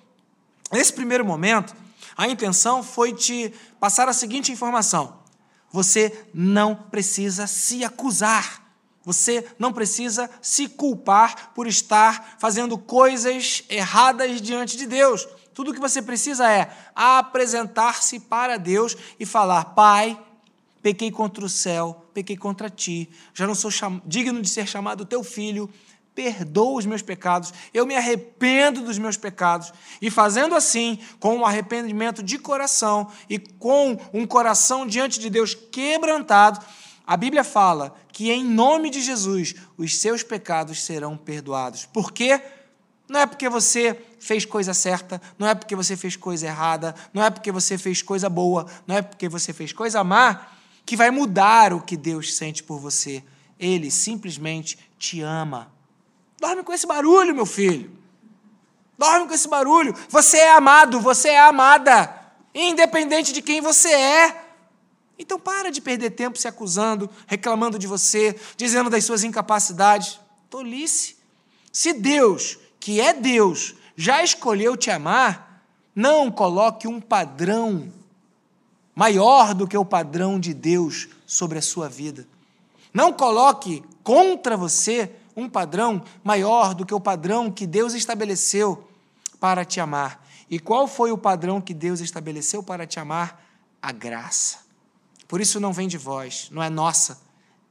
Nesse 0.72 0.92
primeiro 0.92 1.24
momento, 1.24 1.74
a 2.16 2.26
intenção 2.26 2.82
foi 2.82 3.12
te 3.12 3.52
passar 3.78 4.08
a 4.08 4.12
seguinte 4.12 4.50
informação: 4.50 5.18
você 5.70 6.26
não 6.32 6.74
precisa 6.74 7.46
se 7.46 7.84
acusar. 7.84 8.61
Você 9.04 9.44
não 9.58 9.72
precisa 9.72 10.30
se 10.40 10.68
culpar 10.68 11.52
por 11.54 11.66
estar 11.66 12.36
fazendo 12.38 12.78
coisas 12.78 13.64
erradas 13.68 14.40
diante 14.40 14.76
de 14.76 14.86
Deus. 14.86 15.26
Tudo 15.52 15.70
o 15.70 15.74
que 15.74 15.80
você 15.80 16.00
precisa 16.00 16.50
é 16.50 16.70
apresentar-se 16.94 18.20
para 18.20 18.56
Deus 18.56 18.96
e 19.18 19.26
falar: 19.26 19.66
Pai, 19.66 20.18
pequei 20.80 21.10
contra 21.10 21.44
o 21.44 21.48
céu, 21.48 22.06
pequei 22.14 22.36
contra 22.36 22.70
ti, 22.70 23.10
já 23.34 23.46
não 23.46 23.54
sou 23.54 23.70
digno 24.06 24.40
de 24.40 24.48
ser 24.48 24.66
chamado 24.66 25.04
teu 25.04 25.22
filho, 25.24 25.68
perdoo 26.14 26.76
os 26.76 26.86
meus 26.86 27.02
pecados, 27.02 27.52
eu 27.72 27.86
me 27.86 27.96
arrependo 27.96 28.82
dos 28.82 28.98
meus 28.98 29.16
pecados. 29.16 29.72
E 30.00 30.10
fazendo 30.10 30.54
assim, 30.54 30.98
com 31.18 31.36
um 31.36 31.46
arrependimento 31.46 32.22
de 32.22 32.38
coração 32.38 33.10
e 33.28 33.38
com 33.38 33.98
um 34.12 34.26
coração 34.26 34.86
diante 34.86 35.18
de 35.18 35.30
Deus 35.30 35.54
quebrantado, 35.54 36.64
a 37.06 37.16
Bíblia 37.16 37.44
fala 37.44 37.94
que 38.12 38.30
em 38.30 38.44
nome 38.44 38.90
de 38.90 39.00
Jesus 39.00 39.54
os 39.76 39.98
seus 39.98 40.22
pecados 40.22 40.82
serão 40.82 41.16
perdoados. 41.16 41.84
Por 41.86 42.12
quê? 42.12 42.40
Não 43.08 43.20
é 43.20 43.26
porque 43.26 43.48
você 43.48 43.98
fez 44.18 44.44
coisa 44.44 44.72
certa, 44.72 45.20
não 45.38 45.46
é 45.46 45.54
porque 45.54 45.74
você 45.74 45.96
fez 45.96 46.16
coisa 46.16 46.46
errada, 46.46 46.94
não 47.12 47.22
é 47.22 47.30
porque 47.30 47.50
você 47.50 47.76
fez 47.76 48.00
coisa 48.00 48.28
boa, 48.28 48.66
não 48.86 48.96
é 48.96 49.02
porque 49.02 49.28
você 49.28 49.52
fez 49.52 49.72
coisa 49.72 50.02
má 50.04 50.46
que 50.86 50.96
vai 50.96 51.10
mudar 51.10 51.72
o 51.72 51.80
que 51.80 51.96
Deus 51.96 52.34
sente 52.34 52.62
por 52.62 52.78
você. 52.78 53.22
Ele 53.58 53.90
simplesmente 53.90 54.78
te 54.98 55.20
ama. 55.20 55.70
Dorme 56.40 56.62
com 56.62 56.72
esse 56.72 56.86
barulho, 56.86 57.34
meu 57.34 57.46
filho. 57.46 57.90
Dorme 58.96 59.26
com 59.26 59.34
esse 59.34 59.48
barulho. 59.48 59.94
Você 60.08 60.38
é 60.38 60.54
amado, 60.54 61.00
você 61.00 61.28
é 61.28 61.40
amada, 61.40 62.12
independente 62.54 63.32
de 63.32 63.42
quem 63.42 63.60
você 63.60 63.88
é. 63.92 64.51
Então 65.22 65.38
para 65.38 65.70
de 65.70 65.80
perder 65.80 66.10
tempo 66.10 66.36
se 66.36 66.48
acusando, 66.48 67.08
reclamando 67.28 67.78
de 67.78 67.86
você, 67.86 68.36
dizendo 68.56 68.90
das 68.90 69.04
suas 69.04 69.22
incapacidades. 69.22 70.18
Tolice. 70.50 71.16
Se 71.72 71.92
Deus, 71.92 72.58
que 72.80 73.00
é 73.00 73.14
Deus, 73.14 73.76
já 73.96 74.22
escolheu 74.24 74.76
te 74.76 74.90
amar, 74.90 75.64
não 75.94 76.28
coloque 76.28 76.88
um 76.88 77.00
padrão 77.00 77.90
maior 78.96 79.54
do 79.54 79.68
que 79.68 79.76
o 79.76 79.84
padrão 79.84 80.40
de 80.40 80.52
Deus 80.52 81.08
sobre 81.24 81.58
a 81.58 81.62
sua 81.62 81.88
vida. 81.88 82.26
Não 82.92 83.12
coloque 83.12 83.82
contra 84.02 84.56
você 84.56 85.12
um 85.36 85.48
padrão 85.48 86.02
maior 86.24 86.74
do 86.74 86.84
que 86.84 86.92
o 86.92 87.00
padrão 87.00 87.48
que 87.48 87.64
Deus 87.64 87.94
estabeleceu 87.94 88.88
para 89.38 89.64
te 89.64 89.78
amar. 89.78 90.26
E 90.50 90.58
qual 90.58 90.88
foi 90.88 91.12
o 91.12 91.16
padrão 91.16 91.60
que 91.60 91.72
Deus 91.72 92.00
estabeleceu 92.00 92.60
para 92.60 92.88
te 92.88 92.98
amar? 92.98 93.40
A 93.80 93.92
graça. 93.92 94.61
Por 95.32 95.40
isso 95.40 95.58
não 95.58 95.72
vem 95.72 95.88
de 95.88 95.96
vós, 95.96 96.50
não 96.50 96.62
é 96.62 96.68
nossa, 96.68 97.18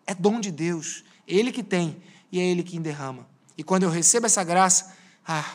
é 0.07 0.15
dom 0.15 0.39
de 0.39 0.49
Deus. 0.49 1.03
Ele 1.27 1.51
que 1.51 1.61
tem 1.61 2.01
e 2.31 2.39
é 2.39 2.43
Ele 2.43 2.63
quem 2.63 2.81
derrama. 2.81 3.27
E 3.55 3.63
quando 3.63 3.83
eu 3.83 3.91
recebo 3.91 4.25
essa 4.25 4.43
graça, 4.43 4.91
ah, 5.27 5.45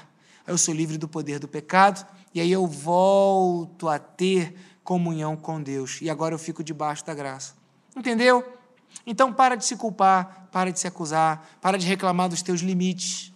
eu 0.46 0.56
sou 0.56 0.72
livre 0.72 0.98
do 0.98 1.08
poder 1.08 1.40
do 1.40 1.48
pecado 1.48 2.06
e 2.32 2.40
aí 2.40 2.52
eu 2.52 2.64
volto 2.64 3.88
a 3.88 3.98
ter 3.98 4.56
comunhão 4.84 5.36
com 5.36 5.60
Deus. 5.60 5.98
E 6.00 6.08
agora 6.08 6.32
eu 6.32 6.38
fico 6.38 6.62
debaixo 6.62 7.04
da 7.04 7.12
graça. 7.12 7.54
Entendeu? 7.96 8.56
Então 9.04 9.32
para 9.32 9.56
de 9.56 9.64
se 9.64 9.74
culpar, 9.74 10.46
para 10.52 10.70
de 10.70 10.78
se 10.78 10.86
acusar, 10.86 11.58
para 11.60 11.76
de 11.76 11.88
reclamar 11.88 12.28
dos 12.28 12.40
teus 12.40 12.60
limites. 12.60 13.32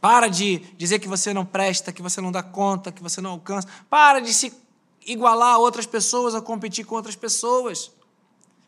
Para 0.00 0.28
de 0.28 0.60
dizer 0.78 0.98
que 0.98 1.06
você 1.06 1.34
não 1.34 1.44
presta, 1.44 1.92
que 1.92 2.00
você 2.00 2.22
não 2.22 2.32
dá 2.32 2.42
conta, 2.42 2.90
que 2.90 3.02
você 3.02 3.20
não 3.20 3.32
alcança. 3.32 3.68
Para 3.90 4.20
de 4.20 4.32
se 4.32 4.50
igualar 5.06 5.58
outras 5.58 5.86
pessoas, 5.86 6.34
a 6.34 6.40
competir 6.40 6.84
com 6.84 6.94
outras 6.94 7.16
pessoas. 7.16 7.90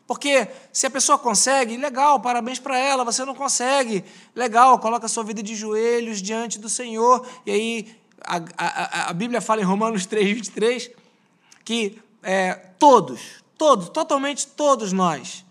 Porque 0.05 0.47
se 0.71 0.85
a 0.85 0.89
pessoa 0.89 1.17
consegue, 1.17 1.77
legal, 1.77 2.19
parabéns 2.19 2.59
para 2.59 2.77
ela. 2.77 3.05
Você 3.05 3.23
não 3.23 3.33
consegue, 3.33 4.03
legal, 4.35 4.77
coloca 4.79 5.05
a 5.05 5.09
sua 5.09 5.23
vida 5.23 5.41
de 5.41 5.55
joelhos 5.55 6.21
diante 6.21 6.59
do 6.59 6.69
Senhor. 6.69 7.25
E 7.45 7.51
aí 7.51 7.95
a, 8.23 8.41
a, 8.57 9.09
a 9.09 9.13
Bíblia 9.13 9.41
fala 9.41 9.61
em 9.61 9.65
Romanos 9.65 10.05
3, 10.05 10.35
23, 10.35 10.91
que 11.63 11.99
é, 12.21 12.53
todos, 12.77 13.43
todos, 13.57 13.89
totalmente 13.89 14.47
todos 14.47 14.91
nós 14.91 15.45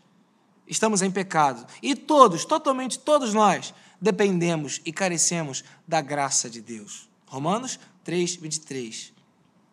estamos 0.67 1.03
em 1.03 1.11
pecado. 1.11 1.67
E 1.83 1.95
todos, 1.95 2.45
totalmente 2.45 2.99
todos 2.99 3.35
nós, 3.35 3.75
dependemos 4.01 4.81
e 4.85 4.93
carecemos 4.93 5.63
da 5.87 6.01
graça 6.01 6.49
de 6.49 6.61
Deus. 6.61 7.09
Romanos 7.27 7.79
3, 8.05 8.37
23. 8.37 9.12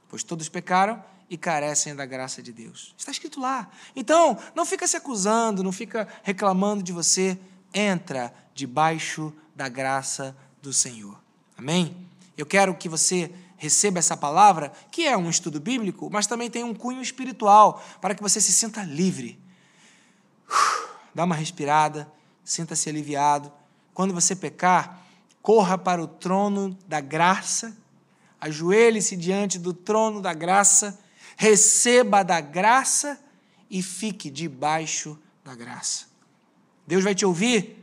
Pois 0.09 0.23
todos 0.23 0.49
pecaram 0.49 1.01
e 1.29 1.37
carecem 1.37 1.95
da 1.95 2.05
graça 2.05 2.43
de 2.43 2.51
Deus. 2.51 2.93
Está 2.97 3.11
escrito 3.11 3.39
lá. 3.39 3.69
Então, 3.95 4.37
não 4.53 4.65
fica 4.65 4.85
se 4.85 4.97
acusando, 4.97 5.63
não 5.63 5.71
fica 5.71 6.07
reclamando 6.23 6.83
de 6.83 6.91
você. 6.91 7.39
Entra 7.73 8.33
debaixo 8.53 9.31
da 9.55 9.69
graça 9.69 10.35
do 10.61 10.73
Senhor. 10.73 11.17
Amém? 11.57 11.95
Eu 12.35 12.45
quero 12.45 12.75
que 12.75 12.89
você 12.89 13.31
receba 13.55 13.99
essa 13.99 14.17
palavra, 14.17 14.71
que 14.89 15.05
é 15.05 15.15
um 15.15 15.29
estudo 15.29 15.59
bíblico, 15.59 16.09
mas 16.11 16.25
também 16.25 16.49
tem 16.49 16.63
um 16.63 16.73
cunho 16.73 17.01
espiritual, 17.01 17.83
para 18.01 18.15
que 18.15 18.21
você 18.21 18.41
se 18.41 18.51
sinta 18.51 18.83
livre 18.83 19.39
dá 21.13 21.23
uma 21.23 21.35
respirada, 21.35 22.11
sinta-se 22.43 22.89
aliviado. 22.89 23.51
Quando 23.93 24.13
você 24.13 24.35
pecar, 24.35 25.03
corra 25.41 25.77
para 25.77 26.01
o 26.01 26.07
trono 26.07 26.77
da 26.87 26.99
graça, 26.99 27.75
ajoelhe-se 28.39 29.15
diante 29.15 29.59
do 29.59 29.73
trono 29.73 30.21
da 30.21 30.33
graça, 30.33 30.99
receba 31.35 32.23
da 32.23 32.41
graça 32.41 33.19
e 33.69 33.81
fique 33.81 34.29
debaixo 34.29 35.17
da 35.43 35.55
graça. 35.55 36.05
Deus 36.87 37.03
vai 37.03 37.13
te 37.13 37.25
ouvir. 37.25 37.77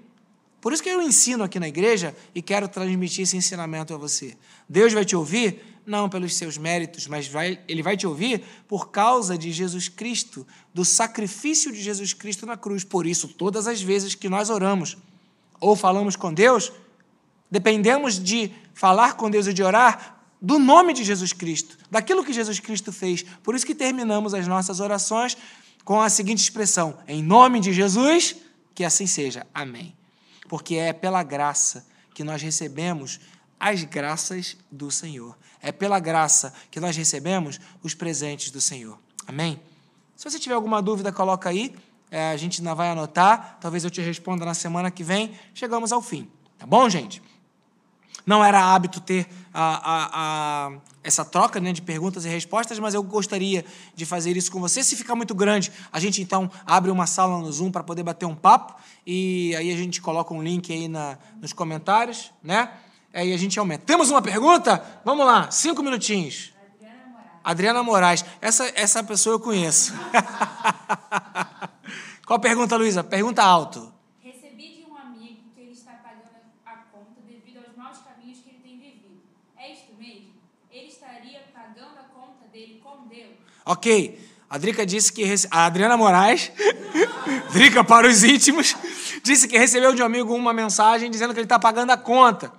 Por 0.60 0.72
isso 0.72 0.82
que 0.82 0.88
eu 0.88 1.00
ensino 1.00 1.44
aqui 1.44 1.60
na 1.60 1.68
igreja 1.68 2.16
e 2.34 2.42
quero 2.42 2.68
transmitir 2.68 3.22
esse 3.22 3.36
ensinamento 3.36 3.94
a 3.94 3.96
você. 3.96 4.36
Deus 4.68 4.92
vai 4.92 5.04
te 5.04 5.14
ouvir 5.14 5.62
não 5.86 6.08
pelos 6.08 6.34
seus 6.34 6.58
méritos, 6.58 7.06
mas 7.06 7.28
vai, 7.28 7.60
ele 7.68 7.82
vai 7.82 7.96
te 7.96 8.06
ouvir 8.06 8.42
por 8.66 8.90
causa 8.90 9.38
de 9.38 9.52
Jesus 9.52 9.88
Cristo, 9.88 10.44
do 10.74 10.84
sacrifício 10.84 11.70
de 11.70 11.80
Jesus 11.80 12.12
Cristo 12.12 12.44
na 12.44 12.56
cruz. 12.56 12.82
Por 12.82 13.06
isso, 13.06 13.28
todas 13.28 13.68
as 13.68 13.80
vezes 13.80 14.16
que 14.16 14.28
nós 14.28 14.50
oramos 14.50 14.96
ou 15.60 15.76
falamos 15.76 16.16
com 16.16 16.34
Deus, 16.34 16.72
dependemos 17.48 18.18
de 18.18 18.50
falar 18.74 19.14
com 19.14 19.30
Deus 19.30 19.46
e 19.46 19.52
de 19.52 19.62
orar 19.62 20.15
do 20.40 20.58
nome 20.58 20.92
de 20.92 21.04
Jesus 21.04 21.32
Cristo, 21.32 21.78
daquilo 21.90 22.24
que 22.24 22.32
Jesus 22.32 22.60
Cristo 22.60 22.92
fez. 22.92 23.24
Por 23.42 23.54
isso 23.54 23.66
que 23.66 23.74
terminamos 23.74 24.34
as 24.34 24.46
nossas 24.46 24.80
orações 24.80 25.36
com 25.84 26.00
a 26.00 26.08
seguinte 26.08 26.40
expressão: 26.40 26.98
em 27.06 27.22
nome 27.22 27.60
de 27.60 27.72
Jesus, 27.72 28.36
que 28.74 28.84
assim 28.84 29.06
seja. 29.06 29.46
Amém. 29.54 29.96
Porque 30.48 30.76
é 30.76 30.92
pela 30.92 31.22
graça 31.22 31.86
que 32.14 32.22
nós 32.22 32.42
recebemos 32.42 33.20
as 33.58 33.84
graças 33.84 34.56
do 34.70 34.90
Senhor. 34.90 35.36
É 35.62 35.72
pela 35.72 35.98
graça 35.98 36.52
que 36.70 36.78
nós 36.78 36.96
recebemos 36.96 37.58
os 37.82 37.94
presentes 37.94 38.50
do 38.50 38.60
Senhor. 38.60 38.98
Amém? 39.26 39.60
Se 40.14 40.28
você 40.30 40.38
tiver 40.38 40.54
alguma 40.54 40.80
dúvida, 40.80 41.10
coloca 41.10 41.48
aí. 41.48 41.74
É, 42.10 42.30
a 42.30 42.36
gente 42.36 42.60
ainda 42.60 42.74
vai 42.74 42.88
anotar. 42.88 43.58
Talvez 43.60 43.84
eu 43.84 43.90
te 43.90 44.00
responda 44.00 44.44
na 44.44 44.54
semana 44.54 44.90
que 44.90 45.02
vem. 45.02 45.32
Chegamos 45.52 45.92
ao 45.92 46.00
fim. 46.00 46.30
Tá 46.58 46.66
bom, 46.66 46.88
gente? 46.88 47.20
Não 48.26 48.44
era 48.44 48.60
hábito 48.60 49.00
ter 49.00 49.26
a, 49.54 49.62
a, 49.62 50.10
a, 50.12 50.72
essa 51.02 51.24
troca 51.24 51.60
né, 51.60 51.72
de 51.72 51.80
perguntas 51.80 52.24
e 52.24 52.28
respostas, 52.28 52.78
mas 52.78 52.92
eu 52.92 53.02
gostaria 53.02 53.64
de 53.94 54.04
fazer 54.04 54.36
isso 54.36 54.50
com 54.50 54.60
você. 54.60 54.82
Se 54.82 54.96
ficar 54.96 55.14
muito 55.14 55.34
grande, 55.34 55.72
a 55.92 56.00
gente 56.00 56.20
então 56.20 56.50
abre 56.66 56.90
uma 56.90 57.06
sala 57.06 57.38
no 57.38 57.50
Zoom 57.52 57.70
para 57.70 57.84
poder 57.84 58.02
bater 58.02 58.26
um 58.26 58.34
papo 58.34 58.74
e 59.06 59.54
aí 59.56 59.72
a 59.72 59.76
gente 59.76 60.02
coloca 60.02 60.34
um 60.34 60.42
link 60.42 60.72
aí 60.72 60.88
na, 60.88 61.16
nos 61.40 61.52
comentários, 61.52 62.32
né? 62.42 62.70
Aí 63.14 63.32
a 63.32 63.38
gente 63.38 63.58
aumenta. 63.58 63.84
Temos 63.86 64.10
uma 64.10 64.20
pergunta? 64.20 64.84
Vamos 65.04 65.24
lá, 65.24 65.50
cinco 65.50 65.82
minutinhos. 65.82 66.52
Adriana 66.60 67.06
Moraes. 67.06 67.40
Adriana 67.44 67.82
Moraes. 67.82 68.24
Essa, 68.42 68.70
essa 68.74 69.04
pessoa 69.04 69.36
eu 69.36 69.40
conheço. 69.40 69.94
Qual 72.26 72.40
pergunta, 72.40 72.76
Luísa? 72.76 73.04
Pergunta 73.04 73.40
alto. 73.40 73.92
Recebi 74.20 74.82
de 74.82 74.90
um 74.90 74.96
amigo 74.96 75.44
que 75.54 75.60
ele 75.60 75.70
está 75.70 75.92
pagando 75.92 76.26
a 76.66 76.72
conta 76.92 77.20
devido 77.24 77.64
aos 77.64 77.76
maus 77.76 77.98
caminhos 77.98 78.40
que 78.40 78.50
ele 78.50 78.58
tem 78.58 78.80
vivido. 78.80 79.22
É 79.56 79.72
isto 79.72 79.94
mesmo? 79.94 80.32
Ele 80.68 80.88
estaria 80.88 81.44
pagando 81.54 82.00
a 82.00 82.02
conta 82.12 82.45
dele 82.56 82.80
com 82.82 83.06
Deus? 83.06 83.34
Ok. 83.66 84.18
A 84.48 84.56
Drica 84.56 84.86
disse 84.86 85.12
que. 85.12 85.22
A 85.50 85.66
Adriana 85.66 85.96
Moraes, 85.96 86.50
Drica 87.52 87.84
para 87.84 88.08
os 88.08 88.24
íntimos, 88.24 88.74
disse 89.22 89.46
que 89.46 89.58
recebeu 89.58 89.94
de 89.94 90.02
um 90.02 90.06
amigo 90.06 90.34
uma 90.34 90.54
mensagem 90.54 91.10
dizendo 91.10 91.34
que 91.34 91.40
ele 91.40 91.44
está 91.44 91.58
pagando 91.58 91.90
a 91.90 91.96
conta. 91.98 92.50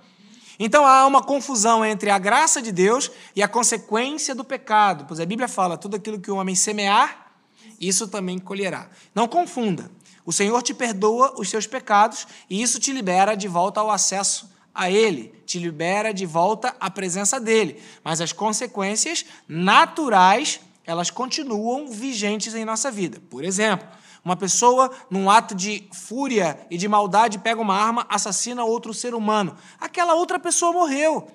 Então 0.56 0.86
há 0.86 1.06
uma 1.06 1.22
confusão 1.22 1.84
entre 1.84 2.10
a 2.10 2.18
graça 2.18 2.62
de 2.62 2.70
Deus 2.70 3.10
e 3.34 3.42
a 3.42 3.48
consequência 3.48 4.34
do 4.34 4.44
pecado, 4.44 5.04
pois 5.08 5.18
a 5.18 5.26
Bíblia 5.26 5.48
fala: 5.48 5.76
tudo 5.76 5.96
aquilo 5.96 6.20
que 6.20 6.30
o 6.30 6.36
homem 6.36 6.54
semear, 6.54 7.32
isso 7.80 8.06
também 8.06 8.38
colherá. 8.38 8.88
Não 9.12 9.26
confunda. 9.26 9.90
O 10.24 10.32
Senhor 10.32 10.62
te 10.62 10.74
perdoa 10.74 11.34
os 11.40 11.48
seus 11.48 11.66
pecados 11.66 12.26
e 12.48 12.62
isso 12.62 12.78
te 12.78 12.92
libera 12.92 13.34
de 13.34 13.48
volta 13.48 13.80
ao 13.80 13.90
acesso 13.90 14.48
a 14.78 14.88
Ele, 14.88 15.34
te 15.44 15.58
libera 15.58 16.14
de 16.14 16.24
volta 16.24 16.72
à 16.78 16.88
presença 16.88 17.40
dele. 17.40 17.82
Mas 18.04 18.20
as 18.20 18.32
consequências 18.32 19.26
naturais, 19.48 20.60
elas 20.86 21.10
continuam 21.10 21.88
vigentes 21.88 22.54
em 22.54 22.64
nossa 22.64 22.88
vida. 22.88 23.20
Por 23.28 23.42
exemplo, 23.42 23.88
uma 24.24 24.36
pessoa, 24.36 24.88
num 25.10 25.28
ato 25.28 25.52
de 25.52 25.88
fúria 25.92 26.64
e 26.70 26.78
de 26.78 26.86
maldade, 26.86 27.40
pega 27.40 27.60
uma 27.60 27.74
arma, 27.74 28.06
assassina 28.08 28.62
outro 28.62 28.94
ser 28.94 29.14
humano. 29.14 29.56
Aquela 29.80 30.14
outra 30.14 30.38
pessoa 30.38 30.72
morreu. 30.72 31.28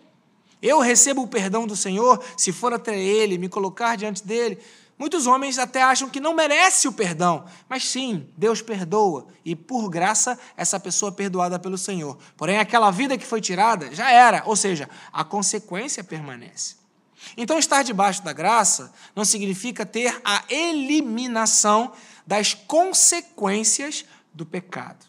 Eu 0.62 0.80
recebo 0.80 1.24
o 1.24 1.28
perdão 1.28 1.68
do 1.68 1.76
Senhor 1.76 2.24
se 2.38 2.54
for 2.54 2.72
até 2.72 2.98
Ele, 2.98 3.38
me 3.38 3.50
colocar 3.50 3.98
diante 3.98 4.26
dele. 4.26 4.58
Muitos 4.98 5.26
homens 5.26 5.58
até 5.58 5.82
acham 5.82 6.10
que 6.10 6.20
não 6.20 6.36
merece 6.36 6.88
o 6.88 6.94
perdão, 6.94 7.46
mas 7.68 7.90
sim, 7.90 8.30
Deus 8.38 8.62
perdoa 8.62 9.28
e 9.44 9.56
por 9.56 9.90
graça 9.90 10.40
essa 10.56 10.80
pessoa 10.80 11.12
é 11.12 11.16
perdoada 11.16 11.58
pelo 11.58 11.78
Senhor. 11.78 12.18
Porém, 12.38 12.60
aquela 12.60 12.92
vida 12.92 13.18
que 13.18 13.26
foi 13.26 13.42
tirada 13.42 13.94
já 13.94 14.12
era, 14.12 14.44
ou 14.46 14.56
seja, 14.56 14.90
a 15.12 15.24
consequência 15.24 16.04
permanece. 16.04 16.76
Então, 17.36 17.58
estar 17.58 17.84
debaixo 17.84 18.24
da 18.24 18.34
graça 18.34 18.94
não 19.16 19.26
significa 19.26 19.86
ter 19.86 20.20
a 20.24 20.44
eliminação 20.50 21.92
das 22.26 22.54
consequências 22.54 24.06
do 24.34 24.46
pecado. 24.46 25.06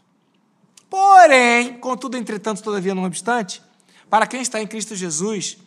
Porém, 0.88 1.78
contudo, 1.78 2.16
entretanto, 2.16 2.62
todavia, 2.62 2.94
não 2.94 3.04
obstante, 3.04 3.62
para 4.08 4.26
quem 4.26 4.40
está 4.40 4.60
em 4.60 4.66
Cristo 4.66 4.94
Jesus, 4.94 5.58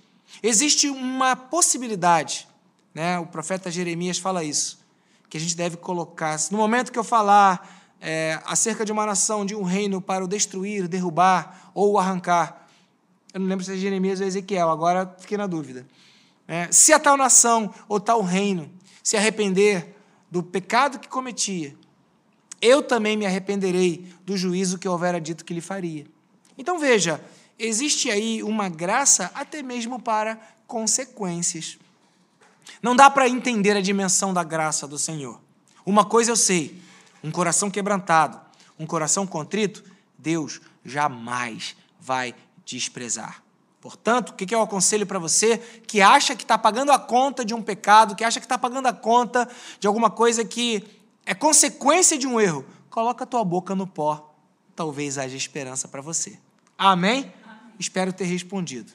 existe 0.41 0.89
uma 0.89 1.35
possibilidade, 1.35 2.47
né? 2.97 3.19
o 3.19 3.27
profeta 3.27 3.69
Jeremias 3.69 4.17
fala 4.17 4.43
isso, 4.43 4.79
que 5.29 5.37
a 5.37 5.39
gente 5.39 5.55
deve 5.55 5.77
colocar. 5.77 6.35
No 6.49 6.57
momento 6.57 6.91
que 6.91 6.97
eu 6.97 7.03
falar 7.03 7.85
é, 8.01 8.41
acerca 8.43 8.83
de 8.83 8.91
uma 8.91 9.05
nação, 9.05 9.45
de 9.45 9.53
um 9.53 9.61
reino 9.61 10.01
para 10.01 10.25
o 10.25 10.27
destruir, 10.27 10.87
derrubar 10.87 11.69
ou 11.75 11.99
arrancar, 11.99 12.67
eu 13.31 13.39
não 13.39 13.47
lembro 13.47 13.63
se 13.63 13.71
é 13.71 13.77
Jeremias 13.77 14.19
ou 14.19 14.25
Ezequiel, 14.25 14.67
agora 14.67 15.15
fiquei 15.19 15.37
na 15.37 15.45
dúvida. 15.45 15.85
É, 16.47 16.71
se 16.71 16.91
a 16.91 16.97
tal 16.97 17.15
nação 17.15 17.71
ou 17.87 17.99
tal 17.99 18.23
reino 18.23 18.67
se 19.03 19.15
arrepender 19.15 19.95
do 20.31 20.41
pecado 20.41 20.97
que 20.97 21.07
cometia, 21.07 21.75
eu 22.59 22.81
também 22.81 23.15
me 23.15 23.27
arrependerei 23.27 24.11
do 24.25 24.35
juízo 24.35 24.79
que 24.79 24.87
houvera 24.87 25.21
dito 25.21 25.45
que 25.45 25.53
lhe 25.53 25.61
faria. 25.61 26.07
Então 26.57 26.79
veja, 26.79 27.23
existe 27.59 28.09
aí 28.09 28.41
uma 28.41 28.69
graça 28.69 29.29
até 29.35 29.61
mesmo 29.61 30.01
para 30.01 30.39
consequências. 30.65 31.77
Não 32.81 32.95
dá 32.95 33.09
para 33.09 33.27
entender 33.27 33.75
a 33.75 33.81
dimensão 33.81 34.33
da 34.33 34.43
graça 34.43 34.87
do 34.87 34.97
Senhor. 34.97 35.39
Uma 35.85 36.05
coisa 36.05 36.31
eu 36.31 36.35
sei: 36.35 36.81
um 37.23 37.31
coração 37.31 37.69
quebrantado, 37.69 38.39
um 38.79 38.85
coração 38.85 39.25
contrito, 39.25 39.83
Deus 40.17 40.61
jamais 40.83 41.75
vai 41.99 42.33
desprezar. 42.65 43.43
Portanto, 43.79 44.31
o 44.31 44.33
que 44.33 44.53
eu 44.53 44.61
aconselho 44.61 45.05
para 45.05 45.19
você 45.19 45.57
que 45.87 46.01
acha 46.01 46.35
que 46.35 46.43
está 46.43 46.57
pagando 46.57 46.91
a 46.91 46.99
conta 46.99 47.45
de 47.45 47.53
um 47.53 47.61
pecado, 47.61 48.15
que 48.15 48.23
acha 48.23 48.39
que 48.39 48.45
está 48.45 48.57
pagando 48.57 48.87
a 48.87 48.93
conta 48.93 49.47
de 49.79 49.87
alguma 49.87 50.09
coisa 50.09 50.43
que 50.43 50.85
é 51.25 51.33
consequência 51.33 52.17
de 52.17 52.27
um 52.27 52.39
erro? 52.39 52.65
Coloca 52.89 53.23
a 53.23 53.27
tua 53.27 53.43
boca 53.43 53.75
no 53.75 53.85
pó, 53.85 54.33
talvez 54.75 55.17
haja 55.17 55.37
esperança 55.37 55.87
para 55.87 56.01
você. 56.01 56.39
Amém? 56.77 57.31
Espero 57.79 58.11
ter 58.11 58.25
respondido. 58.25 58.91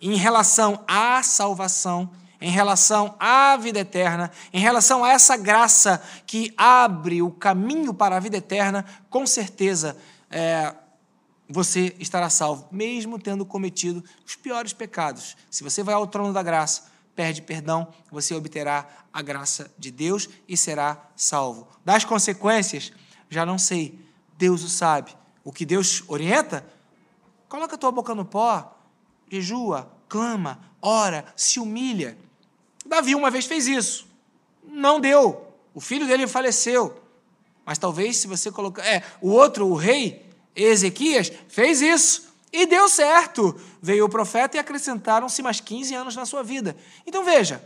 Em 0.00 0.14
relação 0.14 0.84
à 0.86 1.22
salvação, 1.22 2.10
em 2.40 2.50
relação 2.50 3.14
à 3.18 3.56
vida 3.56 3.80
eterna, 3.80 4.30
em 4.52 4.60
relação 4.60 5.04
a 5.04 5.10
essa 5.10 5.36
graça 5.36 6.02
que 6.26 6.52
abre 6.56 7.22
o 7.22 7.30
caminho 7.30 7.92
para 7.92 8.16
a 8.16 8.20
vida 8.20 8.36
eterna, 8.36 8.84
com 9.08 9.26
certeza 9.26 9.96
é, 10.30 10.74
você 11.48 11.94
estará 11.98 12.30
salvo, 12.30 12.66
mesmo 12.70 13.18
tendo 13.18 13.44
cometido 13.44 14.02
os 14.26 14.36
piores 14.36 14.72
pecados. 14.72 15.36
Se 15.50 15.62
você 15.62 15.82
vai 15.82 15.94
ao 15.94 16.06
trono 16.06 16.32
da 16.32 16.42
graça, 16.42 16.84
perde 17.14 17.42
perdão, 17.42 17.88
você 18.10 18.34
obterá 18.34 18.86
a 19.12 19.20
graça 19.20 19.70
de 19.78 19.90
Deus 19.90 20.28
e 20.48 20.56
será 20.56 21.10
salvo. 21.14 21.68
Das 21.84 22.04
consequências, 22.04 22.92
já 23.28 23.44
não 23.44 23.58
sei, 23.58 23.98
Deus 24.38 24.62
o 24.62 24.68
sabe. 24.68 25.14
O 25.44 25.52
que 25.52 25.66
Deus 25.66 26.04
orienta, 26.06 26.64
Coloca 27.50 27.74
a 27.74 27.78
tua 27.78 27.90
boca 27.90 28.14
no 28.14 28.24
pó, 28.24 28.78
jejua, 29.28 29.90
clama, 30.08 30.60
ora, 30.80 31.26
se 31.34 31.58
humilha. 31.58 32.16
Davi 32.90 33.14
uma 33.14 33.30
vez 33.30 33.46
fez 33.46 33.68
isso. 33.68 34.04
Não 34.64 34.98
deu. 34.98 35.46
O 35.72 35.80
filho 35.80 36.08
dele 36.08 36.26
faleceu. 36.26 37.00
Mas 37.64 37.78
talvez 37.78 38.16
se 38.16 38.26
você 38.26 38.50
colocar. 38.50 38.84
É, 38.84 39.04
o 39.20 39.30
outro, 39.30 39.68
o 39.68 39.76
rei, 39.76 40.26
Ezequias, 40.56 41.30
fez 41.46 41.80
isso. 41.80 42.34
E 42.52 42.66
deu 42.66 42.88
certo. 42.88 43.54
Veio 43.80 44.06
o 44.06 44.08
profeta 44.08 44.56
e 44.56 44.60
acrescentaram-se 44.60 45.40
mais 45.40 45.60
15 45.60 45.94
anos 45.94 46.16
na 46.16 46.26
sua 46.26 46.42
vida. 46.42 46.76
Então 47.06 47.24
veja, 47.24 47.64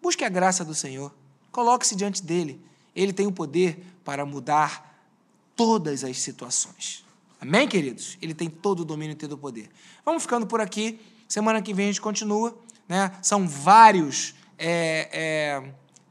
busque 0.00 0.24
a 0.24 0.28
graça 0.28 0.64
do 0.64 0.72
Senhor. 0.72 1.12
Coloque-se 1.50 1.96
diante 1.96 2.22
dele. 2.22 2.64
Ele 2.94 3.12
tem 3.12 3.26
o 3.26 3.32
poder 3.32 3.84
para 4.04 4.24
mudar 4.24 5.04
todas 5.56 6.04
as 6.04 6.16
situações. 6.20 7.04
Amém, 7.40 7.66
queridos? 7.66 8.16
Ele 8.22 8.34
tem 8.34 8.48
todo 8.48 8.80
o 8.80 8.84
domínio 8.84 9.14
e 9.14 9.16
todo 9.16 9.32
o 9.32 9.38
poder. 9.38 9.68
Vamos 10.04 10.22
ficando 10.22 10.46
por 10.46 10.60
aqui. 10.60 11.00
Semana 11.26 11.60
que 11.60 11.74
vem 11.74 11.86
a 11.86 11.88
gente 11.88 12.00
continua. 12.00 12.56
Né? 12.88 13.10
São 13.20 13.48
vários 13.48 14.38
é, 14.60 15.08
é, 15.10 15.62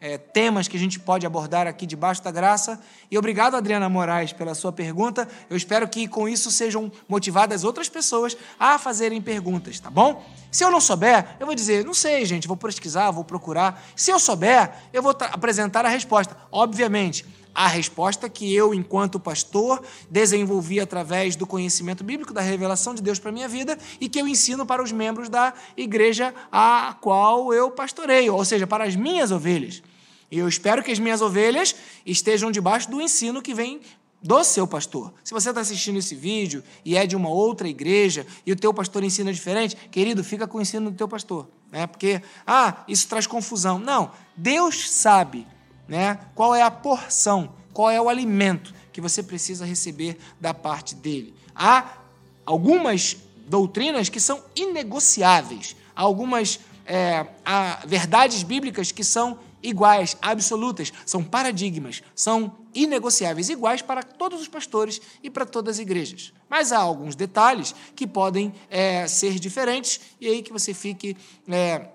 é, 0.01 0.17
temas 0.17 0.67
que 0.67 0.75
a 0.75 0.79
gente 0.79 0.99
pode 0.99 1.25
abordar 1.25 1.67
aqui 1.67 1.85
debaixo 1.85 2.23
da 2.23 2.31
graça. 2.31 2.81
E 3.11 3.17
obrigado, 3.17 3.55
Adriana 3.55 3.87
Moraes, 3.87 4.33
pela 4.33 4.55
sua 4.55 4.71
pergunta. 4.71 5.27
Eu 5.49 5.55
espero 5.55 5.87
que 5.87 6.07
com 6.07 6.27
isso 6.27 6.49
sejam 6.49 6.91
motivadas 7.07 7.63
outras 7.63 7.87
pessoas 7.87 8.35
a 8.59 8.79
fazerem 8.79 9.21
perguntas, 9.21 9.79
tá 9.79 9.91
bom? 9.91 10.25
Se 10.51 10.63
eu 10.63 10.71
não 10.71 10.81
souber, 10.81 11.35
eu 11.39 11.45
vou 11.45 11.53
dizer, 11.53 11.85
não 11.85 11.93
sei, 11.93 12.25
gente, 12.25 12.47
vou 12.47 12.57
pesquisar, 12.57 13.11
vou 13.11 13.23
procurar. 13.23 13.83
Se 13.95 14.09
eu 14.09 14.19
souber, 14.19 14.71
eu 14.91 15.03
vou 15.03 15.15
apresentar 15.31 15.85
a 15.85 15.89
resposta. 15.89 16.35
Obviamente 16.51 17.38
a 17.53 17.67
resposta 17.67 18.29
que 18.29 18.53
eu, 18.53 18.73
enquanto 18.73 19.19
pastor, 19.19 19.83
desenvolvi 20.09 20.79
através 20.79 21.35
do 21.35 21.47
conhecimento 21.47 22.03
bíblico, 22.03 22.33
da 22.33 22.41
revelação 22.41 22.93
de 22.93 23.01
Deus 23.01 23.19
para 23.19 23.29
a 23.29 23.33
minha 23.33 23.47
vida 23.47 23.77
e 23.99 24.07
que 24.07 24.19
eu 24.19 24.27
ensino 24.27 24.65
para 24.65 24.83
os 24.83 24.91
membros 24.91 25.29
da 25.29 25.53
igreja 25.75 26.33
a 26.51 26.95
qual 27.01 27.53
eu 27.53 27.71
pastoreio, 27.71 28.35
ou 28.35 28.45
seja, 28.45 28.65
para 28.65 28.83
as 28.83 28.95
minhas 28.95 29.31
ovelhas. 29.31 29.83
E 30.31 30.37
eu 30.37 30.47
espero 30.47 30.83
que 30.83 30.91
as 30.91 30.99
minhas 30.99 31.21
ovelhas 31.21 31.75
estejam 32.05 32.51
debaixo 32.51 32.89
do 32.89 33.01
ensino 33.01 33.41
que 33.41 33.53
vem 33.53 33.81
do 34.21 34.43
seu 34.43 34.67
pastor. 34.67 35.13
Se 35.23 35.33
você 35.33 35.49
está 35.49 35.61
assistindo 35.61 35.97
esse 35.97 36.13
vídeo 36.13 36.63
e 36.83 36.97
é 36.97 37.07
de 37.07 37.15
uma 37.15 37.29
outra 37.29 37.67
igreja 37.67 38.27
e 38.45 38.51
o 38.51 38.55
teu 38.55 38.73
pastor 38.73 39.03
ensina 39.03 39.33
diferente, 39.33 39.75
querido, 39.89 40.23
fica 40.23 40.47
com 40.47 40.57
o 40.57 40.61
ensino 40.61 40.91
do 40.91 40.97
teu 40.97 41.07
pastor. 41.07 41.47
Né? 41.71 41.87
Porque, 41.87 42.21
ah, 42.45 42.83
isso 42.87 43.07
traz 43.07 43.25
confusão. 43.25 43.79
Não, 43.79 44.11
Deus 44.35 44.89
sabe 44.91 45.47
né? 45.89 46.19
Qual 46.35 46.53
é 46.53 46.61
a 46.61 46.71
porção, 46.71 47.51
qual 47.73 47.89
é 47.89 47.99
o 47.99 48.07
alimento 48.07 48.73
que 48.93 49.01
você 49.01 49.23
precisa 49.23 49.65
receber 49.65 50.17
da 50.39 50.53
parte 50.53 50.93
dele? 50.95 51.33
Há 51.55 51.97
algumas 52.45 53.17
doutrinas 53.47 54.07
que 54.07 54.19
são 54.19 54.41
inegociáveis, 54.55 55.75
há 55.95 56.03
algumas 56.03 56.59
é, 56.85 57.25
há 57.43 57.83
verdades 57.85 58.43
bíblicas 58.43 58.91
que 58.91 59.03
são 59.03 59.37
iguais, 59.61 60.15
absolutas, 60.21 60.91
são 61.05 61.23
paradigmas, 61.23 62.01
são 62.15 62.55
inegociáveis, 62.73 63.49
iguais 63.49 63.81
para 63.81 64.01
todos 64.01 64.41
os 64.41 64.47
pastores 64.47 65.01
e 65.21 65.29
para 65.29 65.45
todas 65.45 65.75
as 65.75 65.79
igrejas. 65.79 66.33
Mas 66.49 66.71
há 66.71 66.77
alguns 66.77 67.15
detalhes 67.15 67.75
que 67.95 68.07
podem 68.07 68.53
é, 68.69 69.07
ser 69.07 69.37
diferentes 69.37 69.99
e 70.19 70.27
aí 70.27 70.41
que 70.41 70.53
você 70.53 70.73
fique 70.73 71.17
é, 71.47 71.89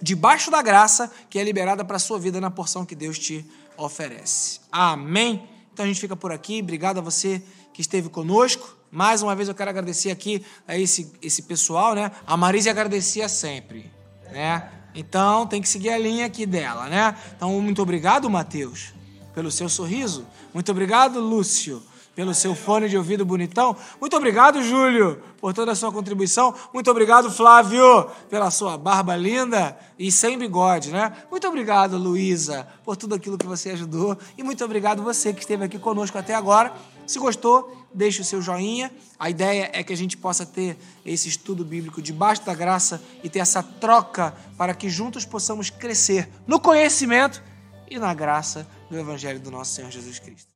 debaixo 0.00 0.50
da 0.50 0.62
graça 0.62 1.10
que 1.28 1.38
é 1.38 1.44
liberada 1.44 1.84
para 1.84 1.96
a 1.96 2.00
sua 2.00 2.18
vida 2.18 2.40
na 2.40 2.50
porção 2.50 2.84
que 2.84 2.94
Deus 2.94 3.18
te 3.18 3.44
oferece. 3.76 4.60
Amém? 4.70 5.48
Então 5.72 5.84
a 5.84 5.88
gente 5.88 6.00
fica 6.00 6.16
por 6.16 6.32
aqui. 6.32 6.60
Obrigado 6.60 6.98
a 6.98 7.00
você 7.00 7.42
que 7.72 7.80
esteve 7.80 8.08
conosco. 8.08 8.76
Mais 8.90 9.22
uma 9.22 9.34
vez 9.36 9.48
eu 9.48 9.54
quero 9.54 9.70
agradecer 9.70 10.10
aqui 10.10 10.44
a 10.66 10.76
esse, 10.76 11.12
esse 11.22 11.42
pessoal, 11.42 11.94
né? 11.94 12.10
A 12.26 12.36
Marise 12.36 12.68
agradecia 12.68 13.28
sempre, 13.28 13.90
né? 14.32 14.68
Então 14.94 15.46
tem 15.46 15.62
que 15.62 15.68
seguir 15.68 15.90
a 15.90 15.98
linha 15.98 16.26
aqui 16.26 16.44
dela, 16.44 16.88
né? 16.88 17.16
Então 17.36 17.60
muito 17.60 17.80
obrigado, 17.80 18.28
Mateus, 18.28 18.92
pelo 19.34 19.50
seu 19.50 19.68
sorriso. 19.68 20.26
Muito 20.52 20.70
obrigado, 20.72 21.20
Lúcio, 21.20 21.80
pelo 22.20 22.34
seu 22.34 22.54
fone 22.54 22.86
de 22.86 22.98
ouvido 22.98 23.24
bonitão. 23.24 23.74
Muito 23.98 24.14
obrigado, 24.14 24.62
Júlio, 24.62 25.22
por 25.40 25.54
toda 25.54 25.72
a 25.72 25.74
sua 25.74 25.90
contribuição. 25.90 26.54
Muito 26.70 26.90
obrigado, 26.90 27.30
Flávio, 27.30 28.10
pela 28.28 28.50
sua 28.50 28.76
barba 28.76 29.16
linda 29.16 29.74
e 29.98 30.12
sem 30.12 30.36
bigode, 30.36 30.90
né? 30.90 31.16
Muito 31.30 31.48
obrigado, 31.48 31.96
Luísa, 31.96 32.68
por 32.84 32.94
tudo 32.94 33.14
aquilo 33.14 33.38
que 33.38 33.46
você 33.46 33.70
ajudou. 33.70 34.18
E 34.36 34.42
muito 34.42 34.62
obrigado 34.62 35.02
você 35.02 35.32
que 35.32 35.40
esteve 35.40 35.64
aqui 35.64 35.78
conosco 35.78 36.18
até 36.18 36.34
agora. 36.34 36.74
Se 37.06 37.18
gostou, 37.18 37.74
deixe 37.94 38.20
o 38.20 38.24
seu 38.24 38.42
joinha. 38.42 38.92
A 39.18 39.30
ideia 39.30 39.70
é 39.72 39.82
que 39.82 39.94
a 39.94 39.96
gente 39.96 40.14
possa 40.14 40.44
ter 40.44 40.76
esse 41.06 41.26
estudo 41.26 41.64
bíblico 41.64 42.02
debaixo 42.02 42.44
da 42.44 42.52
graça 42.52 43.02
e 43.24 43.30
ter 43.30 43.38
essa 43.38 43.62
troca 43.62 44.34
para 44.58 44.74
que 44.74 44.90
juntos 44.90 45.24
possamos 45.24 45.70
crescer 45.70 46.28
no 46.46 46.60
conhecimento 46.60 47.42
e 47.90 47.98
na 47.98 48.12
graça 48.12 48.68
do 48.90 48.98
Evangelho 48.98 49.40
do 49.40 49.50
nosso 49.50 49.72
Senhor 49.72 49.90
Jesus 49.90 50.18
Cristo. 50.18 50.49